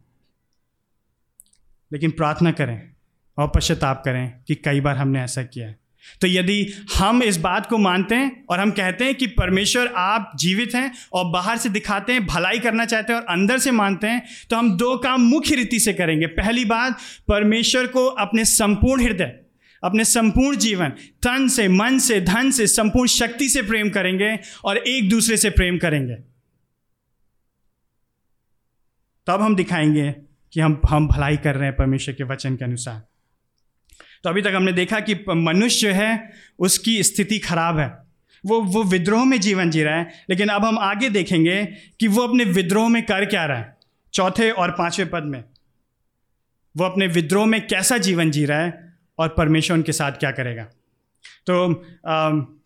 लेकिन 1.93 2.12
प्रार्थना 2.12 2.51
करें 2.51 2.91
और 3.38 3.51
पश्चाताप 3.55 4.01
करें 4.05 4.43
कि 4.47 4.55
कई 4.55 4.81
बार 4.81 4.97
हमने 4.97 5.21
ऐसा 5.21 5.43
किया 5.43 5.67
है। 5.67 5.79
तो 6.21 6.27
यदि 6.27 6.67
हम 6.95 7.23
इस 7.23 7.38
बात 7.38 7.65
को 7.65 7.77
मानते 7.77 8.15
हैं 8.15 8.45
और 8.49 8.59
हम 8.59 8.71
कहते 8.71 9.05
हैं 9.05 9.15
कि 9.15 9.27
परमेश्वर 9.27 9.88
आप 9.88 10.31
जीवित 10.35 10.75
हैं 10.75 10.91
और 11.13 11.25
बाहर 11.31 11.57
से 11.57 11.69
दिखाते 11.69 12.13
हैं, 12.13 12.25
भलाई 12.25 12.59
करना 12.59 12.85
चाहते 12.85 13.13
हैं 13.13 13.19
और 13.19 13.25
अंदर 13.25 13.57
से 13.57 13.71
मानते 13.71 14.07
हैं 14.07 14.21
तो 14.49 14.55
हम 14.55 14.77
दो 14.77 14.97
काम 14.97 15.21
मुख्य 15.21 15.55
रीति 15.55 15.79
से 15.79 15.93
करेंगे। 15.93 16.27
पहली 16.27 16.65
बात, 16.65 16.97
परमेश्वर 17.27 17.88
को 17.88 18.05
अपने 18.05 18.45
संपूर्ण 18.45 19.03
हृदय, 19.03 19.39
अपने 19.83 20.03
संपूर्ण 20.03 20.57
जीवन, 20.57 20.89
तन 21.23 21.47
से, 21.47 21.67
मन 21.67 21.99
से, 21.99 22.21
धन 22.21 22.51
से, 22.51 22.67
संपूर्ण 22.67 23.07
शक्ति 23.07 23.49
से 23.49 23.62
प्रेम 23.62 23.89
करेंगे 23.89 24.38
और 24.65 24.77
एक 24.77 25.09
दूसरे 25.09 25.38
से 25.38 25.49
प्रेम 25.49 25.77
करेंगे। 25.77 26.15
तब 29.27 29.41
हम 29.41 29.55
दिखाएँगे 29.55 30.12
कि 30.53 30.59
हम 30.59 30.81
हम 30.89 31.07
भलाई 31.07 31.38
कर 31.38 31.55
रहे 31.55 31.65
हैं 31.65 31.75
परमेश्वर 31.75 32.15
के 32.15 32.23
वचन 32.23 32.55
के 32.55 32.65
अनुसार। 32.65 33.01
तो 34.23 34.29
अभी 34.29 34.41
तक 34.41 34.53
हमने 34.55 34.71
देखा 34.73 34.99
कि 34.99 35.15
मनुष्य 35.29 35.88
जो 35.88 35.93
है, 35.93 36.32
उसकी 36.60 37.01
स्थिति 37.03 37.39
खराब 37.39 37.79
है। 37.79 37.88
वो 38.43 38.62
वो 38.63 38.84
विद्रोह 38.84 39.23
में 39.25 39.39
जीवन 39.41 39.69
जी 39.69 39.84
रहा 39.84 39.95
है, 39.95 40.10
लेकिन 40.29 40.49
अब 40.49 40.65
हम 40.65 40.79
आगे 40.79 41.10
देखेंगे 41.10 41.63
कि 41.99 42.08
वो 42.08 42.21
अपने 42.21 42.43
विद्रोह 42.45 42.89
में 42.89 43.01
कर 43.03 43.25
क्या 43.25 43.45
रहा 43.45 43.58
है। 43.58 43.77
चौथे 44.13 44.49
और 44.51 44.71
पाँचवें 44.71 45.10
पद 45.10 45.23
में, 45.23 45.43
वो 46.75 46.86
अपने 46.86 47.08
विद्रोह 47.08 47.45
में 47.45 47.62
कैसा 47.67 47.97
जीवन 47.99 48.32
जी 48.32 48.45
रहा 48.45 48.60
है 48.60 48.93
और 49.19 49.27
परमेश्वर 49.27 49.77
उनके 49.77 49.91
साथ 49.91 50.12
क्या 50.12 50.32
करेगा। 50.32 50.63
तो 51.47 51.73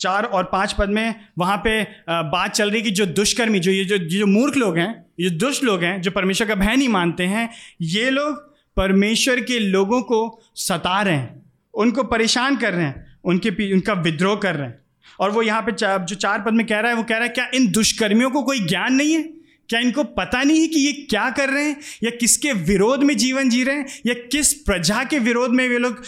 चार 0.01 0.23
और 0.23 0.43
पाँच 0.43 0.73
पद 0.73 0.89
में 0.89 1.15
वहाँ 1.37 1.57
पे 1.57 1.81
बात 2.09 2.51
चल 2.51 2.71
रही 2.71 2.81
कि 2.81 2.91
जो 2.91 3.05
दुष्कर्मी, 3.05 3.59
जो 3.59 3.71
ये, 3.71 3.85
जो 3.85 3.97
जो 3.97 4.25
मूर्ख 4.25 4.57
लोग 4.57 4.77
हैं, 4.77 5.05
ये 5.19 5.29
दुष्ट 5.29 5.63
लोग 5.63 5.83
हैं, 5.83 6.01
जो 6.01 6.11
परमेश्वर 6.11 6.47
का 6.47 6.55
भय 6.55 6.75
नहीं 6.75 6.89
मानते 6.89 7.25
हैं, 7.25 7.49
ये 7.81 8.09
लोग 8.09 8.35
परमेश्वर 8.77 9.39
के 9.41 9.59
लोगों 9.59 10.01
को 10.01 10.41
सता 10.55 11.01
रहे 11.01 11.15
हैं। 11.15 11.42
उनको 11.73 12.03
परेशान 12.03 12.55
कर 12.57 12.73
रहे 12.73 12.85
हैं 12.85 13.05
उनके 13.25 13.73
उनका 13.73 13.93
विद्रोह 13.93 14.35
कर 14.35 14.55
रहे 14.55 14.67
हैं। 14.67 14.79
और 15.19 15.31
वो 15.31 15.41
यहाँ 15.41 15.61
पे 15.61 15.71
चा, 15.71 15.97
जो 15.97 16.15
चार 16.15 16.41
पद 16.41 16.53
में 16.53 16.65
कह 16.67 16.79
रहा 16.79 16.91
है 16.91 16.97
वो 16.97 17.03
कह 17.03 17.15
रहा 17.15 17.23
है 17.23 17.29
क्या 17.29 17.49
इन 17.53 17.71
दुष्कर्मियों 17.71 18.29
को 18.31 18.43
कोई 18.43 18.59
ज्ञान 18.59 18.93
नहीं 18.93 19.13
है? 19.13 19.21
क्या 19.69 19.79
इनको 19.79 20.03
पता 20.03 20.41
नहीं 20.43 20.61
है 20.61 20.67
कि 20.67 20.79
ये 20.79 20.91
क्या 21.09 21.29
कर 21.29 21.49
रहे 21.49 21.63
हैं? 21.63 21.75
या 22.03 22.09
किसके 22.09 22.53
विरोध 22.53 23.03
में 23.03 23.15
जीवन 23.17 23.49
जी 23.49 23.63
रहे 23.63 23.75
हैं? 23.75 23.85
या 24.05 24.13
किस 24.31 24.53
प्रजा 24.53 25.03
के 25.03 25.19
विरोध 25.19 25.51
में 25.51 25.67
वे 25.69 25.77
लोग 25.77 26.01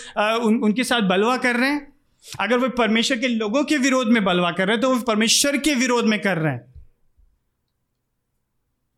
उन, 0.46 0.56
उनके 0.56 0.84
साथ 0.84 1.02
बलवा 1.02 1.38
कर 1.38 1.56
रहे 1.56 1.70
हैं? 1.70 1.94
अगर 2.40 2.58
वो 2.58 2.70
परमेश्वर 2.70 3.18
के 3.18 3.28
लोगों 3.28 3.64
के 3.64 3.78
विरोध 3.78 4.08
में 4.08 4.24
बलवा 4.24 4.52
कर 4.52 4.68
रहे 4.68 4.76
हैं 4.76 4.82
तो 4.82 4.94
वो 4.94 5.02
परमेश्वर 5.02 5.58
के 5.58 5.76
विरोध 5.76 6.06
में 6.06 6.20
कर 6.22 6.38
रहे 6.38 6.54
हैं। 6.54 6.74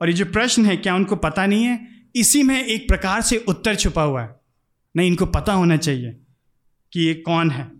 और 0.01 0.07
ये 0.07 0.13
जो 0.13 0.25
प्रश्न 0.25 0.65
है 0.65 0.77
क्या 0.77 0.95
उनको 0.95 1.15
पता 1.15 1.45
नहीं 1.45 1.63
है? 1.63 1.87
इसी 2.15 2.43
में 2.43 2.65
एक 2.65 2.87
प्रकार 2.87 3.21
से 3.21 3.37
उत्तर 3.47 3.75
छुपा 3.75 4.03
हुआ 4.03 4.21
है। 4.21 4.35
नहीं 4.95 5.07
इनको 5.07 5.25
पता 5.25 5.53
होना 5.53 5.77
चाहिए। 5.77 6.17
कि 6.93 7.01
ये 7.01 7.13
कौन 7.13 7.51
है? 7.51 7.71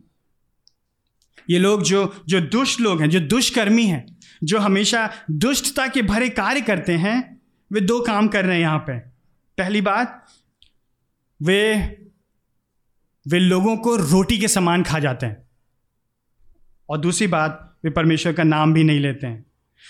ये 1.50 1.60
लोग 1.60 1.84
जो 1.84 2.24
जो 2.28 2.42
दुष्ट 2.42 2.82
लोग 2.82 3.02
हैं, 3.02 3.10
जो 3.10 3.20
दुष्कर्मी 3.20 3.86
हैं, 3.86 4.18
जो 4.44 4.60
हमेशा 4.60 5.14
दुष्टता 5.32 5.88
के 5.88 6.02
भरे 6.02 6.30
कार्य 6.30 6.62
करते 6.62 6.94
हैं, 6.94 7.42
वे 7.72 7.82
दो 7.82 8.00
काम 8.00 8.28
कर 8.28 8.46
रहे 8.46 8.56
हैं 8.56 8.62
यहाँ 8.62 8.80
पे। 8.80 9.00
पहली 9.58 9.82
बात, 9.82 10.26
वे 11.42 11.76
वे 13.28 13.40
लोगों 13.40 13.78
को 13.78 13.96
रोटी 13.96 14.38
के 14.38 14.48
समान 14.48 14.84
खा 14.84 15.00
जाते 15.00 15.26
हैं। 15.26 15.48
और 16.90 16.98
दूसरी 16.98 17.28
बात, 17.28 17.78
वे 17.84 17.92
परमेश्वर 17.92 18.34
का 18.34 18.44
नाम 18.44 18.74
भी 18.74 18.84
नहीं 18.84 19.00
लेते 19.00 19.28
हैं। 19.28 19.46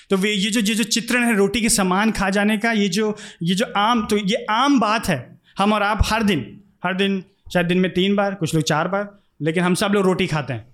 तो 0.09 0.17
वे, 0.17 0.31
ये 0.31 0.49
जो 0.49 0.59
ये 0.59 0.75
जो 0.75 0.83
चित्रण 0.83 1.23
है 1.23 1.35
रोटी 1.35 1.61
के 1.61 1.69
समान 1.69 2.11
खा 2.11 2.29
जाने 2.29 2.57
का, 2.57 2.71
ये 2.71 2.89
जो 2.89 3.17
ये 3.43 3.55
जो 3.55 3.65
आम 3.77 4.05
तो 4.05 4.17
ये 4.17 4.45
आम 4.49 4.79
बात 4.79 5.07
है, 5.07 5.39
हम 5.57 5.73
और 5.73 5.83
आप 5.83 5.99
हर 6.05 6.23
दिन 6.23 6.61
हर 6.83 6.93
दिन 6.93 7.23
शायद 7.53 7.65
दिन 7.65 7.77
में 7.77 7.93
तीन 7.93 8.15
बार, 8.15 8.35
कुछ 8.35 8.55
लोग 8.55 8.63
चार 8.63 8.87
बार, 8.87 9.19
लेकिन 9.41 9.63
हम 9.63 9.75
सब 9.75 9.91
लोग 9.93 10.05
रोटी 10.05 10.27
खाते 10.27 10.53
हैं। 10.53 10.65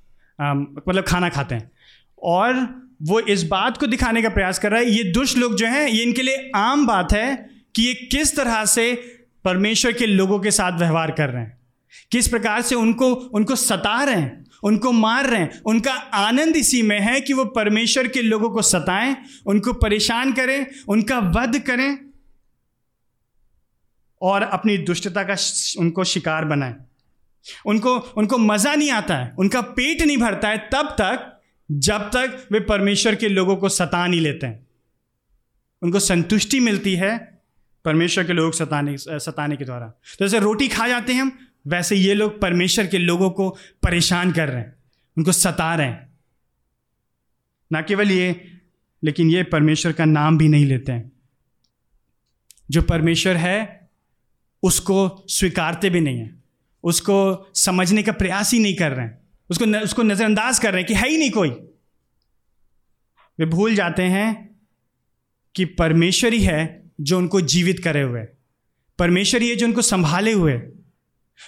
मतलब 0.88 1.04
खाना 1.04 1.30
खाते 1.30 1.56
हैं। 1.56 1.72
और 2.24 2.54
वो 3.02 3.20
इस 3.20 3.44
बात 3.44 3.78
को 3.78 3.88
दिखाने 3.88 4.22
का 4.22 4.30
प्रयास 4.30 4.60
कर 4.60 4.72
रहा 4.72 4.80
है, 4.80 4.90
ये 4.90 5.04
दुष्ट 5.04 5.38
लोग 5.38 5.56
जो 5.56 5.68
हैं, 5.68 5.88
ये 5.88 6.04
इनके 6.04 6.22
लिए 6.22 6.52
आम 6.56 6.88
बात 6.88 7.14
है 7.14 7.50
कि 7.76 7.84
ये 7.84 7.94
किस 7.94 8.36
तरह 8.36 8.66
से 8.66 8.94
परमेश्वर 9.44 9.92
के 9.92 10.06
लोगों 10.06 10.40
के 10.40 10.52
साथ 10.52 10.80
व्यवहार 10.80 11.12
कर 11.12 11.30
रहे 11.30 11.42
हैं। 11.42 11.58
किस 12.12 12.28
प्रकार 12.28 12.62
से 12.62 12.76
उनको 12.76 13.14
उनको 13.14 13.56
सता 13.56 14.04
रहे 14.04 14.16
हैं, 14.16 14.46
उनको 14.64 14.92
मार 14.92 15.26
रहे 15.26 15.40
हैं। 15.40 15.62
उनका 15.66 15.94
आनंद 15.94 16.56
इसी 16.56 16.82
में 16.82 17.00
है 17.00 17.22
कि 17.22 17.34
वो 17.34 17.46
परमेश्वर 17.46 18.08
के 18.08 18.22
लोगों 18.22 18.50
को 18.50 18.62
सताएँ, 18.62 19.16
उनको 19.46 19.74
परेशान 19.74 20.34
करें, 20.34 20.68
उनका 20.88 21.20
वध 21.20 21.60
करें। 21.60 22.13
और 24.24 24.42
अपनी 24.44 24.78
दुष्टता 24.78 25.24
का 25.24 25.36
उनको 25.80 26.04
शिकार 26.04 26.46
बनाएँ। 26.46 26.76
उनको 27.66 27.96
उनको 27.98 28.38
मज़ा 28.38 28.76
नहीं 28.76 28.92
आता 28.92 29.16
है, 29.16 29.34
उनका 29.40 29.62
पेट 29.62 30.02
नहीं 30.02 30.18
भरता 30.18 30.50
है 30.50 30.58
तब 30.74 30.96
तक, 31.02 31.30
जब 31.70 32.10
तक 32.10 32.48
वे 32.52 32.60
परमेश्वर 32.60 33.16
के 33.16 33.30
लोगों 33.30 33.56
को 33.56 33.70
सता 33.70 34.08
नहीं 34.08 34.22
लेते 34.22 34.48
हैं। 34.48 34.68
उनको 35.82 36.00
संतुष्टि 36.00 36.60
मिलती 36.60 36.96
है 36.96 37.42
परमेश्वर 37.86 38.24
के 38.24 38.34
लोग 38.34 38.54
सताने 38.54 38.98
सताने 38.98 39.56
के 39.56 39.66
द्वारा। 39.66 39.88
तो 39.88 40.26
जैसे 40.26 40.40
रोटी 40.40 40.68
खा 40.68 40.88
जाते 40.88 41.14
हैं 41.14 41.22
हम, 41.22 41.38
वैसे 41.68 41.96
ये 41.96 42.14
लोग 42.14 42.40
परमेश्वर 42.42 42.88
के 42.88 42.98
लोगों 42.98 43.30
को 43.30 43.50
परेशान 43.84 44.32
कर 44.32 44.50
रहे 44.50 44.62
हैं, 44.62 44.76
उनको 45.18 45.32
सता 45.32 45.76
रहे 45.76 45.88
हैं। 45.88 46.18
ना 47.72 47.82
केवल 47.82 48.12
ये, 48.12 48.52
लेकिन 49.04 49.30
ये 49.30 49.44
परमेश्वर 49.44 49.92
का 49.92 50.06
नाम 50.06 50.38
भी 50.38 50.48
नहीं 50.48 50.66
लेते 50.66 50.92
हैं। 50.92 51.12
जो 52.72 52.82
परमेश्वर 52.82 53.36
है 53.36 53.83
उसको 54.64 55.26
स्वीकारते 55.28 55.90
भी 55.90 56.00
नहीं 56.00 56.18
हैं। 56.18 56.44
उसको 56.84 57.48
समझने 57.56 58.04
का 58.04 58.12
प्रयास 58.12 58.54
ही 58.54 58.60
नहीं 58.60 58.76
कर 58.76 58.92
रहे 58.92 59.06
हैं। 59.06 59.22
उसको 59.50 59.66
न, 59.66 59.76
उसको 59.76 60.04
नज़रअंदाज 60.04 60.60
कर 60.60 60.72
रहे 60.72 60.82
हैं 60.82 60.88
कि 60.88 60.94
है 60.94 61.10
ही 61.10 61.18
नहीं 61.18 61.32
कोई। 61.32 61.50
वे 63.40 63.46
भूल 63.46 63.76
जाते 63.76 64.04
हैं 64.04 64.60
कि 65.56 65.66
परमेश्वर 65.66 66.34
ही 66.34 66.44
है 66.44 66.92
जो 67.02 67.18
उनको 67.18 67.42
जीवित 67.42 67.80
करे 67.80 68.02
हुए 68.02 68.22
परमेश्वर 69.00 69.42
ही 69.42 69.50
है 69.50 69.56
जो 69.56 69.66
उनको 69.66 69.82
संभाले 69.82 70.32
हुए 70.32 70.54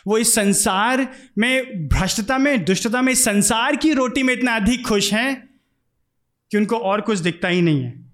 वो 0.07 0.17
इस 0.17 0.35
संसार 0.35 1.07
में 1.37 1.87
भ्रष्टता 1.87 2.37
में 2.37 2.65
दुष्टता 2.65 3.01
में 3.01 3.15
संसार 3.15 3.75
की 3.75 3.93
रोटी 3.93 4.23
में 4.23 4.33
इतना 4.33 4.55
अधिक 4.55 4.87
खुश 4.87 5.13
हैं 5.13 5.59
कि 6.51 6.57
उनको 6.57 6.77
और 6.77 7.01
कुछ 7.01 7.19
दिखता 7.19 7.47
ही 7.47 7.61
नहीं 7.61 7.83
है। 7.83 8.05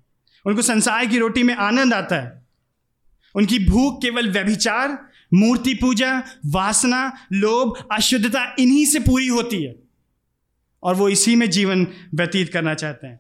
उनको 0.45 0.61
संसार 0.61 1.05
की 1.05 1.17
रोटी 1.17 1.43
में 1.43 1.55
आनंद 1.55 1.93
आता 1.93 2.15
है। 2.15 2.40
उनकी 3.36 3.65
भूख 3.65 4.02
केवल 4.02 4.32
व्यभिचार, 4.32 5.10
मूर्ति 5.34 5.74
पूजा, 5.74 6.24
वासना, 6.46 7.28
लोभ, 7.34 7.88
अशुद्धता 7.91 8.56
इन्हीं 8.60 8.86
से 8.86 9.00
पूरी 9.00 9.28
होती 9.28 9.63
है। 9.63 9.76
और 10.84 10.96
वो 10.96 11.10
इसी 11.10 11.36
में 11.36 11.50
जीवन 11.50 11.88
व्यतीत 12.15 12.54
करना 12.54 12.74
चाहते 12.74 13.08
हैं। 13.08 13.20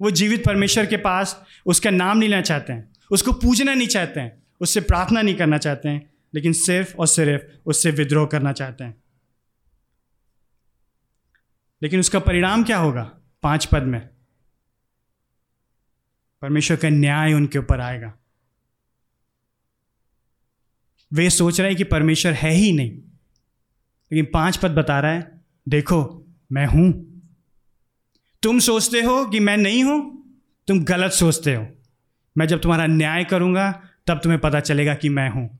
वो 0.00 0.10
जीवित 0.10 0.44
परमेश्वर 0.44 0.86
के 0.86 0.96
पास 0.96 1.44
उसका 1.66 1.90
नाम 1.90 2.20
लेना 2.20 2.40
चाहते 2.40 2.72
हैं। 2.72 2.92
उसको 3.10 3.32
पूजना 3.32 3.74
नहीं 3.74 3.88
चाहते 3.88 4.20
हैं। 4.20 4.42
उससे 4.60 4.80
प्रार्थना 4.80 5.22
नहीं 5.22 5.34
करना 5.34 5.58
चाहते 5.58 5.88
हैं। 5.88 6.12
लेकिन 6.34 6.52
सिर्फ़ 6.52 6.94
और 6.96 7.06
सिर्फ़ 7.06 7.42
उससे 7.66 7.90
विद्रोह 7.90 8.26
करना 8.26 8.52
चाहते 8.52 8.84
हैं। 8.84 9.04
लेकिन 11.82 12.00
उसका 12.00 12.18
परिणाम 12.18 12.64
क्या 12.64 12.78
होगा? 12.78 13.02
पाँच 13.42 13.66
पद 13.66 13.82
में। 13.82 14.08
परमेश्वर 16.42 16.76
का 16.76 16.88
न्याय 16.88 17.32
उनके 17.32 17.58
ऊपर 17.58 17.80
आएगा। 17.80 18.18
वे 21.14 21.30
सोच 21.30 21.60
रहे 21.60 21.68
हैं 21.68 21.78
कि 21.78 21.84
परमेश्वर 21.84 22.32
है 22.32 22.50
ही 22.50 22.72
नहीं। 22.72 22.90
लेकिन 24.12 24.26
पाँच 24.34 24.56
पद 24.56 24.70
बता 24.70 25.00
रहा 25.00 25.12
है, 25.12 25.40
देखो, 25.68 26.26
मैं 26.52 26.66
हूँ। 26.66 27.10
तुम 28.42 28.58
सोचते 28.58 29.02
हो 29.02 29.24
कि 29.24 29.40
मैं 29.40 29.56
नहीं 29.56 29.84
हूँ, 29.84 30.24
तुम 30.68 30.84
गलत 30.84 31.10
सोचते 31.10 31.54
हो। 31.54 31.66
मैं 32.38 32.46
जब 32.46 32.60
तुम्हारा 32.60 32.86
न्याय 32.86 33.24
करूँगा, 33.24 33.82
तब 34.06 34.20
तुम्हें 34.22 34.40
पता 34.40 34.60
चलेगा 34.60 34.94
कि 34.94 35.08
मैं 35.08 35.30
हूँ। 35.30 35.58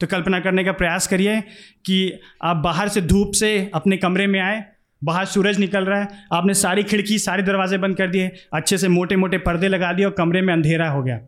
तो 0.00 0.06
कल्पना 0.06 0.40
करने 0.40 0.64
का 0.64 0.72
प्रयास 0.72 1.06
करिए 1.06 1.40
कि 1.86 2.20
आप 2.42 2.56
बाहर 2.56 2.88
से 2.88 3.00
धूप 3.00 3.32
से 3.32 3.70
अपने 3.74 3.96
कमरे 3.96 4.26
में 4.26 4.40
आए, 4.40 4.64
बाहर 5.04 5.24
सूरज 5.24 5.58
निकल 5.58 5.84
रहा 5.84 6.00
है, 6.00 6.08
आपने 6.32 6.54
सारी 6.54 6.82
खिड़की, 6.82 7.18
सारे 7.18 7.42
दरवाजे 7.42 7.78
बंद 7.78 7.96
कर 7.96 8.10
दिए, 8.10 8.30
अच्छे 8.52 8.78
से 8.78 8.88
मोटे 8.88 9.16
मोटे 9.16 9.38
पर्दे 9.38 9.68
लगा 9.68 9.92
दिए 9.92 10.04
और 10.04 10.12
कमरे 10.12 10.42
में 10.42 10.54
अंधेरा 10.54 10.90
हो 10.90 11.02
गया। 11.02 11.20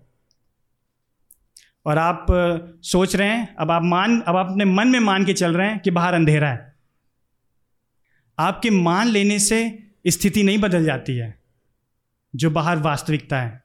और 1.87 1.99
आप 1.99 2.27
सोच 2.83 3.17
रहे 3.17 3.29
हैं, 3.29 3.57
अब 3.57 3.71
आप 3.71 3.83
मान, 3.85 4.21
अब 4.21 4.37
आप 4.37 4.51
अपने 4.51 4.65
मन 4.65 4.89
में 4.89 5.01
मान 5.01 5.25
के 5.25 5.33
चल 5.33 5.55
रहे 5.55 5.69
हैं 5.71 5.79
कि 5.79 5.91
बाहर 5.91 6.15
अंधेरा 6.15 6.49
है। 6.49 6.75
आपके 8.39 8.71
मान 8.71 9.09
लेने 9.09 9.39
से 9.39 9.79
स्थिति 10.07 10.43
नहीं 10.43 10.59
बदल 10.59 10.85
जाती 10.85 11.17
है, 11.17 11.39
जो 12.37 12.51
बाहर 12.51 12.77
वास्तविकता 12.77 13.41
है। 13.41 13.63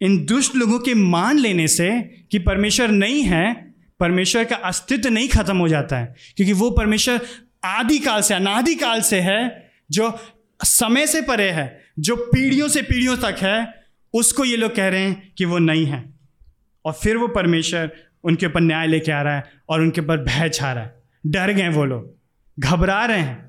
इन 0.00 0.24
दुष्ट 0.24 0.56
लोगों 0.56 0.78
के 0.78 0.94
मान 0.94 1.38
लेने 1.38 1.68
से 1.68 2.00
कि 2.32 2.38
परमेश्वर 2.38 2.88
नहीं 2.88 3.22
है, 3.22 3.74
परमेश्वर 4.00 4.44
का 4.44 4.56
अस्तित्व 4.56 5.08
नहीं 5.08 5.28
खत्म 5.28 5.56
हो 5.56 5.68
जाता 5.68 5.98
है, 5.98 6.14
क्योंकि 6.36 6.52
वो 6.52 6.70
परमेश्वर 6.70 7.20
आदिकाल 7.64 8.22
से, 8.22 8.34
अनादिकाल 8.34 9.00
से 9.00 9.20
है, 9.20 9.70
जो 9.90 10.18
समय 10.64 11.06
से 11.06 11.22
परे 11.22 11.50
है, 11.50 11.84
जो 11.98 12.16
पीढ़ियों 12.16 12.68
से 12.68 12.82
पीढ़ियों 12.82 13.16
तक 13.16 13.36
है, 13.38 13.74
उसको 14.14 14.44
ये 14.44 14.56
लोग 14.56 14.74
कह 14.74 14.88
रहे 14.88 15.00
हैं 15.00 15.32
कि 15.38 15.44
वो 15.44 15.58
नहीं 15.58 15.86
है। 15.86 16.17
और 16.88 16.94
फिर 16.94 17.16
वो 17.16 17.28
परमेश्वर 17.28 17.90
उनके 18.24 18.46
ऊपर 18.46 18.60
न्याय 18.60 18.86
लेके 18.86 19.12
आ 19.12 19.22
रहा 19.22 19.36
है 19.36 19.50
और 19.68 19.80
उनके 19.80 20.00
ऊपर 20.00 20.24
भय 20.24 20.48
छा 20.48 20.72
रहा 20.72 20.84
है। 20.84 21.02
डर 21.26 21.52
गए 21.52 21.68
वो 21.68 21.84
लोग। 21.84 22.16
घबरा 22.58 23.04
रहे 23.04 23.18
हैं। 23.18 23.48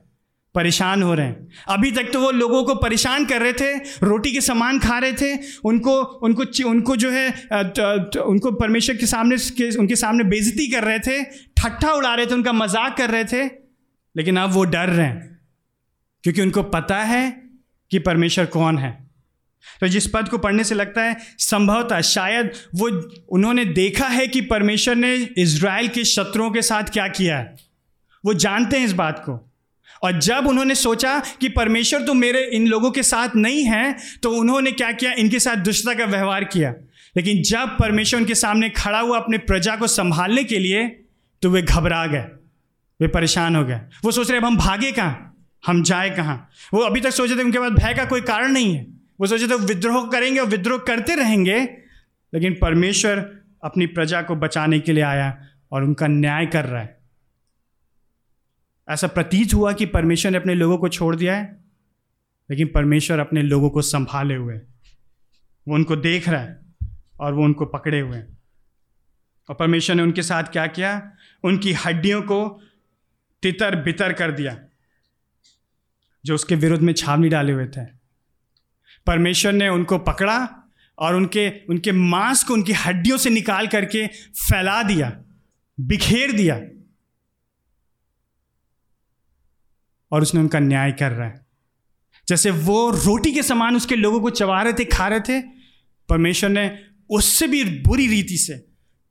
परेशान 0.55 1.03
हो 1.03 1.13
रहे 1.13 1.25
हैं। 1.25 1.47
अभी 1.69 1.91
तक 1.91 2.03
तो 2.13 2.19
वो 2.21 2.31
लोगों 2.31 2.63
को 2.63 2.75
परेशान 2.75 3.25
कर 3.25 3.41
रहे 3.41 3.53
थे 3.53 3.73
रोटी 4.03 4.31
के 4.31 4.41
सामान 4.41 4.79
खा 4.79 4.99
रहे 4.99 5.13
थे। 5.13 5.39
उनको 5.65 6.01
उनको 6.01 6.69
उनको 6.69 6.95
जो 6.95 7.11
है 7.11 7.31
तो, 7.31 8.03
तो, 8.03 8.23
उनको 8.23 8.51
परमेश्वर 8.51 8.97
के 8.97 9.05
सामने 9.05 9.37
के 9.37 9.77
उनके 9.77 9.95
सामने 9.95 10.23
बेजती 10.23 10.67
कर 10.67 10.83
रहे 10.83 10.99
थे 10.99 11.23
ठट्ठा 11.57 11.91
उड़ा 11.91 12.15
रहे 12.15 12.25
थे 12.25 12.33
उनका 12.33 12.53
मज़ाक 12.53 12.97
कर 12.97 13.09
रहे 13.09 13.23
थे। 13.23 13.45
लेकिन 14.17 14.37
अब 14.37 14.51
वो 14.51 14.63
डर 14.65 14.89
रहे 14.89 15.05
हैं 15.05 15.39
क्योंकि 16.23 16.41
उनको 16.41 16.63
पता 16.63 16.97
है 16.97 17.43
कि 17.91 17.99
परमेश्वर 17.99 18.45
कौन 18.45 18.77
है। 18.77 19.08
तो 19.81 19.87
जिस 19.87 20.07
पद 20.07 20.29
को 20.29 20.37
पढ़ने 20.37 20.63
से 20.63 20.75
लगता 20.75 21.01
है, 21.01 21.17
संभवतः 21.37 22.01
शायद 22.01 22.51
वो 22.75 22.89
उन्होंने 23.29 23.65
देखा 23.65 24.07
है 24.07 24.27
कि 24.27 24.41
परमेश्वर 24.41 24.95
ने 24.95 25.15
इज़राइल 25.37 25.87
के 25.87 26.03
शत्रुओं 26.03 26.51
के 26.51 26.61
साथ 26.61 26.83
क्या 26.83 27.07
किया 27.07 27.37
है। 27.37 27.55
वो 28.25 28.33
जानते 28.33 28.77
हैं 28.77 28.85
इस 28.85 28.93
बात 28.93 29.19
को। 29.19 29.45
और 30.03 30.19
जब 30.19 30.47
उन्होंने 30.47 30.75
सोचा 30.75 31.23
कि 31.41 31.49
परमेश्वर 31.49 32.01
तो 32.01 32.13
मेरे 32.13 32.43
इन 32.43 32.67
लोगों 32.67 32.91
के 32.91 33.03
साथ 33.03 33.29
नहीं 33.35 33.63
है 33.63 33.97
तो 34.23 34.31
उन्होंने 34.31 34.71
क्या 34.71 34.91
किया? 34.91 35.11
इनके 35.11 35.39
साथ 35.39 35.55
दुष्टता 35.55 35.93
का 35.93 36.05
व्यवहार 36.05 36.43
किया। 36.43 36.73
लेकिन 37.17 37.41
जब 37.43 37.69
परमेश्वर 37.69 38.19
उनके 38.19 38.35
सामने 38.35 38.69
खड़ा 38.69 38.99
हुआ 38.99 39.17
अपने 39.17 39.37
प्रजा 39.37 39.75
को 39.75 39.87
संभालने 39.87 40.43
के 40.43 40.59
लिए 40.59 40.87
तो 41.41 41.49
वे 41.49 41.61
घबरा 41.61 42.05
गए। 42.05 42.25
वे 43.01 43.07
परेशान 43.07 43.55
हो 43.55 43.63
गए। 43.63 43.79
वो 44.03 44.11
सोच 44.11 44.29
रहे, 44.29 44.39
अब 44.39 44.45
हम 44.45 44.57
भागे 44.57 44.91
कहाँ? 44.91 45.25
हम 45.67 45.83
जाए 45.83 46.09
कहाँ? 46.09 46.49
वो 46.73 46.79
अभी 46.79 47.01
तक 47.01 47.09
सोचे 47.09 47.35
थे 47.35 47.43
उनके 47.43 47.59
पास 47.59 47.71
भय 47.71 47.93
का 47.93 48.05
कोई 48.05 48.21
कारण 48.21 48.51
नहीं 48.51 48.75
है। 48.75 48.98
वो 49.19 49.27
सोचे 49.27 49.47
थे 49.47 49.55
विद्रोह 49.55 50.09
करेंगे 50.09 50.39
और 50.39 50.47
विद्रोह 50.47 50.79
करते 50.79 51.15
रहेंगे, 51.15 51.59
लेकिन 52.33 52.57
परमेश्वर 52.61 53.19
अपनी 53.63 53.87
प्रजा 53.87 54.21
को 54.21 54.35
बचाने 54.35 54.79
के 54.79 54.93
लिए 54.93 55.03
आया 55.03 55.47
और 55.71 55.83
उनका 55.83 56.07
न्याय 56.07 56.45
कर 56.45 56.65
रहा 56.65 56.81
है। 56.81 56.97
ऐसा 58.87 59.07
प्रतीत 59.07 59.53
हुआ 59.53 59.73
कि 59.73 59.85
परमेश्वर 59.85 60.31
ने 60.31 60.37
अपने 60.37 60.53
लोगों 60.55 60.77
को 60.77 60.89
छोड़ 60.89 61.15
दिया 61.15 61.35
है, 61.37 61.57
लेकिन 62.49 62.67
परमेश्वर 62.67 63.19
अपने 63.19 63.41
लोगों 63.41 63.69
को 63.69 63.81
संभाले 63.81 64.35
हुए 64.35 64.55
वो 65.67 65.75
उनको 65.75 65.95
देख 65.95 66.29
रहा 66.29 66.41
है 66.41 66.59
और 67.19 67.33
वो 67.33 67.43
उनको 67.43 67.65
पकड़े 67.65 67.99
हुए 67.99 68.17
हैं। 68.17 68.37
और 69.49 69.55
परमेश्वर 69.55 69.95
ने 69.95 70.03
उनके 70.03 70.21
साथ 70.21 70.43
क्या 70.43 70.65
किया? 70.67 71.11
उनकी 71.43 71.73
हड्डियों 71.75 72.21
को 72.21 72.61
तितर 73.43 73.75
बितर 73.75 74.13
कर 74.13 74.31
दिया, 74.31 74.57
जो 76.25 76.35
उसके 76.35 76.55
विरुद्ध 76.55 76.83
में 76.83 76.93
छावनी 76.93 77.29
डाले 77.29 77.51
हुए 77.51 77.67
थे। 77.67 77.98
परमेश्वर 79.09 79.53
ने 79.53 79.69
उनको 79.69 79.97
पकड़ा 79.97 80.69
और 80.99 81.15
उनके 81.15 81.65
उनके 81.69 81.91
मांस 81.91 82.43
को 82.43 82.53
उनकी 82.53 82.71
हड्डियों 82.71 83.17
से 83.17 83.29
निकाल 83.29 83.67
करके 83.67 84.07
फैला 84.07 84.83
दिया, 84.83 85.23
बिखेर 85.79 86.31
दिया। 86.31 86.61
और 90.11 90.21
उसने 90.21 90.41
उनका 90.41 90.59
न्याय 90.59 90.91
कर 90.91 91.11
रहा 91.11 91.27
है। 91.27 91.45
जैसे 92.27 92.51
वो 92.51 92.91
रोटी 92.91 93.31
के 93.31 93.43
समान 93.43 93.75
उसके 93.75 93.95
लोगों 93.95 94.21
को 94.21 94.29
चबा 94.29 94.61
रहे 94.61 94.73
थे, 94.73 94.85
खा 94.85 95.07
रहे 95.07 95.19
थे, 95.19 95.41
परमेश्वर 96.09 96.49
ने 96.49 96.79
उससे 97.09 97.47
भी 97.47 97.63
बुरी 97.63 98.07
रीति 98.07 98.37
से 98.37 98.65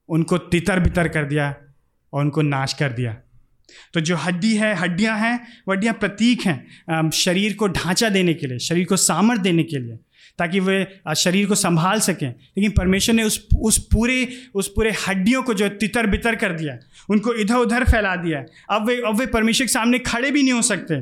उनको 0.09 0.39
तितर 0.39 0.81
बितर 0.81 1.09
कर 1.09 1.25
दिया 1.25 1.57
और 2.13 2.21
उनको 2.25 2.43
नाश 2.43 2.73
कर 2.73 2.93
दिया। 2.93 3.17
तो 3.95 4.01
जो 4.01 4.17
हड्डी 4.17 4.55
है, 4.57 4.75
हड्डियाँ 4.75 5.19
हैं, 5.19 5.37
वो 5.69 5.73
हड्डियाँ 5.73 5.95
प्रतीक 5.95 6.43
हैं 6.43 7.11
शरीर 7.15 7.55
को 7.55 7.69
ढांचा 7.69 8.09
देने 8.11 8.35
के 8.35 8.47
लिए, 8.47 8.59
शरीर 8.61 8.87
को 8.87 8.97
सामर्थ 8.99 9.41
देने 9.41 9.63
के 9.65 9.79
लिए, 9.79 9.97
ताकि 10.39 10.61
वे 10.61 10.87
शरीर 11.17 11.47
को 11.47 11.55
संभाल 11.57 12.01
सकें। 12.01 12.29
लेकिन 12.29 12.71
परमेश्वर 12.73 13.15
ने 13.15 13.23
उस 13.25 13.47
उस 13.59 13.79
पूरे 13.87 14.29
उस 14.55 14.69
पूरे 14.69 14.93
हड्डियों 15.07 15.43
को 15.43 15.55
जो 15.55 15.69
तितर 15.71 16.07
बितर 16.07 16.37
कर 16.37 16.53
दिया, 16.53 16.79
उनको 17.09 17.35
इधर 17.35 17.55
उधर 17.57 17.85
फैला 17.85 18.15
दिया, 18.19 18.45
अब 18.71 18.87
वे 18.87 19.01
अब 19.03 19.19
वे 19.19 19.27
परमेश्वर 19.29 19.67
के 19.67 19.73
सामने 19.73 19.99
खड़े 20.01 20.31
भी 20.31 20.43
नहीं 20.43 20.53
हो 20.53 20.63
सकते, 20.65 21.01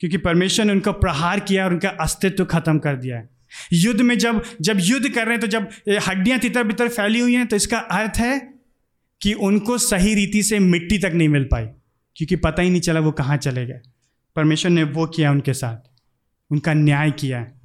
क्योंकि 0.00 0.16
परमेश्वर 0.18 0.64
ने 0.64 0.72
उनको 0.72 0.92
प्रहार 0.94 1.40
किया 1.40 1.64
और 1.64 1.72
उनका 1.72 1.88
अस्तित्व 2.00 2.44
खत्म 2.46 2.78
कर 2.78 2.96
दिया 2.96 3.16
है। 3.16 3.28
युद्ध 3.74 4.00
में 4.00 4.16
जब 4.18 4.42
जब 4.60 4.78
युद्ध 4.80 5.08
कर 5.08 5.24
रहे 5.24 5.32
हैं 5.32 5.40
तो 5.40 5.46
जब 5.48 5.68
हड्डियाँ 6.08 6.38
तितर 6.38 6.64
बितर 6.64 6.88
फैली 6.90 7.20
हुई 7.20 7.34
हैं 7.34 7.46
तो 7.46 7.56
इसका 7.56 7.78
अर्थ 7.78 8.18
है 8.18 8.38
कि 9.20 9.32
उनको 9.42 9.78
सही 9.80 10.14
रीति 10.14 10.42
से 10.42 10.58
मिट्टी 10.58 10.98
तक 10.98 11.12
नहीं 11.14 11.28
मिल 11.28 11.44
पाई। 11.44 11.66
क्योंकि 12.16 12.36
पता 12.36 12.62
ही 12.62 12.70
नहीं 12.70 12.80
चला 12.80 13.00
वो 13.00 13.12
कहाँ 13.12 13.36
चले 13.36 13.66
गए। 13.66 13.80
परमेश्वर 14.36 14.70
ने 14.70 14.82
वो 14.82 15.06
किया 15.06 15.30
उनके 15.30 15.54
साथ। 15.54 15.90
उनका 16.50 16.74
न्याय 16.74 17.10
किया 17.10 17.38
है। 17.38 17.60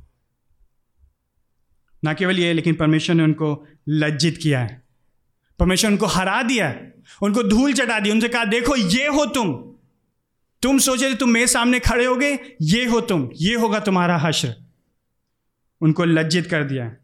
ना 2.04 2.14
केवल 2.14 2.40
ये, 2.40 2.54
लेकिन 2.54 2.76
परमेश्वर 2.76 3.16
ने 3.16 3.24
उनको 3.24 3.68
लज्जित 3.90 4.38
किया 4.38 4.60
है। 4.60 4.84
परमेश्वर 5.60 5.92
उनको 5.92 6.06
हरा 6.06 6.44
दिया 6.44 6.68
है। 6.68 6.94
उनको 7.22 7.44
धूल 7.44 7.74
चटा 7.74 8.00
दी। 8.00 8.12
उनसे 8.12 8.30
कहा, 8.30 8.46
देखो, 8.46 8.76
ये 8.76 9.08
हो 9.08 9.26
तुम। 9.26 9.54
तुम 10.62 10.78
सोचे 10.78 11.10
थे 11.10 11.16
तुम 11.16 11.30
मेरे 11.30 11.48
सामने 11.48 11.80
खड़े 11.80 12.06
हो 12.06 12.16
गए 12.16 12.40
ये 12.62 12.86
हो 12.86 13.02
तुम। 13.02 13.30
ये 13.36 13.56
होगा 13.56 13.80
तुम्हारा 13.80 14.18
हश्र। 14.18 14.56
उनको 15.82 16.06
लज्जित 16.06 16.48
कर 16.48 16.64
दिया 16.64 16.96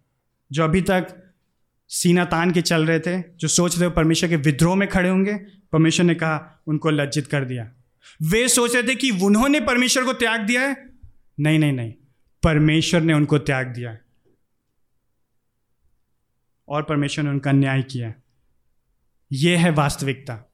जो 0.52 0.64
अभी 0.64 0.82
तक 0.82 1.34
सीना 1.88 2.26
तान 2.26 2.52
के 2.52 2.62
चल 2.62 2.86
रहे 2.86 3.00
थे, 3.00 3.24
जो 3.38 3.48
सोच 3.48 3.76
रहे 3.76 3.86
हो 3.86 3.92
परमेश्वर 3.92 4.30
के 4.30 4.36
विद्रोह 4.36 4.76
में 4.76 4.90
खड़े 4.90 5.10
होंगे 5.10 5.57
परमेश्वर 5.72 6.06
ने 6.06 6.16
कहा, 6.16 6.64
उनको 6.68 6.90
लज्जित 6.90 7.28
कर 7.28 7.46
दिया। 7.46 7.72
वे 8.22 8.48
सोच 8.48 8.76
रहे 8.76 8.84
थे 8.84 8.96
कि 8.96 9.12
उन्होंने 9.12 9.60
परमेश्वर 9.60 10.04
को 10.04 10.14
त्याग 10.14 10.42
दिया 10.42 10.62
है। 10.62 10.90
नहीं 11.40 11.60
नहीं 11.60 11.74
नहीं। 11.74 11.94
परमेश्वर 12.44 13.02
ने 13.02 13.14
उनको 13.14 13.38
त्याग 13.38 13.68
दिया। 13.68 13.98
और 16.68 16.84
परमेश्वर 16.84 17.26
ने 17.26 17.30
उनका 17.32 17.52
न्याय 17.52 17.82
किया। 17.82 18.14
यह 19.32 19.60
है 19.60 19.72
वास्तविकता। 19.72 20.52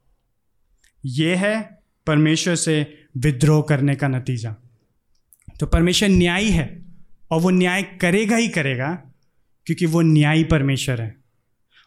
यह 1.05 1.39
है 1.39 1.83
परमेश्वर 2.07 2.55
से 2.55 3.05
विद्रोह 3.17 3.65
करने 3.69 3.95
का 3.95 4.07
नतीजा। 4.07 4.55
तो 5.59 5.65
परमेश्वर 5.65 6.09
न्यायी 6.09 6.49
है, 6.49 6.85
और 7.31 7.41
वो 7.41 7.49
न्याय 7.49 7.83
करेगा 7.83 8.35
ही 8.35 8.47
करेगा, 8.47 8.93
क्योंकि 9.65 9.85
वो 9.85 10.01
न्यायी 10.01 10.43
परमेश्वर 10.43 11.01
है। 11.01 11.22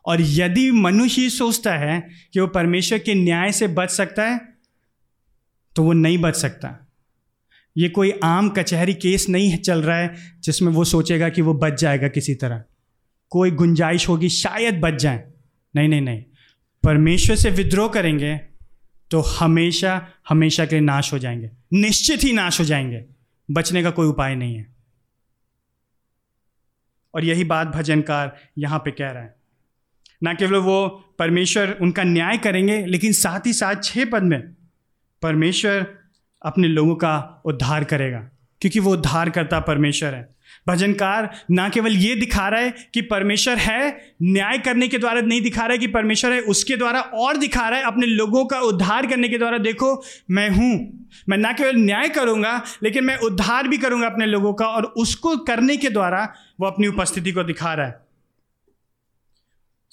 और 0.07 0.21
यदि 0.21 0.71
मनुष्य 0.71 1.31
सोचता 1.31 1.77
है 1.77 2.09
कि 2.33 2.41
वो 2.41 2.47
परमेश्वर 2.47 2.99
के 2.99 3.15
न्याय 3.15 3.53
से 3.53 3.69
बच 3.69 3.91
सकता 3.91 4.23
है 4.23 4.41
तो 5.77 5.83
वो 5.83 5.93
नहीं 5.93 6.19
बच 6.19 6.37
सकता। 6.37 6.87
ये 7.77 7.89
कोई 7.89 8.13
आम 8.25 8.49
कचहरी 8.49 8.95
केस 8.95 9.29
नहीं 9.29 9.57
चल 9.57 9.83
रहा 9.83 9.99
है, 9.99 10.15
जिसमें 10.41 10.73
वो 10.73 10.85
सोचेगा 10.85 11.29
कि 11.29 11.43
वो 11.43 11.55
बच 11.55 11.81
जाएगा 11.81 12.09
किसी 12.09 12.35
तरह। 12.35 12.65
कोई 13.31 13.51
गुंजाइश 13.51 14.09
होगी, 14.09 14.29
शायद 14.29 14.81
बच 14.81 14.95
जाए। 14.95 15.33
नहीं 15.77 15.89
नहीं 15.89 16.01
नहीं। 16.01 16.25
परमेश्वर 16.85 17.37
से 17.37 17.51
विद्रोह 17.51 17.89
करेंगे 17.89 18.37
तो 19.11 19.21
हमेशा 19.21 20.09
हमेशा 20.29 20.67
के 20.67 20.75
लिए 20.75 20.81
नाश 20.81 21.13
हो 21.13 21.19
जाएँगे। 21.19 21.51
निश्चित 21.73 22.25
ही 22.25 22.33
नाश 22.33 22.61
हो 22.61 22.65
जाएँगे। 22.65 23.05
बचने 23.51 23.83
का 23.83 23.91
कोई 23.91 24.07
उपाय 24.07 24.35
नहीं 24.35 24.57
है। 24.57 24.77
और 27.15 27.25
यही 27.25 27.45
बात 27.45 27.69
भजनकार 27.69 28.37
यहाँ 28.59 28.79
पे 28.79 28.91
कह 28.91 29.11
रहा 29.11 29.23
है। 29.23 29.36
ना 30.23 30.35
केवल 30.35 30.59
वो 30.59 30.87
परमेश्वर 31.19 31.77
उनका 31.81 32.03
न्याय 32.03 32.39
करेंगे, 32.39 32.85
लेकिन 32.87 33.13
साथ 33.13 33.47
ही 33.47 33.53
साथ 33.53 33.83
छः 33.85 34.05
पद 34.05 34.23
में 34.23 34.41
परमेश्वर 35.23 35.87
अपने 36.43 36.69
लोगों 36.69 36.95
का 36.95 37.43
उद्धार 37.45 37.85
करेगा, 37.85 38.19
क्योंकि 38.63 38.81
वो 38.81 38.93
उद्धार 38.93 39.31
करता 39.31 39.61
परमेश्वर 39.61 40.15
है। 40.15 40.35
भजनकार 40.69 41.29
ना 41.51 41.69
केवल 41.69 41.93
ये 41.93 42.15
दिखा 42.15 42.49
रहा 42.49 42.61
है 42.61 42.75
कि 42.95 43.01
परमेश्वर 43.03 43.57
है, 43.57 43.97
न्याय 44.23 44.59
करने 44.59 44.89
के 44.89 44.99
द्वारा 44.99 45.21
नहीं 45.21 45.41
दिखा 45.43 45.63
रहा 45.63 45.73
है 45.73 45.79
कि 45.79 45.87
परमेश्वर 45.87 46.33
है, 46.33 46.41
उसके 46.41 46.77
द्वारा 46.77 47.01
और 47.01 47.37
दिखा 47.37 47.69
रहा 47.69 47.79
है, 47.79 47.85
अपने 47.85 48.07
लोगों 48.07 48.45
का 48.45 48.61
उद्धार 48.61 49.07
करने 49.07 49.29
के 49.29 49.39
द्वारा, 49.39 49.59
देखो, 49.59 50.05
मैं 50.31 50.49
हूँ, 50.51 51.09
मैं 51.29 51.39
ना 51.39 51.53
केवल 51.53 51.77
न्याय 51.77 52.09
करूँगा, 52.09 52.61
लेकिन 52.83 53.05
मैं 53.05 53.17
उद्धार 53.19 53.69
भी 53.69 53.79
करूँगा 53.79 54.07
अपने 54.07 54.27
लोगों 54.27 54.53
का, 54.55 54.67
और 54.67 54.85
उसको 54.85 55.37
करने 55.37 55.77
के 55.77 55.89
द्वारा 55.89 56.33
वो 56.61 56.67
अपनी 56.67 56.87
उपस्थिति 56.87 57.33
को 57.33 57.43
दिखा 57.43 57.75
रहा 57.75 57.87
है। 57.87 58.06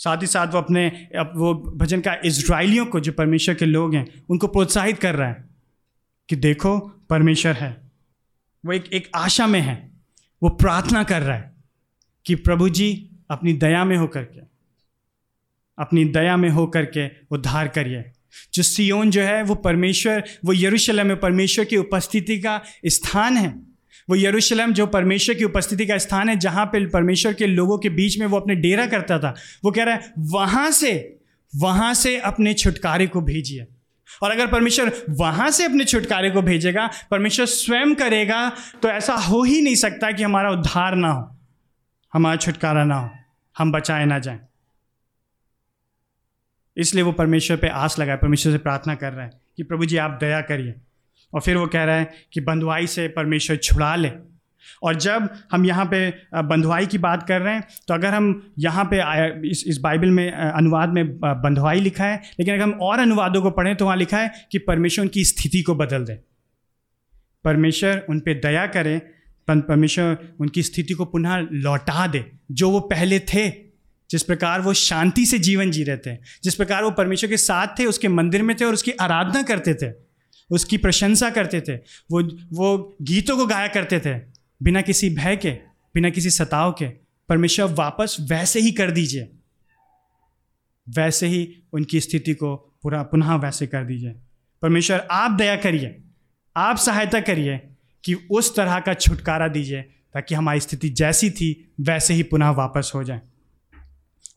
साथ 0.04 0.18
ही 0.18 0.28
साथ 0.28 0.48
वो 0.48 0.58
अपने 0.58 1.08
वो 1.36 1.54
भजन 1.78 2.02
का 2.02 2.16
इसराइलियों 2.26 2.86
को, 2.86 3.00
जो 3.00 3.12
परमेश्वर 3.12 3.56
के 3.56 3.66
लोग 3.66 3.96
हैं, 3.96 4.24
उनको 4.30 4.48
प्रोत्साहित 4.48 5.00
कर 5.00 5.16
रहा 5.16 5.30
है 5.30 5.46
कि 6.30 6.36
देखो, 6.36 6.80
परमेश्वर 7.10 7.54
है। 7.54 7.78
वो 8.66 8.74
एक 8.74 8.94
एक 8.94 9.10
आशा 9.16 9.48
में 9.48 9.62
है। 9.62 9.92
वो 10.44 10.50
प्रार्थना 10.50 11.04
कर 11.04 11.22
रहा 11.22 11.38
है 11.38 11.54
कि 12.26 12.36
प्रभु 12.36 12.70
जी, 12.70 13.10
अपनी 13.32 13.54
दया 13.54 13.86
में 13.86 13.98
होकर 13.98 14.24
के, 14.24 14.40
अपनी 15.78 16.06
दया 16.06 16.38
में 16.38 16.50
होकर 16.50 16.86
के 16.86 17.08
उद्धार 17.32 17.68
करिए। 17.68 18.04
जो 18.54 18.64
सियोन 18.64 19.12
जो 19.12 19.22
है, 19.22 19.44
वो 19.44 19.56
परमेश्वर, 19.56 20.24
वो 20.46 20.54
यरूशलेम 20.54 21.08
में 21.08 21.20
परमेश्वर 21.20 21.66
की 21.66 21.78
उपस्थिति 21.78 22.40
का 22.40 22.62
स्थान 22.86 23.38
है। 23.38 23.73
वो 24.08 24.16
यरूशलेम, 24.16 24.74
जो 24.74 24.88
परमेश्वर 24.88 25.36
की 25.36 25.44
उपस्थिति 25.44 25.86
का 25.86 25.98
स्थान 25.98 26.30
है, 26.30 26.36
जहाँ 26.38 26.66
पे 26.66 26.86
परमेश्वर 26.88 27.34
के 27.34 27.48
लोगों 27.48 27.78
के 27.78 27.90
बीच 27.92 28.20
में 28.20 28.26
वो 28.28 28.40
अपने 28.40 28.56
डेरा 28.58 28.86
करता 28.88 29.20
था, 29.20 29.34
वो 29.64 29.72
कह 29.72 29.84
रहा 29.84 29.96
है, 29.96 30.14
वहाँ 30.20 30.70
से 30.72 31.20
वहाँ 31.54 31.94
से 31.94 32.18
अपने 32.22 32.54
छुटकारे 32.54 33.08
को 33.08 33.22
भेजिए। 33.22 33.66
और 34.24 34.32
अगर 34.32 34.48
परमेश्वर 34.48 34.92
वहाँ 35.12 35.50
से 35.52 35.66
अपने 35.66 35.86
छुटकारे 35.86 36.30
को 36.30 36.42
भेजेगा, 36.42 36.90
परमेश्वर 37.12 37.46
स्वयं 37.46 37.94
करेगा 37.96 38.50
तो 38.82 38.90
ऐसा 38.90 39.14
हो 39.16 39.42
ही 39.44 39.62
नहीं 39.62 39.76
सकता 39.76 40.12
कि 40.12 40.24
हमारा 40.24 40.52
उद्धार 40.52 40.96
ना 40.96 41.12
हो, 41.12 41.30
हमारा 42.14 42.36
छुटकारा 42.36 42.84
ना 42.84 42.96
हो, 42.96 43.10
हम 43.56 43.72
बचाए 43.72 44.06
ना 44.06 44.20
जाए। 44.20 44.40
इसलिए 46.78 47.04
वो 47.04 47.12
परमेश्वर 47.12 47.58
पे 47.58 47.68
आस 47.68 48.00
लगाए, 48.00 48.18
परमेश्वर 48.18 48.52
से 48.52 48.58
प्रार्थना 48.58 48.96
कर 48.96 49.14
रहे 49.14 49.26
हैं 49.26 49.40
कि 49.58 49.64
प्रभु 49.64 49.86
जी, 49.86 49.98
आप 49.98 50.18
दया 50.20 50.42
करिए। 50.42 50.76
और 51.34 51.42
फिर 51.42 51.58
वो 51.58 51.66
कह 51.68 51.84
रहा 51.84 51.96
है 51.96 52.12
कि 52.34 52.42
बंधुआई 52.42 52.88
से 52.88 53.08
परमेश्वर 53.10 53.58
छुड़ा 53.58 53.96
ले। 53.96 54.12
और 54.84 54.96
जब 54.96 55.28
हम 55.52 55.66
यहाँ 55.66 55.86
पे 55.86 56.10
बंधुआई 56.44 56.86
की 56.86 56.98
बात 56.98 57.26
कर 57.28 57.42
रहे 57.42 57.54
हैं 57.54 57.64
तो 57.88 57.94
अगर 57.94 58.14
हम 58.14 58.54
यहाँ 58.60 58.84
पे 58.94 58.98
इस 59.50 59.64
इस 59.68 59.78
बाइबल 59.78 60.10
में 60.10 60.32
अनुवाद 60.32 60.90
में 60.90 61.06
बंधुआई 61.18 61.80
लिखा 61.80 62.06
है, 62.06 62.22
लेकिन 62.40 62.54
अगर 62.54 62.64
हम 62.64 62.72
और 62.82 63.00
अनुवादों 63.00 63.42
को 63.42 63.52
पढ़ें 63.52 63.76
तो 63.76 63.86
वहाँ 63.86 63.98
लिखा 63.98 64.18
है 64.18 64.32
कि 64.52 64.58
परमेश्वर 64.60 65.04
उनकी 65.04 65.24
स्थिति 65.26 65.62
को 65.62 65.76
बदल 65.76 66.06
दें। 66.06 66.16
परमेश्वर 67.46 68.06
उन 68.10 68.20
पर 68.20 68.40
दया 68.42 68.66
करे 68.68 69.02
परमेश्वर 69.48 70.18
उनकी 70.40 70.64
स्थिति 70.64 70.94
को 70.94 71.06
पुनः 71.06 71.38
लौटा 71.54 72.06
दे, 72.08 72.26
जो 72.52 72.70
वो 72.70 72.80
पहले 72.82 73.20
थे। 73.20 73.50
जिस 74.10 74.24
प्रकार 74.24 74.62
वो 74.62 74.74
शांति 74.74 75.26
से 75.26 75.40
जीवन 75.40 75.72
जी 75.72 75.84
रहे 75.84 75.98
थे, 75.98 76.16
जिस 76.44 76.56
प्रकार 76.56 76.84
वो 76.84 76.92
परमेश्वर 76.92 77.30
के 77.30 77.38
साथ 77.40 77.68
थे, 77.80 77.86
उसके 77.86 78.08
मंदिर 78.10 78.44
में 78.44 78.56
थे 78.56 78.66
और 78.66 78.74
उसकी 78.74 78.92
आराधना 78.92 79.42
करते 79.44 79.74
थे 79.74 79.92
उसकी 80.52 80.78
प्रशंसा 80.78 81.30
करते 81.30 81.62
थे। 81.62 81.76
वो 82.12 82.22
वो 82.54 82.98
गीतों 83.02 83.38
को 83.38 83.46
गाया 83.46 83.68
करते 83.68 84.00
थे, 84.00 84.16
बिना 84.64 84.82
किसी 84.82 85.10
भय 85.10 85.36
के, 85.36 85.52
बिना 85.96 86.10
किसी 86.10 86.30
सताव 86.30 86.72
के। 86.72 86.88
परमेश्वर, 87.30 87.66
वापस 87.66 88.18
वैसे 88.22 88.60
ही 88.60 88.72
कर 88.72 88.92
दीजिए। 88.92 89.32
वैसे 90.90 91.28
ही 91.28 91.64
उनकी 91.74 92.00
स्थिति 92.00 92.34
को 92.34 92.56
पूरा, 92.56 93.04
पुनः 93.04 93.36
वैसे 93.36 93.68
कर 93.68 93.84
दीजिए। 93.84 94.16
परमेश्वर, 94.62 95.08
आप 95.12 95.32
दया 95.32 95.56
करिए, 95.56 96.02
आप 96.58 96.78
सहायता 96.78 97.20
करिए 97.20 97.58
कि 98.04 98.14
उस 98.14 98.56
तरह 98.56 98.80
का 98.80 98.94
छुटकारा 98.94 99.48
दीजिए, 99.48 99.82
ताकि 100.14 100.36
हमारी 100.36 100.60
स्थिति 100.60 100.90
जैसी 100.90 101.30
थी, 101.32 101.74
वैसे 101.82 102.14
ही 102.14 102.24
पुनः 102.24 102.50
वापस 102.50 102.92
हो 102.96 103.04
जाए। 103.04 103.22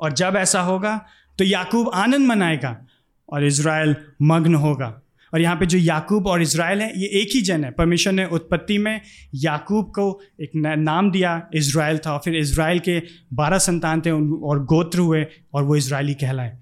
और 0.01 0.13
जब 0.13 0.35
ऐसा 0.37 0.61
होगा 0.61 1.07
तो 1.39 1.45
याकूब 1.45 1.91
आनंद 1.95 2.27
मनाएगा 2.27 2.87
और 3.29 3.45
इज़राइल 3.45 3.97
मग्न 4.23 4.55
होगा। 4.55 5.01
और 5.37 5.43
यहाँ 5.43 5.57
पे 5.57 5.67
जो 5.67 5.79
याकूब 5.79 6.27
और 6.27 6.43
इसराइल 6.43 6.81
है, 6.81 7.01
ये 7.01 7.07
एक 7.07 7.29
ही 7.35 7.43
जन 7.43 7.65
है। 7.65 7.71
परमेश्वर 7.71 8.13
ने 8.13 8.25
उत्पत्ति 8.27 8.79
में 8.79 9.01
याकूब 9.35 9.85
को 9.85 10.21
एक 10.41 10.51
नाम 10.57 11.11
दिया 11.11 11.49
इसराइल 11.55 11.99
था। 11.99 12.13
और 12.13 12.21
फिर 12.25 12.37
इसराइल 12.37 12.79
के 12.79 13.03
बारह 13.33 13.59
संतान 13.59 14.01
थे 14.01 14.11
और 14.11 14.65
गोत्र 14.65 14.99
हुए, 14.99 15.27
और 15.55 15.65
वो 15.65 15.77
इसराइली 15.77 16.15
कहलाए। 16.15 16.59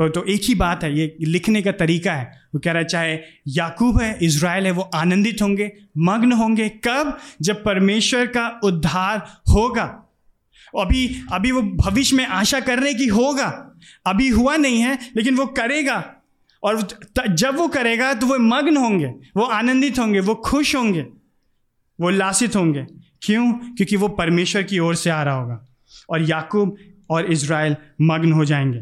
तो 0.00 0.24
एक 0.24 0.40
ही 0.44 0.54
बात 0.54 0.84
है, 0.84 0.98
ये 0.98 1.16
लिखने 1.20 1.62
का 1.62 1.72
तरीका 1.72 2.12
है। 2.12 2.40
वो 2.54 2.60
कह 2.64 2.70
रहा 2.70 2.78
है, 2.78 2.84
चाहे 2.84 3.18
याकूब 3.48 4.00
है 4.00 4.18
इसराइल 4.22 4.66
है, 4.66 4.70
वो 4.70 4.82
आनंदित 4.82 5.42
होंगे, 5.42 5.72
मग्न 5.98 6.32
होंगे। 6.32 6.68
कब? 6.68 7.18
जब 7.42 7.64
परमेश्वर 7.64 8.26
का 8.26 8.60
उद्धार 8.64 9.18
होगा। 9.52 9.84
अभी 10.80 11.22
अभी 11.32 11.52
वो 11.52 11.62
भविष्य 11.62 12.16
में 12.16 12.26
आशा 12.26 12.60
कर 12.60 12.78
रहे 12.78 12.94
कि 12.94 13.06
होगा। 13.06 13.76
अभी 14.06 14.28
हुआ 14.28 14.56
नहीं 14.56 14.80
है, 14.80 14.98
लेकिन 15.16 15.36
वो 15.36 15.46
करेगा। 15.46 16.14
और 16.62 16.88
जब 17.30 17.56
वो 17.56 17.68
करेगा 17.68 18.14
तो 18.14 18.26
वो 18.26 18.38
मग्न 18.38 18.76
होंगे, 18.76 19.06
वो 19.06 19.42
आनंदित 19.42 19.98
होंगे, 19.98 20.20
वो 20.20 20.34
खुश 20.34 20.76
होंगे, 20.76 21.00
वो 22.00 22.06
उल्लासित 22.06 22.56
होंगे। 22.56 22.86
क्यों? 23.22 23.52
क्योंकि 23.52 23.96
वो 23.96 24.08
परमेश्वर 24.08 24.62
की 24.62 24.78
ओर 24.78 24.94
से 24.94 25.10
आ 25.10 25.22
रहा 25.22 25.34
होगा 25.34 25.66
और 26.10 26.22
याकूब 26.22 26.76
और 27.10 27.32
इज़राइल 27.32 27.76
मग्न 28.00 28.32
हो 28.32 28.44
जाएँगे। 28.44 28.78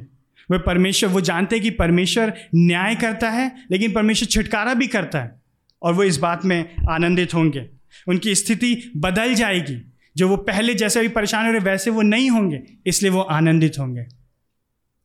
वे 0.50 0.58
परमेश्वर, 0.58 1.10
वो 1.10 1.20
जानते 1.20 1.56
हैं 1.56 1.62
कि 1.62 1.70
परमेश्वर 1.70 2.34
न्याय 2.54 2.94
करता 2.94 3.30
है, 3.30 3.66
लेकिन 3.70 3.92
परमेश्वर 3.92 4.26
छुटकारा 4.26 4.74
भी 4.74 4.86
करता 4.86 5.20
है 5.20 5.42
और 5.82 5.94
वो 5.94 6.02
इस 6.02 6.16
बात 6.16 6.44
में 6.44 6.74
आनंदित 6.90 7.34
होंगे। 7.34 7.68
उनकी 8.08 8.34
स्थिति 8.34 8.92
बदल 8.96 9.34
जाएगी। 9.34 9.92
जो 10.16 10.28
वो 10.28 10.36
पहले 10.36 10.74
जैसे 10.74 11.00
भी 11.00 11.08
परेशान 11.08 11.46
हो 11.46 11.50
रहे, 11.50 11.60
वैसे 11.60 11.90
वो 11.90 12.02
नहीं 12.02 12.30
होंगे, 12.30 12.62
इसलिए 12.86 13.10
वो 13.10 13.20
आनंदित 13.20 13.72
होंगे। 13.78 14.06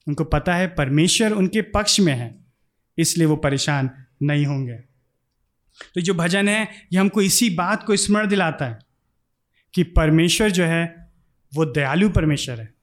उनको 0.07 0.23
पता 0.23 0.55
है, 0.55 0.67
परमेश्वर 0.67 1.31
उनके 1.31 1.61
पक्ष 1.61 1.99
में 1.99 2.13
है। 2.13 2.40
इसलिए 2.97 3.27
वो 3.27 3.35
परेशान 3.35 3.89
नहीं 4.23 4.45
होंगे। 4.45 4.75
तो 5.95 6.01
जो 6.01 6.13
भजन 6.13 6.49
है, 6.49 6.67
ये 6.93 6.99
हमको 6.99 7.21
इसी 7.21 7.49
बात 7.49 7.83
को 7.83 7.95
स्मरण 7.95 8.27
दिलाता 8.27 8.65
है 8.65 8.79
कि 9.73 9.83
परमेश्वर 9.83 10.51
जो 10.51 10.63
है, 10.63 11.11
वो 11.55 11.65
दयालु 11.65 12.09
परमेश्वर 12.09 12.61
है, 12.61 12.73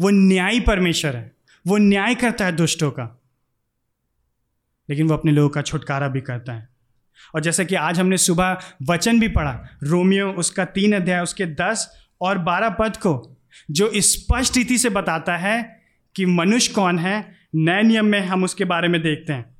वो 0.00 0.10
न्यायी 0.10 0.60
परमेश्वर 0.60 1.16
है, 1.16 1.32
वो 1.66 1.76
न्याय 1.76 2.14
करता 2.14 2.44
है 2.44 2.52
दुष्टों 2.52 2.90
का, 2.90 3.22
लेकिन 4.90 5.08
वो 5.08 5.14
अपने 5.14 5.32
लोगों 5.32 5.48
का 5.48 5.62
छुटकारा 5.62 6.08
भी 6.08 6.20
करता 6.20 6.52
है। 6.52 6.68
और 7.34 7.40
जैसा 7.40 7.64
कि 7.64 7.74
आज 7.74 8.00
हमने 8.00 8.16
सुबह 8.16 8.58
वचन 8.82 9.20
भी 9.20 9.28
पढ़ा, 9.28 9.68
रोमियो 9.82 10.32
उसका 10.32 10.64
तीन 10.64 10.92
अध्याय, 10.92 11.22
उसके 11.22 11.46
दस 11.46 12.08
और 12.20 12.38
बारह 12.38 12.70
पद 12.70 12.96
को, 12.96 13.36
जो 13.70 13.90
स्पष्ट 13.94 14.56
रीति 14.56 14.78
से 14.78 14.90
बताता 14.90 15.36
है 15.36 15.82
कि 16.14 16.26
मनुष्य 16.26 16.72
कौन 16.72 16.98
है 16.98 17.37
नए 17.54 17.82
नियम 17.82 18.04
में 18.04 18.20
हम 18.20 18.44
उसके 18.44 18.64
बारे 18.64 18.88
में 18.88 19.02
देखते 19.02 19.32
हैं। 19.32 19.56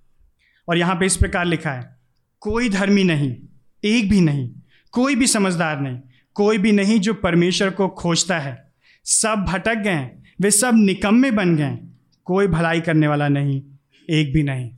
और 0.68 0.78
यहाँ 0.78 0.94
पे 0.94 1.06
इस 1.06 1.16
प्रकार 1.16 1.44
लिखा 1.44 1.70
है, 1.70 1.96
कोई 2.40 2.68
धर्मी 2.68 3.04
नहीं, 3.04 3.36
एक 3.84 4.10
भी 4.10 4.20
नहीं, 4.20 4.50
कोई 4.92 5.16
भी 5.16 5.26
समझदार 5.26 5.80
नहीं, 5.80 6.00
कोई 6.34 6.58
भी 6.58 6.72
नहीं 6.72 7.00
जो 7.00 7.14
परमेश्वर 7.14 7.70
को 7.70 7.88
खोजता 7.88 8.38
है। 8.38 8.72
सब 9.04 9.44
भटक 9.48 9.74
गए, 9.74 10.10
वे 10.40 10.50
सब 10.50 10.72
निकम्मे 10.74 11.30
बन 11.30 11.56
गए, 11.56 11.78
कोई 12.24 12.46
भलाई 12.46 12.80
करने 12.80 13.08
वाला 13.08 13.28
नहीं, 13.28 13.62
एक 14.10 14.32
भी 14.32 14.42
नहीं। 14.42 14.70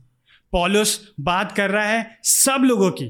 पॉलुस 0.51 1.13
बात 1.19 1.51
कर 1.51 1.69
रहा 1.69 1.85
है 1.85 2.19
सब 2.23 2.61
लोगों 2.65 2.91
की, 2.91 3.05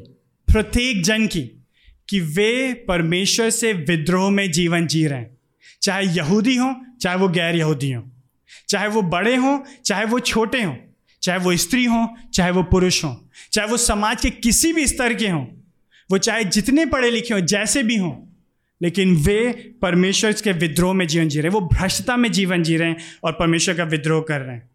प्रत्येक 0.54 1.04
जन 1.04 1.28
की, 1.28 1.66
कि 2.10 2.20
वे 2.20 2.74
परमेश्वर 2.74 3.50
से 3.50 3.74
विद्रोह 3.74 4.30
में 4.30 4.52
जीवन 4.52 4.88
जी 4.88 5.08
रहे 5.08 5.20
हैं। 5.20 5.38
चाहे 5.82 6.06
यहूदी 6.06 6.56
हों, 6.56 6.76
चाहे 7.02 7.18
वो 7.18 7.28
गैर 7.28 7.56
यहूदी 7.56 7.92
हों। 7.92 8.04
चाहे 8.70 8.88
वो 8.88 9.02
बड़े 9.02 9.36
हों, 9.36 9.60
चाहे 9.86 10.06
वो 10.06 10.20
छोटे 10.20 10.64
हों, 10.64 10.76
चाहे 11.22 11.40
वो 11.40 11.58
स्त्री 11.58 11.86
हों, 11.86 12.08
चाहे 12.34 12.52
वो 12.52 12.64
पुरुष 12.64 13.04
हों, 13.04 13.16
चाहे 13.52 13.68
वो 13.68 13.78
समाज 13.78 14.22
के 14.22 14.30
किसी 14.30 14.74
भी 14.74 14.88
स्तर 14.88 15.14
के 15.14 15.30
हों, 15.30 15.46
वो 16.12 16.18
चाहे 16.18 16.44
जितने 16.44 16.86
पढ़े 16.86 17.12
लिखे 17.12 17.34
हों, 17.34 17.42
जैसे 17.42 17.84
भी 17.84 17.96
हों, 17.96 18.28
लेकिन 18.82 19.16
वे 19.16 19.52
परमेश्वर 19.82 20.34
के 20.34 20.52
विद्रोह 20.52 20.94
में 20.94 21.08
जीवन 21.08 21.30
जी 21.30 21.42
रहे 21.42 21.48
हैं। 21.48 21.54
वो 21.54 21.62
भ्रष्टता 21.62 22.18
में 22.18 22.32
जीवन 22.32 22.64
जी 22.64 22.78
रहे 22.78 22.90
हैं 22.90 22.98
और 23.24 23.32
परमेश्वर 23.32 23.76
का 23.76 23.84
विद्रोह 23.84 24.22
कर 24.22 24.42
रहे 24.42 24.56
हैं। 24.56 24.72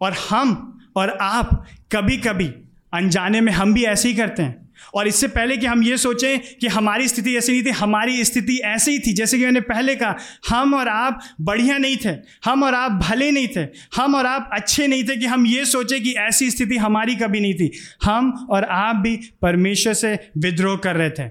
और 0.00 0.12
हम 0.30 0.78
और 0.96 1.10
आप 1.10 1.66
कभी 1.92 2.16
कभी 2.16 2.48
अनजाने 2.94 3.40
में 3.40 3.52
हम 3.52 3.74
भी 3.74 3.84
ऐसे 3.84 4.08
ही 4.08 4.14
करते 4.14 4.42
हैं। 4.42 4.61
और 4.94 5.08
इससे 5.08 5.28
पहले 5.28 5.56
कि 5.56 5.66
हम 5.66 5.82
ये 5.82 5.96
सोचें 5.96 6.40
कि 6.60 6.66
हमारी 6.66 7.08
स्थिति 7.08 7.36
ऐसी 7.36 7.52
नहीं 7.52 7.64
थी 7.64 7.70
हमारी 7.70 8.24
स्थिति 8.24 8.58
ऐसी 8.58 8.90
ही 8.90 8.98
थी 8.98 9.12
जैसे 9.12 9.38
कि 9.38 9.44
मैंने 9.44 9.60
पहले 9.60 9.96
कहा 9.96 10.16
हम 10.48 10.74
और 10.74 10.88
आप 10.88 11.20
बढ़िया 11.40 11.78
नहीं 11.78 11.96
थे 11.96 12.16
हम 12.44 12.62
और 12.62 12.74
आप 12.74 12.92
भले 12.92 13.30
नहीं 13.30 13.48
थे 13.48 13.68
हम 13.96 14.14
और 14.14 14.26
आप 14.26 14.50
अच्छे 14.52 14.86
नहीं 14.86 15.04
थे 15.04 15.16
कि 15.16 15.26
हम 15.26 15.46
ये 15.46 15.64
सोचें 15.64 16.02
कि 16.02 16.12
ऐसी 16.12 16.50
स्थिति 16.50 16.76
हमारी 16.76 17.16
कभी 17.16 17.40
नहीं 17.40 17.54
थी। 17.54 17.72
हम 18.04 18.46
और 18.50 18.64
आप 18.64 18.96
भी 18.96 19.20
परमेश्वर 19.42 19.94
से 19.94 20.30
विद्रोह 20.38 20.76
कर 20.76 20.96
रहे 20.96 21.10
थे। 21.10 21.30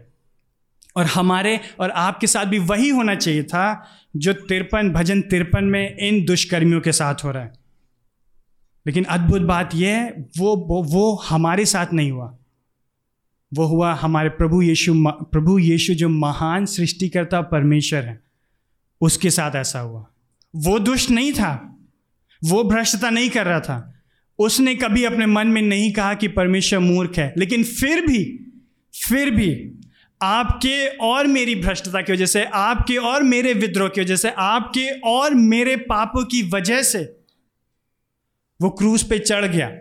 और 0.95 1.05
हमारे 1.05 1.59
और 1.79 1.89
आपके 1.89 2.27
साथ 2.27 2.45
भी 2.45 2.59
वही 2.59 2.89
होना 2.89 3.15
चाहिए 3.15 3.43
था 3.43 3.87
जो 4.15 4.33
तिरपन 4.33 4.89
भजन 4.89 5.21
तिरपन 5.21 5.63
में 5.63 5.97
इन 5.97 6.25
दुष्कर्मियों 6.25 6.81
के 6.81 6.91
साथ 6.91 7.15
हो 7.23 7.31
रहा 7.31 7.43
है। 7.43 7.53
लेकिन 8.87 9.03
अद्भुत 9.03 9.41
बात 9.41 9.69
यह 9.75 9.89
है 9.89 10.25
वो 10.37 10.55
वो, 10.83 11.15
हमारे 11.15 11.65
साथ 11.65 11.85
नहीं 11.93 12.11
हुआ। 12.11 12.37
वो 13.53 13.65
हुआ 13.65 13.93
हमारे 13.93 14.29
प्रभु 14.29 14.61
यीशु 14.61 14.93
प्रभु 15.07 15.59
यीशु 15.59 15.93
जो 15.93 16.09
महान 16.09 16.65
सृष्टिकर्ता 16.65 17.41
परमेश्वर 17.41 17.99
है, 17.99 18.21
उसके 19.01 19.29
साथ 19.29 19.55
ऐसा 19.55 19.79
हुआ। 19.79 20.05
वो 20.55 20.79
दुष्ट 20.79 21.09
नहीं 21.09 21.33
था, 21.33 21.77
वो 22.43 22.63
भ्रष्टता 22.63 23.09
नहीं 23.09 23.29
कर 23.29 23.45
रहा 23.45 23.59
था। 23.59 23.93
उसने 24.39 24.75
कभी 24.75 25.03
अपने 25.03 25.25
मन 25.25 25.47
में 25.47 25.61
नहीं 25.61 25.91
कहा 25.93 26.13
कि 26.13 26.27
परमेश्वर 26.27 26.79
मूर्ख 26.79 27.17
है, 27.17 27.33
लेकिन 27.37 27.63
फिर 27.63 28.05
भी 28.07 28.23
फिर 29.07 29.31
भी 29.31 29.71
आपके 30.21 30.87
और 30.87 31.27
मेरी 31.27 31.55
भ्रष्टता 31.55 32.01
की 32.01 32.13
वजह 32.13 32.25
से, 32.25 32.43
आपके 32.43 32.97
और 32.97 33.23
मेरे 33.23 33.53
विद्रोह 33.53 33.89
की 33.89 34.01
वजह 34.01 34.15
से, 34.15 34.29
आपके 34.29 34.99
और 34.99 35.33
मेरे 35.33 35.75
पापों 35.75 36.25
की 36.25 36.41
वजह 36.49 36.81
से 36.81 37.03
वो 38.61 38.69
क्रूज 38.69 39.03
पे 39.03 39.19
चढ़ 39.19 39.45
गया। 39.45 39.71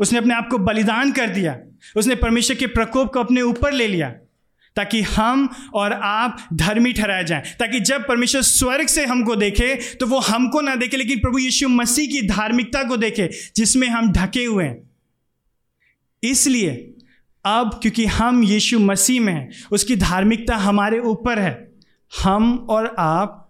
उसने 0.00 0.18
अपने 0.18 0.34
आप 0.34 0.48
को 0.50 0.58
बलिदान 0.58 1.12
कर 1.12 1.30
दिया। 1.30 1.58
उसने 1.96 2.14
परमेश्वर 2.14 2.56
के 2.56 2.66
प्रकोप 2.66 3.12
को 3.12 3.20
अपने 3.20 3.42
ऊपर 3.42 3.72
ले 3.72 3.86
लिया, 3.88 4.08
ताकि 4.76 5.00
हम 5.00 5.48
और 5.74 5.92
आप 5.92 6.38
धर्मी 6.52 6.92
ठहराए 6.92 7.24
जाएँ, 7.24 7.42
ताकि 7.58 7.80
जब 7.80 8.06
परमेश्वर 8.08 8.42
स्वर्ग 8.42 8.86
से 8.86 9.04
हमको 9.06 9.36
देखे 9.36 9.74
तो 9.94 10.06
वो 10.06 10.18
हमको 10.20 10.60
ना 10.60 10.74
देखे, 10.74 10.96
लेकिन 10.96 11.18
प्रभु 11.18 11.38
यीशु 11.38 11.68
मसीह 11.68 12.06
की 12.06 12.26
धार्मिकता 12.28 12.82
को 12.82 12.96
देखे, 12.96 13.30
जिसमें 13.56 13.88
हम 13.88 14.12
ढके 14.12 14.44
हुए 14.44 14.64
हैं। 14.64 14.90
इसलिए 16.22 16.90
अब 17.44 17.78
क्योंकि 17.82 18.04
हम 18.06 18.42
यीशु 18.42 18.78
मसीह 18.78 19.20
में 19.20 19.32
हैं, 19.32 19.50
उसकी 19.72 19.96
धार्मिकता 19.96 20.56
हमारे 20.56 20.98
ऊपर 20.98 21.38
है, 21.38 21.68
हम 22.12 22.54
और 22.70 22.94
आप 22.98 23.40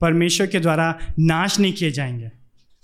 परमेश्वर 0.00 0.46
के 0.46 0.60
द्वारा 0.60 0.98
नाश 1.18 1.58
नहीं 1.60 1.72
किए 1.72 1.90
जाएँगे। 1.90 2.30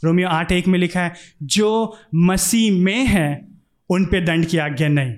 रोमियो 0.05 0.29
आठ 0.29 0.53
एक 0.53 0.67
में 0.67 0.79
लिखा 0.79 1.01
है, 1.01 1.15
जो 1.43 1.99
मसीह 2.15 2.73
में 2.73 3.07
है, 3.07 3.49
उन 3.91 4.05
पे 4.05 4.21
दंड 4.21 4.47
की 4.47 4.59
आज्ञा 4.59 4.89
नहीं। 4.89 5.15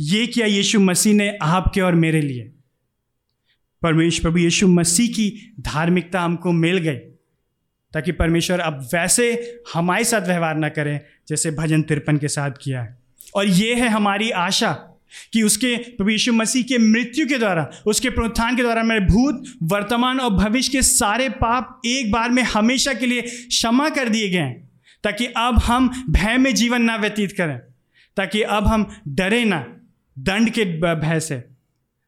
ये 0.00 0.26
किया 0.26 0.46
यीशु 0.46 0.80
मसीह 0.80 1.14
ने 1.14 1.38
आपके 1.42 1.80
और 1.80 1.94
मेरे 1.94 2.20
लिए। 2.20 2.52
परमेश्वर 3.82 4.22
प्रभु 4.22 4.38
यीशु 4.38 4.68
मसीह 4.68 5.08
की 5.08 5.54
धार्मिकता 5.60 6.20
हमको 6.20 6.52
मिल 6.52 6.78
गई, 6.78 6.96
ताकि 7.92 8.12
परमेश्वर 8.12 8.60
अब 8.60 8.88
वैसे 8.94 9.56
हमारे 9.74 10.04
साथ 10.04 10.26
व्यवहार 10.26 10.56
ना 10.56 10.68
करें, 10.68 11.00
जैसे 11.28 11.50
भजन 11.50 11.82
तिरपन 11.82 12.18
के 12.18 12.28
साथ 12.28 12.50
किया 12.60 12.82
है। 12.82 12.98
और 13.34 13.46
ये 13.46 13.74
है 13.74 13.88
हमारी 13.88 14.30
आशा। 14.30 14.91
कि 15.32 15.42
उसके 15.42 15.76
प्रभु 15.76 16.10
यीशु 16.10 16.32
मसीह 16.32 16.62
के 16.62 16.78
मृत्यु 16.78 17.26
के 17.26 17.38
द्वारा, 17.38 17.70
उसके 17.86 18.10
प्रोत्थान 18.10 18.56
के 18.56 18.62
द्वारा 18.62 18.82
मेरे 18.82 19.00
भूत, 19.00 19.44
वर्तमान 19.62 20.20
और 20.20 20.30
भविष्य 20.30 20.72
के 20.72 20.82
सारे 20.82 21.28
पाप 21.28 21.80
एक 21.86 22.12
बार 22.12 22.30
में 22.30 22.42
हमेशा 22.42 22.94
के 22.94 23.06
लिए 23.06 23.22
क्षमा 23.22 23.88
कर 23.88 24.08
दिए 24.08 24.28
गए 24.28 24.38
हैं, 24.38 24.70
ताकि 25.04 25.26
अब 25.26 25.58
हम 25.58 26.06
भय 26.10 26.36
में 26.38 26.54
जीवन 26.54 26.82
ना 26.82 26.96
व्यतीत 26.96 27.32
करें, 27.32 27.58
ताकि 28.16 28.42
अब 28.42 28.66
हम 28.66 28.96
डरे 29.08 29.44
ना, 29.44 29.66
दंड 30.18 30.50
के 30.50 30.64
भय 30.94 31.20
से। 31.20 31.44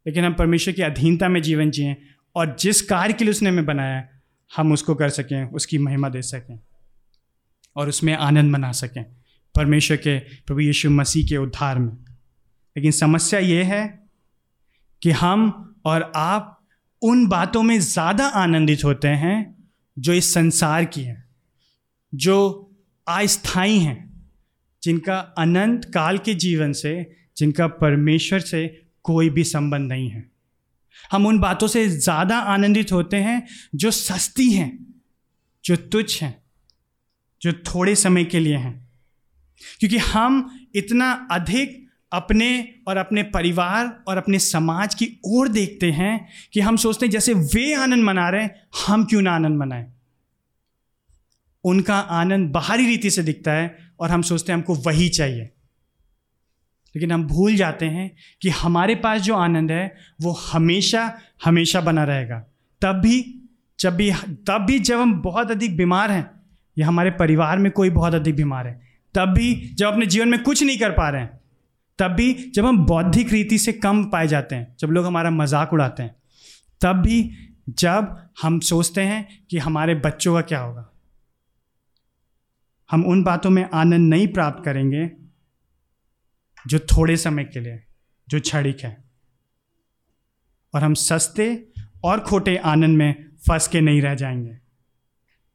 लेकिन 0.06 0.24
हम 0.24 0.34
परमेश्वर 0.34 0.74
की 0.74 0.82
अधीनता 0.82 1.28
में 1.28 1.42
जीवन 1.42 1.70
जिए 1.70 1.96
और 2.36 2.56
जिस 2.60 2.82
कार्य 2.82 3.12
के 3.12 3.24
लिए 3.24 3.30
उसने 3.30 3.48
हमें 3.48 3.66
बनाया, 3.66 4.08
हम 4.56 4.72
उसको 4.72 4.94
कर 4.94 5.08
सकें, 5.08 5.44
उसकी 5.44 5.78
महिमा 5.78 6.08
दे 6.08 6.22
सकें 6.22 6.60
और 7.76 7.88
उसमें 7.88 8.14
आनंद 8.14 8.50
मना 8.50 8.72
सकें। 8.72 9.04
परमेश्वर 9.54 9.96
के 9.96 10.18
प्रभु 10.18 10.60
यीशु 10.60 10.90
मसीह 10.90 11.26
के 11.26 11.36
उद्धार 11.36 11.78
में। 11.78 12.03
लेकिन 12.76 12.90
समस्या 12.90 13.40
ये 13.40 13.62
है 13.62 14.08
कि 15.02 15.10
हम 15.10 15.74
और 15.84 16.12
आप 16.16 16.66
उन 17.02 17.26
बातों 17.26 17.62
में 17.62 17.78
ज़्यादा 17.80 18.26
आनंदित 18.26 18.84
होते 18.84 19.08
हैं 19.08 19.54
जो 19.98 20.12
इस 20.12 20.34
संसार 20.34 20.84
की 20.84 21.02
हैं, 21.02 21.28
जो 22.14 22.70
अस्थाई 23.08 23.78
हैं, 23.78 24.30
जिनका 24.82 25.18
अनंत 25.18 25.84
काल 25.84 26.18
के 26.18 26.34
जीवन 26.34 26.72
से, 26.72 27.16
जिनका 27.36 27.66
परमेश्वर 27.66 28.40
से 28.40 28.84
कोई 29.02 29.30
भी 29.30 29.44
संबंध 29.44 29.88
नहीं 29.88 30.10
है। 30.10 30.30
हम 31.12 31.26
उन 31.26 31.38
बातों 31.38 31.68
से 31.68 31.88
ज़्यादा 31.88 32.38
आनंदित 32.38 32.92
होते 32.92 33.16
हैं 33.16 33.46
जो 33.74 33.90
सस्ती 33.90 34.52
हैं, 34.52 34.94
जो 35.64 35.76
तुच्छ 35.76 36.22
हैं, 36.22 36.42
जो 37.42 37.52
थोड़े 37.52 37.94
समय 37.94 38.24
के 38.24 38.40
लिए 38.40 38.56
हैं। 38.56 38.90
क्योंकि 39.80 39.98
हम 39.98 40.50
इतना 40.74 41.28
अधिक 41.30 41.83
अपने 42.14 42.74
और 42.88 42.96
अपने 42.96 43.22
परिवार 43.22 44.02
और 44.08 44.16
अपने 44.16 44.38
समाज 44.38 44.94
की 44.94 45.20
ओर 45.24 45.48
देखते 45.48 45.90
हैं 45.90 46.28
कि 46.52 46.60
हम 46.60 46.76
सोचते 46.76 47.06
हैं, 47.06 47.10
जैसे 47.10 47.34
वे 47.34 47.74
आनंद 47.74 48.04
मना 48.04 48.28
रहे 48.28 48.42
हैं, 48.42 48.60
हम 48.86 49.04
क्यों 49.04 49.22
ना 49.22 49.32
आनंद 49.32 49.58
मनाएँ? 49.58 49.92
उनका 51.64 51.98
आनंद 51.98 52.50
बाहरी 52.50 52.86
रीति 52.86 53.10
से 53.10 53.22
दिखता 53.22 53.52
है 53.52 53.78
और 54.00 54.10
हम 54.10 54.22
सोचते 54.22 54.52
हैं, 54.52 54.56
हमको 54.56 54.74
वही 54.74 55.08
चाहिए। 55.08 55.50
लेकिन 56.96 57.12
हम 57.12 57.24
भूल 57.24 57.56
जाते 57.56 57.86
हैं 57.86 58.16
कि 58.42 58.48
हमारे 58.48 58.94
पास 58.94 59.20
जो 59.20 59.34
आनंद 59.34 59.70
है, 59.70 59.96
वो 60.20 60.32
हमेशा 60.32 61.18
हमेशा 61.44 61.80
बना 61.80 62.04
रहेगा। 62.04 62.38
तब 62.80 62.92
भी, 62.92 63.42
जब 63.80 63.96
भी, 63.96 64.12
तब 64.28 64.66
भी 64.68 64.78
जब 64.78 65.00
हम 65.00 65.22
बहुत 65.22 65.50
अधिक 65.50 65.76
बीमार 65.76 66.10
हैं, 66.10 66.30
या 66.78 66.86
हमारे 66.86 67.10
परिवार 67.10 67.58
में 67.58 67.72
कोई 67.72 67.90
बहुत 67.90 68.14
अधिक 68.14 68.36
बीमार 68.36 68.66
है, 68.66 68.80
तब 69.14 69.28
भी 69.28 69.70
जब 69.74 69.86
अपने 69.86 70.06
जीवन 70.06 70.28
में 70.28 70.42
कुछ 70.42 70.62
नहीं 70.62 70.78
कर 70.78 70.90
पा 70.90 71.08
रहे 71.08 71.22
हैं 71.22 71.43
तब 71.98 72.08
भी 72.08 72.52
जब 72.54 72.66
हम 72.66 72.86
बौद्धिक 72.86 73.32
रीति 73.32 73.58
से 73.58 73.72
कम 73.72 74.04
पाए 74.04 74.28
जाते 74.28 74.54
हैं, 74.54 74.76
जब 74.80 74.88
लोग 74.88 75.06
हमारा 75.06 75.30
मज़ाक 75.30 75.72
उड़ाते 75.72 76.02
हैं, 76.02 76.16
तब 76.80 76.92
भी 76.92 77.30
जब 77.68 78.28
हम 78.42 78.60
सोचते 78.60 79.00
हैं 79.00 79.46
कि 79.50 79.58
हमारे 79.58 79.94
बच्चों 79.94 80.34
का 80.34 80.40
क्या 80.40 80.60
होगा। 80.60 80.90
हम 82.90 83.04
उन 83.04 83.22
बातों 83.22 83.50
में 83.50 83.68
आनंद 83.74 84.10
नहीं 84.10 84.28
प्राप्त 84.28 84.64
करेंगे 84.64 85.10
जो 86.66 86.78
थोड़े 86.78 87.16
समय 87.16 87.44
के 87.44 87.60
लिए, 87.60 87.82
जो 88.28 88.40
क्षणिक 88.40 88.80
है। 88.80 89.04
और 90.74 90.84
हम 90.84 90.94
सस्ते 90.94 91.68
और 92.04 92.20
खोटे 92.20 92.56
आनंद 92.56 92.98
में 92.98 93.28
फंस 93.48 93.68
के 93.68 93.80
नहीं 93.80 94.02
रह 94.02 94.14
जाएँगे। 94.14 94.58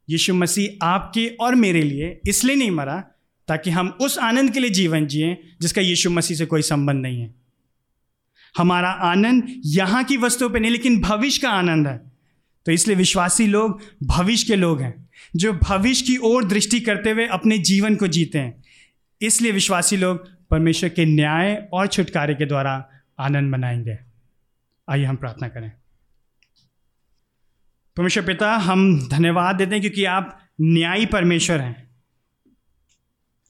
यीशु 0.10 0.34
मसीह 0.34 0.86
आपके 0.86 1.28
और 1.42 1.56
मेरे 1.56 1.84
लिए 1.84 2.22
इसलिए 2.28 2.56
नहीं 2.56 2.72
मरा 2.72 3.04
ताकि 3.50 3.70
हम 3.70 3.97
उस 4.02 4.18
आनंद 4.18 4.52
के 4.52 4.60
लिए 4.60 4.70
जीवन 4.70 5.08
जिए, 5.08 5.43
जिसका 5.62 5.82
यीशु 5.82 6.10
मसीह 6.10 6.38
से 6.38 6.45
कोई 6.45 6.62
संबंध 6.62 7.02
नहीं 7.02 7.22
है। 7.22 7.36
हमारा 8.58 8.89
आनंद 8.89 9.62
यहाँ 9.66 10.04
की 10.04 10.18
वस्तुओं 10.18 10.50
पे 10.50 10.60
नहीं, 10.60 10.72
लेकिन 10.72 11.02
भविष्य 11.02 11.41
का 11.41 11.50
आनंद 11.50 11.88
है। 11.88 12.12
तो 12.66 12.72
इसलिए 12.72 12.97
विश्वासी 12.97 13.47
लोग 13.47 13.82
भविष्य 14.04 14.47
के 14.47 14.56
लोग 14.56 14.82
हैं, 14.82 15.10
जो 15.36 15.54
भविष्य 15.54 16.06
की 16.06 16.18
ओर 16.18 16.45
दृष्टि 16.45 16.80
करते 16.80 17.12
हुए 17.12 17.28
अपने 17.28 17.58
जीवन 17.58 17.95
को 17.95 18.08
जीते 18.08 18.39
हैं। 18.39 18.64
इसलिए 19.22 19.52
विश्वासी 19.52 19.97
लोग 19.97 20.32
परमेश्वर 20.47 20.89
के 20.89 21.06
न्याय 21.06 21.70
और 21.74 21.88
छुटकारे 21.88 22.36
के 22.36 22.45
द्वारा 22.45 22.89
आनंद 23.20 23.52
मनाएँगे। 23.52 23.97
आइए 24.89 25.06
हम 25.06 25.16
प्रार्थना 25.16 25.47
करें। 25.47 25.72
परमेश्वर 27.97 28.26
पिता, 28.26 28.56
हम 28.56 29.10
धन्यवाद 29.10 29.56
देते 29.56 29.72
हैं 29.72 29.82
क्योंकि 29.82 30.06
आप 30.06 30.39
न्यायी 30.62 31.06
परमेश्वर 31.06 31.62
हैं। 31.62 31.89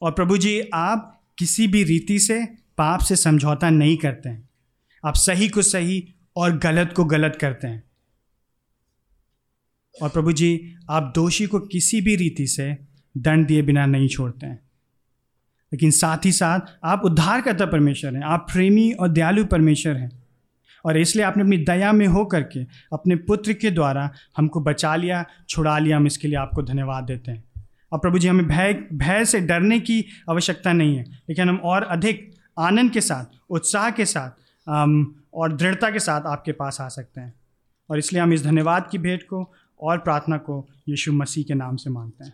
और 0.02 0.12
प्रभु 0.12 0.38
जी, 0.38 0.62
आप 0.74 1.22
किसी 1.38 1.68
भी 1.68 1.84
रीति 1.84 2.20
से 2.20 2.45
पाप 2.78 3.00
से 3.00 3.16
समझौता 3.16 3.70
नहीं 3.70 3.97
करते 3.97 4.30
हैं। 4.30 4.50
आप 5.06 5.14
सही 5.16 5.50
को 5.50 5.62
सही 5.62 6.14
और 6.36 6.58
गलत 6.58 6.93
को 6.95 7.06
गलत 7.06 7.38
करते 7.41 7.68
हैं। 7.68 7.84
और 10.02 10.10
प्रभु 10.10 10.32
जी, 10.32 10.76
आप 10.89 11.12
दोषी 11.16 11.45
को 11.45 11.60
किसी 11.60 12.02
भी 12.02 12.16
रीति 12.16 12.47
से 12.47 12.78
दंड 13.18 13.47
दिए 13.47 13.62
बिना 13.62 13.86
नहीं 13.86 14.08
छोड़ते 14.08 14.45
हैं। 14.45 14.70
लेकिन 15.74 15.91
साथ 15.91 16.26
ही 16.26 16.32
साथ 16.32 16.60
आप 16.84 17.02
उद्धार 17.06 17.41
करता 17.41 17.66
परमेश्वर 17.66 18.16
हैं, 18.16 18.24
आप 18.24 18.47
प्रेमी 18.54 18.91
और 18.91 19.08
दयालु 19.08 19.45
परमेश्वर 19.45 19.97
हैं। 19.97 20.24
और 20.86 20.97
इसलिए 20.97 21.26
आपने 21.26 21.43
अपनी 21.43 21.58
दया 21.58 21.91
में 21.91 22.08
हो 22.08 22.26
करके 22.26 22.64
अपने 22.64 23.16
पुत्र 23.16 23.54
के 23.54 23.72
द्वारा 23.72 24.12
हमको 24.38 24.62
बचा 24.62 24.95
लिया, 24.95 25.26
छुड़ा 25.50 25.80
लिया, 25.80 25.97
हम 25.97 26.08
इसके 26.08 26.28
लिए 26.28 26.38
आपको 26.38 26.64
धन्यवाद 26.64 27.04
देते 27.04 27.32
हैं। 27.32 27.43
और 27.92 28.00
प्रभु 28.00 28.20
जी 28.20 28.28
हमें 28.28 28.48
भय 28.48 28.74
भय 28.94 29.26
से 29.26 29.40
डरने 29.40 29.80
की 29.80 30.06
आवश्यकता 30.30 30.74
नहीं 30.74 30.96
है। 30.98 31.04
लेकिन 31.04 31.50
हम 31.50 31.56
और 31.56 31.84
अधिक 31.84 32.32
आनंद 32.60 32.92
के 32.92 33.02
साथ, 33.02 33.26
उत्साह 33.50 33.92
के 33.92 34.06
साथ 34.06 34.30
और 35.34 35.54
दृढ़ता 35.54 35.92
के 35.92 36.00
साथ 36.00 36.22
आपके 36.22 36.52
पास 36.52 36.82
आ 36.82 36.88
सकते 36.88 37.22
हैं। 37.22 37.34
और 37.90 37.98
इसलिए 37.98 38.22
हम 38.22 38.34
इस 38.34 38.44
धन्यवाद 38.44 38.88
की 38.92 38.98
भेंट 38.98 39.24
को 39.24 39.54
और 39.82 39.98
प्रार्थना 39.98 40.38
को 40.38 40.68
यीशु 40.90 41.14
मसीह 41.14 41.44
के 41.44 41.54
नाम 41.54 41.76
से 41.76 41.90
मानते 41.90 42.24
हैं। 42.24 42.34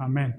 आमेन। 0.00 0.34